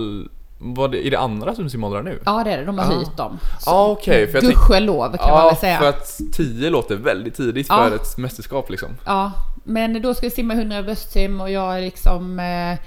Var 0.58 0.88
det, 0.88 1.06
är 1.06 1.10
det 1.10 1.18
andra 1.18 1.54
som 1.54 1.70
simåldrar 1.70 2.02
nu? 2.02 2.20
Ja 2.24 2.42
det 2.44 2.52
är 2.52 2.58
det, 2.58 2.64
de 2.64 2.78
har 2.78 2.84
Ah. 2.84 2.88
höjt 2.96 3.16
dem. 3.16 3.38
Så, 3.60 3.70
Ja, 3.70 3.98
för 4.04 4.12
jag 4.12 4.30
tänkte- 4.30 4.40
Gudskelov 4.46 5.16
kan 5.16 5.30
man 5.30 5.38
Ja, 5.38 5.46
väl 5.48 5.56
säga. 5.56 5.78
för 5.78 5.88
att 5.88 6.20
10 6.32 6.70
låter 6.70 6.96
väldigt 6.96 7.34
tidigt 7.36 7.66
Ja. 7.68 7.76
för 7.88 7.96
ett 7.96 8.18
mästerskap 8.18 8.70
liksom. 8.70 8.88
Ja, 9.06 9.32
men 9.66 10.02
då 10.02 10.14
ska 10.14 10.26
jag 10.26 10.32
simma 10.32 10.54
100 10.54 10.82
bröstsim 10.82 11.40
och 11.40 11.50
jag 11.50 11.82
liksom 11.82 12.40
eh, 12.40 12.78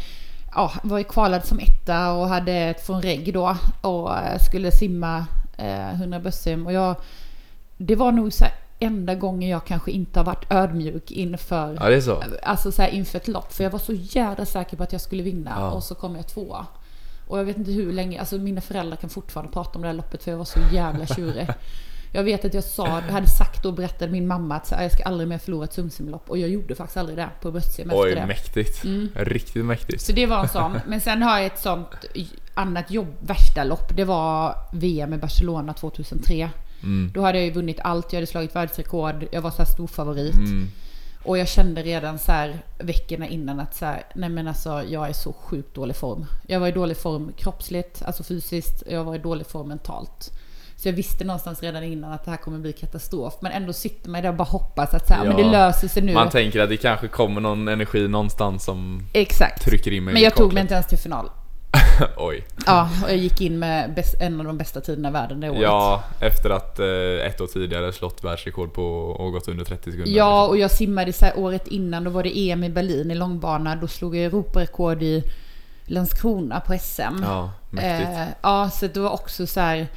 ja, 0.56 0.74
var 0.84 1.04
kvalad 1.04 1.46
som 1.46 1.60
etta 1.60 2.12
och 2.12 2.28
hade 2.28 2.54
ett 2.54 2.86
från 2.86 3.02
regg 3.02 3.34
då 3.34 3.58
och 3.82 4.18
eh, 4.18 4.40
skulle 4.40 4.72
simma 4.72 5.26
eh, 5.58 5.94
100 5.94 6.20
bröstsim 6.20 6.68
och 6.68 6.74
jag 6.74 6.96
det 7.78 7.96
var 7.96 8.12
nog 8.12 8.34
så 8.34 8.44
här 8.44 8.54
enda 8.80 9.16
gången 9.16 9.50
jag 9.50 9.66
kanske 9.66 9.92
inte 9.92 10.20
har 10.20 10.26
varit 10.26 10.52
ödmjuk 10.52 11.12
inför 11.12 11.78
Ja, 11.82 11.90
det 11.90 11.96
är 11.96 12.02
så. 12.02 12.24
Alltså 12.44 12.72
så 12.72 12.82
här 12.82 12.90
inför 12.90 13.18
ett 13.18 13.28
lopp. 13.28 13.54
För 13.54 13.64
jag 13.64 13.72
var 13.72 13.80
så 13.80 13.94
jävla 13.94 14.46
säker 14.46 14.78
på 14.78 14.84
att 14.84 14.92
jag 14.92 15.02
skulle 15.02 15.24
vinna. 15.24 15.52
Ja. 15.58 15.72
Och 15.72 15.84
så 15.84 15.96
kom 15.96 16.16
jag 16.16 16.28
tvåa. 16.28 16.66
Och 17.28 17.40
jag 17.40 17.44
vet 17.44 17.58
inte 17.58 17.72
hur 17.72 17.94
länge, 17.94 18.20
alltså 18.20 18.38
mina 18.38 18.62
föräldrar 18.62 18.98
kan 18.98 19.10
fortfarande 19.10 19.54
prata 19.54 19.72
om 19.76 19.82
det 19.82 19.88
här 19.88 19.96
loppet 19.96 20.24
för 20.24 20.32
jag 20.32 20.38
var 20.38 20.46
så 20.46 20.60
jävla 20.72 21.06
tjurig. 21.06 21.48
Jag 22.12 22.24
vet 22.24 22.46
att 22.46 22.54
jag 22.54 22.64
sa, 22.64 22.88
jag 22.88 23.14
hade 23.14 23.28
sagt 23.28 23.66
och 23.66 23.74
berättade 23.74 24.12
min 24.12 24.28
mamma 24.28 24.56
att 24.56 24.72
jag 24.72 24.92
ska 24.92 25.04
aldrig 25.04 25.30
mer 25.30 25.38
förlora 25.38 25.64
ett 25.64 25.74
Sumsimlopp. 25.74 26.30
Och 26.30 26.38
jag 26.38 26.50
gjorde 26.50 26.76
faktiskt 26.76 26.98
aldrig 26.98 27.18
det 27.18 27.30
på 27.42 27.52
bröstsim 27.52 27.90
efter 27.90 28.02
Oj, 28.04 28.16
det. 28.16 28.26
mäktigt. 28.26 28.86
Riktigt 29.14 29.66
mäktigt. 29.66 30.02
Så 30.02 30.12
det 30.12 30.26
var 30.26 30.40
en 30.40 30.50
sån. 30.50 30.80
Men 30.88 31.02
sen 31.02 31.22
har 31.22 31.38
jag 31.38 31.46
ett 31.46 31.60
sånt 31.60 31.88
annat 32.54 32.92
jobb, 32.92 33.16
värsta 33.20 33.64
lopp. 33.64 33.96
Det 33.96 34.04
var 34.04 34.56
VM 34.74 35.14
i 35.14 35.18
Barcelona 35.18 35.74
2003. 35.74 36.50
Mm. 36.84 37.12
Då 37.14 37.22
hade 37.22 37.38
jag 37.38 37.46
ju 37.46 37.54
vunnit 37.54 37.80
allt, 37.82 38.14
jag 38.14 38.18
hade 38.18 38.28
slagit 38.28 38.56
världsrekord, 38.56 39.28
jag 39.32 39.42
var 39.42 39.52
så 39.52 39.58
här 39.58 39.66
stor 39.66 39.88
favorit. 39.88 40.36
Mm. 40.36 40.68
Och 41.24 41.38
jag 41.38 41.48
kände 41.48 41.84
redan 41.84 42.20
så 42.20 42.32
här 42.32 42.64
veckorna 42.80 43.28
innan 43.28 43.60
att 43.60 43.76
så 43.76 43.86
här, 43.86 44.04
nej 44.16 44.30
men 44.30 44.48
alltså 44.48 44.84
jag 44.84 45.10
är 45.10 45.14
så 45.14 45.34
sjukt 45.34 45.76
dålig 45.76 45.96
form. 45.96 46.26
Jag 46.48 46.60
var 46.60 46.68
i 46.68 46.72
dålig 46.72 46.98
form 46.98 47.32
kroppsligt, 47.38 48.02
alltså 48.06 48.24
fysiskt, 48.24 48.84
jag 48.90 49.04
var 49.04 49.16
i 49.16 49.18
dålig 49.18 49.48
form 49.48 49.68
mentalt. 49.68 50.39
Så 50.80 50.88
jag 50.88 50.94
visste 50.94 51.24
någonstans 51.24 51.64
redan 51.64 51.84
innan 51.84 52.12
att 52.12 52.26
det 52.26 52.32
här 52.32 52.38
kommer 52.38 52.60
bli 52.60 52.74
katastrof. 52.74 53.34
Men 53.42 53.52
ändå 53.52 53.74
sitter 53.74 54.10
man 54.10 54.22
där 54.22 54.30
och 54.30 54.36
bara 54.36 54.44
hoppas 54.44 54.94
att 54.94 55.08
så 55.08 55.14
här, 55.14 55.26
Ja. 55.26 55.34
men 55.34 55.44
det 55.44 55.52
löser 55.52 55.88
sig 55.88 56.04
nu. 56.04 56.14
Man 56.14 56.30
tänker 56.30 56.60
att 56.60 56.70
det 56.70 56.78
kanske 56.78 57.08
kommer 57.08 57.42
någon 57.42 57.68
energi 57.68 58.08
någonstans 58.08 58.64
som 58.64 59.02
Exakt. 59.14 59.66
trycker 59.66 59.92
in 59.92 60.04
mig 60.04 60.14
Men 60.14 60.24
jag 60.24 60.36
tog 60.36 60.54
mig 60.54 60.62
inte 60.62 60.74
ens 60.74 60.88
till 60.88 60.98
final. 60.98 61.30
Oj. 62.18 62.46
Ja, 62.66 62.90
och 63.04 63.10
jag 63.10 63.18
gick 63.18 63.42
in 63.42 63.60
med 63.60 63.94
bäst, 63.94 64.16
en 64.22 64.40
av 64.40 64.46
de 64.46 64.58
bästa 64.58 64.82
tiderna 64.82 65.10
i 65.10 65.12
världen 65.12 65.40
det 65.40 65.50
året. 65.50 65.62
Ja, 65.62 66.04
efter 66.20 66.50
att 66.50 66.80
eh, 66.80 67.28
ett 67.28 67.42
år 67.42 67.48
tidigare 67.48 67.94
slått 67.94 68.24
världsrekord 68.24 68.74
på 68.74 68.84
och 68.94 69.32
gått 69.32 69.48
under 69.48 69.66
30 69.66 69.92
sekunder. 69.92 70.12
Ja, 70.12 70.48
och 70.48 70.58
jag 70.58 70.72
simmade 70.72 71.14
så 71.14 71.26
här 71.26 71.40
året 71.40 71.68
innan, 71.68 72.04
då 72.04 72.10
var 72.10 72.24
det 72.24 72.40
EM 72.40 72.64
i 72.64 72.70
Berlin 72.70 73.12
i 73.12 73.16
långbana. 73.16 73.76
Då 73.76 73.88
slog 73.88 74.16
jag 74.16 74.24
Europarekord 74.26 75.04
i 75.04 75.24
Landskrona 75.86 76.60
på 76.60 76.78
SM. 76.78 77.24
Ja, 77.24 77.52
mäktigt. 77.70 78.10
Eh, 78.18 78.26
ja, 78.42 78.70
så 78.70 78.88
det 78.88 79.00
var 79.00 79.10
också 79.10 79.48
så 79.48 79.60
här... 79.60 79.88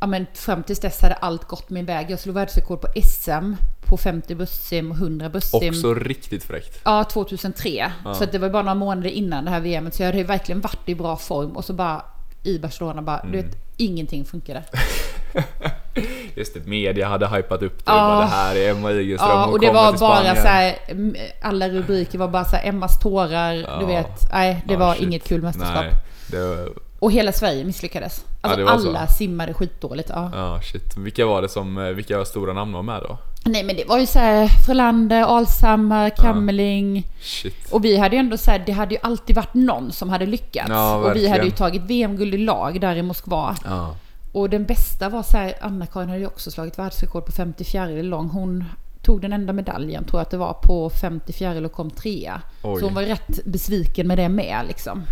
Ja, 0.00 0.06
men 0.06 0.26
fram 0.34 0.62
tills 0.62 0.80
dess 0.80 1.02
hade 1.02 1.14
allt 1.14 1.44
gått 1.44 1.70
min 1.70 1.86
väg. 1.86 2.10
Jag 2.10 2.18
slog 2.18 2.34
världsrekord 2.34 2.80
på 2.80 2.88
SM 3.04 3.54
på 3.80 3.96
50 3.96 4.34
bröstsim 4.34 4.90
och 4.90 4.96
100 4.96 5.28
bröstsim. 5.28 5.68
Också 5.74 5.94
riktigt 5.94 6.44
fräckt. 6.44 6.80
Ja, 6.84 7.04
2003. 7.04 7.92
Ja. 8.04 8.14
Så 8.14 8.24
det 8.24 8.38
var 8.38 8.48
bara 8.48 8.62
några 8.62 8.74
månader 8.74 9.10
innan 9.10 9.44
det 9.44 9.50
här 9.50 9.60
VMet. 9.60 9.94
Så 9.94 10.02
jag 10.02 10.06
hade 10.12 10.22
verkligen 10.24 10.60
varit 10.60 10.88
i 10.88 10.94
bra 10.94 11.16
form. 11.16 11.56
Och 11.56 11.64
så 11.64 11.72
bara 11.72 12.02
i 12.42 12.58
Barcelona 12.58 13.02
bara, 13.02 13.26
du 13.32 13.36
vet, 13.42 13.56
ingenting 13.76 14.24
funkade. 14.24 14.62
Just 16.34 16.54
det, 16.54 16.66
media 16.66 17.08
hade 17.08 17.28
hypat 17.28 17.62
upp 17.62 17.78
det. 17.78 17.92
Ja. 17.92 17.98
Bara, 17.98 18.20
det 18.20 18.26
här 18.26 18.56
är 18.56 18.70
Emma 18.70 18.92
Igelström, 18.92 19.30
Ja, 19.30 19.44
hon 19.44 19.52
och 19.54 19.60
det 19.60 19.66
var 19.72 19.98
bara 19.98 20.36
så 20.36 20.48
här, 20.48 20.76
mm, 20.88 21.16
alla 21.42 21.68
rubriker 21.68 22.18
var 22.18 22.28
bara 22.28 22.44
så 22.44 22.56
här, 22.56 22.68
Emmas 22.68 22.98
tårar, 23.00 23.52
Ja. 23.52 23.76
du 23.80 23.86
vet. 23.86 24.32
Nej, 24.32 24.64
det 24.68 24.76
var 24.76 24.94
shit. 24.94 25.02
inget 25.02 25.24
kul 25.24 25.42
mästerskap. 25.42 25.84
Nej, 25.84 25.94
det. 26.26 26.68
Och 27.00 27.12
hela 27.12 27.32
Sverige 27.32 27.64
misslyckades. 27.64 28.24
Alltså 28.40 28.58
det 28.58 28.64
var 28.64 28.78
så. 28.78 28.88
alla 28.88 29.06
simmade 29.06 29.54
skitdåligt. 29.54 30.08
Ja. 30.08 30.30
Ja, 30.34 30.60
shit. 30.62 30.96
Vilka 30.96 31.26
var 31.26 31.42
det 31.42 31.48
som, 31.48 31.78
eh, 31.78 31.84
vilka 31.84 32.24
stora 32.24 32.52
namn 32.52 32.72
var 32.72 32.82
med 32.82 33.02
då? 33.02 33.18
Nej 33.44 33.64
men 33.64 33.76
det 33.76 33.84
var 33.84 33.98
ju 33.98 34.06
så 34.06 34.18
här 34.18 34.48
Frölander, 34.66 35.22
Alshammar, 35.22 36.10
Kammerling. 36.10 37.06
Shit. 37.20 37.72
Och 37.72 37.84
vi 37.84 37.96
hade 37.96 38.16
ju 38.16 38.20
ändå 38.20 38.36
så 38.36 38.50
här, 38.50 38.62
det 38.66 38.72
hade 38.72 38.94
ju 38.94 39.00
alltid 39.02 39.36
varit 39.36 39.54
någon 39.54 39.92
som 39.92 40.08
hade 40.08 40.26
lyckats. 40.26 40.68
Ja, 40.68 40.96
och 40.96 41.16
vi 41.16 41.28
hade 41.28 41.44
ju 41.44 41.50
tagit 41.50 41.82
VM-guld 41.82 42.34
i 42.34 42.38
lag 42.38 42.80
där 42.80 42.96
i 42.96 43.02
Moskva. 43.02 43.56
Ja. 43.64 43.96
Och 44.32 44.50
den 44.50 44.64
bästa 44.64 45.08
var 45.08 45.22
så 45.22 45.36
här, 45.36 45.54
Anna-Karin 45.60 46.08
hade 46.08 46.20
ju 46.20 46.26
också 46.26 46.50
slagit 46.50 46.78
världsrekord 46.78 47.26
på 47.26 47.32
54 47.32 47.86
lång. 47.86 48.28
Hon 48.28 48.64
tog 49.02 49.20
den 49.20 49.32
enda 49.32 49.52
medaljen, 49.52 50.04
tror 50.04 50.18
jag 50.20 50.22
att 50.22 50.30
det 50.30 50.36
var, 50.36 50.52
på 50.52 50.90
54 50.90 51.66
och 51.66 51.72
kom 51.72 51.90
trea. 51.90 52.42
Oj. 52.62 52.80
Så 52.80 52.86
hon 52.86 52.94
var 52.94 53.02
rätt 53.02 53.44
besviken 53.44 54.06
med 54.06 54.18
det 54.18 54.28
med 54.28 54.64
liksom. 54.68 55.02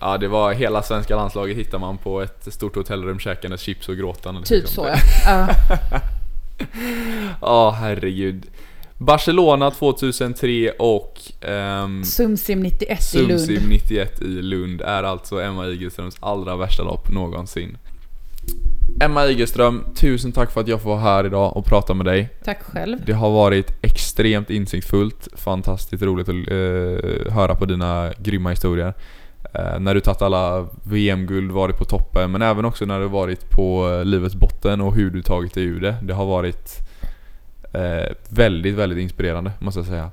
Ja, 0.00 0.18
det 0.18 0.28
var 0.28 0.52
hela 0.52 0.82
svenska 0.82 1.16
landslaget 1.16 1.56
hittar 1.56 1.78
man 1.78 1.98
på 1.98 2.22
ett 2.22 2.54
stort 2.54 2.76
hotellrum 2.76 3.18
käkandes 3.18 3.60
chips 3.60 3.88
och 3.88 3.96
gråtande. 3.96 4.42
Typ 4.42 4.62
liksom. 4.62 4.84
så 4.84 4.90
ja. 4.90 5.48
ja. 5.90 6.00
Ja, 7.40 7.70
herregud. 7.70 8.46
Barcelona 8.98 9.70
2003 9.70 10.70
och 10.70 11.20
ehm, 11.40 12.04
Sumsim 12.04 12.60
91 12.60 13.14
i 13.14 13.18
Lund. 13.18 13.40
Sumsim 13.40 13.68
91 13.68 14.22
i 14.22 14.24
Lund 14.24 14.80
är 14.80 15.02
alltså 15.02 15.40
Emma 15.40 15.66
Igelströms 15.66 16.16
allra 16.20 16.56
värsta 16.56 16.82
lopp 16.82 17.10
någonsin. 17.10 17.78
Emma 19.00 19.26
Igelström, 19.26 19.84
tusen 19.94 20.32
tack 20.32 20.50
för 20.50 20.60
att 20.60 20.68
jag 20.68 20.82
får 20.82 20.90
vara 20.90 21.00
här 21.00 21.26
idag 21.26 21.56
och 21.56 21.64
prata 21.64 21.94
med 21.94 22.06
dig. 22.06 22.28
Tack 22.44 22.62
själv. 22.62 22.98
Det 23.06 23.12
har 23.12 23.30
varit 23.30 23.72
extremt 23.82 24.50
insiktsfullt, 24.50 25.28
fantastiskt 25.32 26.02
roligt 26.02 26.28
att 26.28 26.34
eh, 26.34 27.32
höra 27.32 27.54
på 27.54 27.64
dina 27.64 28.12
grymma 28.18 28.50
historier. 28.50 28.94
Eh, 29.52 29.80
när 29.80 29.94
du 29.94 30.00
tagit 30.00 30.22
alla 30.22 30.66
VM-guld, 30.82 31.52
varit 31.52 31.78
på 31.78 31.84
toppen, 31.84 32.30
men 32.30 32.42
även 32.42 32.64
också 32.64 32.84
när 32.84 33.00
du 33.00 33.06
varit 33.08 33.50
på 33.50 33.90
eh, 33.90 34.04
livets 34.04 34.34
botten 34.34 34.80
och 34.80 34.94
hur 34.94 35.10
du 35.10 35.22
tagit 35.22 35.54
dig 35.54 35.64
ur 35.64 35.80
det. 35.80 35.96
Det 36.02 36.14
har 36.14 36.26
varit 36.26 36.78
eh, 37.72 38.12
väldigt, 38.28 38.74
väldigt 38.74 38.98
inspirerande, 38.98 39.52
måste 39.58 39.80
jag 39.80 39.86
säga. 39.86 40.10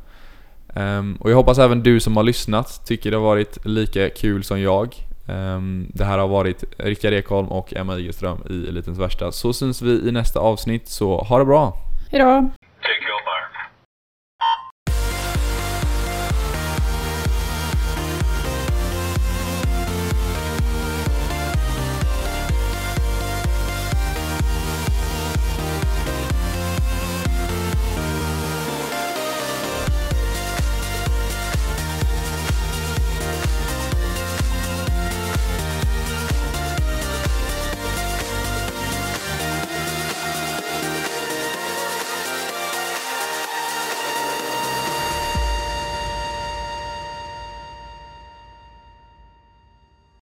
Um, 0.77 1.15
och 1.15 1.31
jag 1.31 1.35
hoppas 1.35 1.57
även 1.57 1.83
du 1.83 1.99
som 1.99 2.17
har 2.17 2.23
lyssnat 2.23 2.81
tycker 2.85 3.11
det 3.11 3.17
har 3.17 3.23
varit 3.23 3.65
lika 3.65 4.09
kul 4.09 4.43
som 4.43 4.61
jag. 4.61 4.95
Um, 5.27 5.87
det 5.93 6.05
här 6.05 6.17
har 6.17 6.27
varit 6.27 6.63
Rickard 6.77 7.13
Ekholm 7.13 7.47
och 7.47 7.73
Emma 7.73 7.97
Igelström 7.97 8.37
i 8.49 8.67
Elitens 8.67 8.99
Värsta. 8.99 9.31
Så 9.31 9.53
syns 9.53 9.81
vi 9.81 10.07
i 10.07 10.11
nästa 10.11 10.39
avsnitt, 10.39 10.87
så 10.87 11.17
ha 11.17 11.39
det 11.39 11.45
bra! 11.45 11.73
Hejdå! 12.11 12.49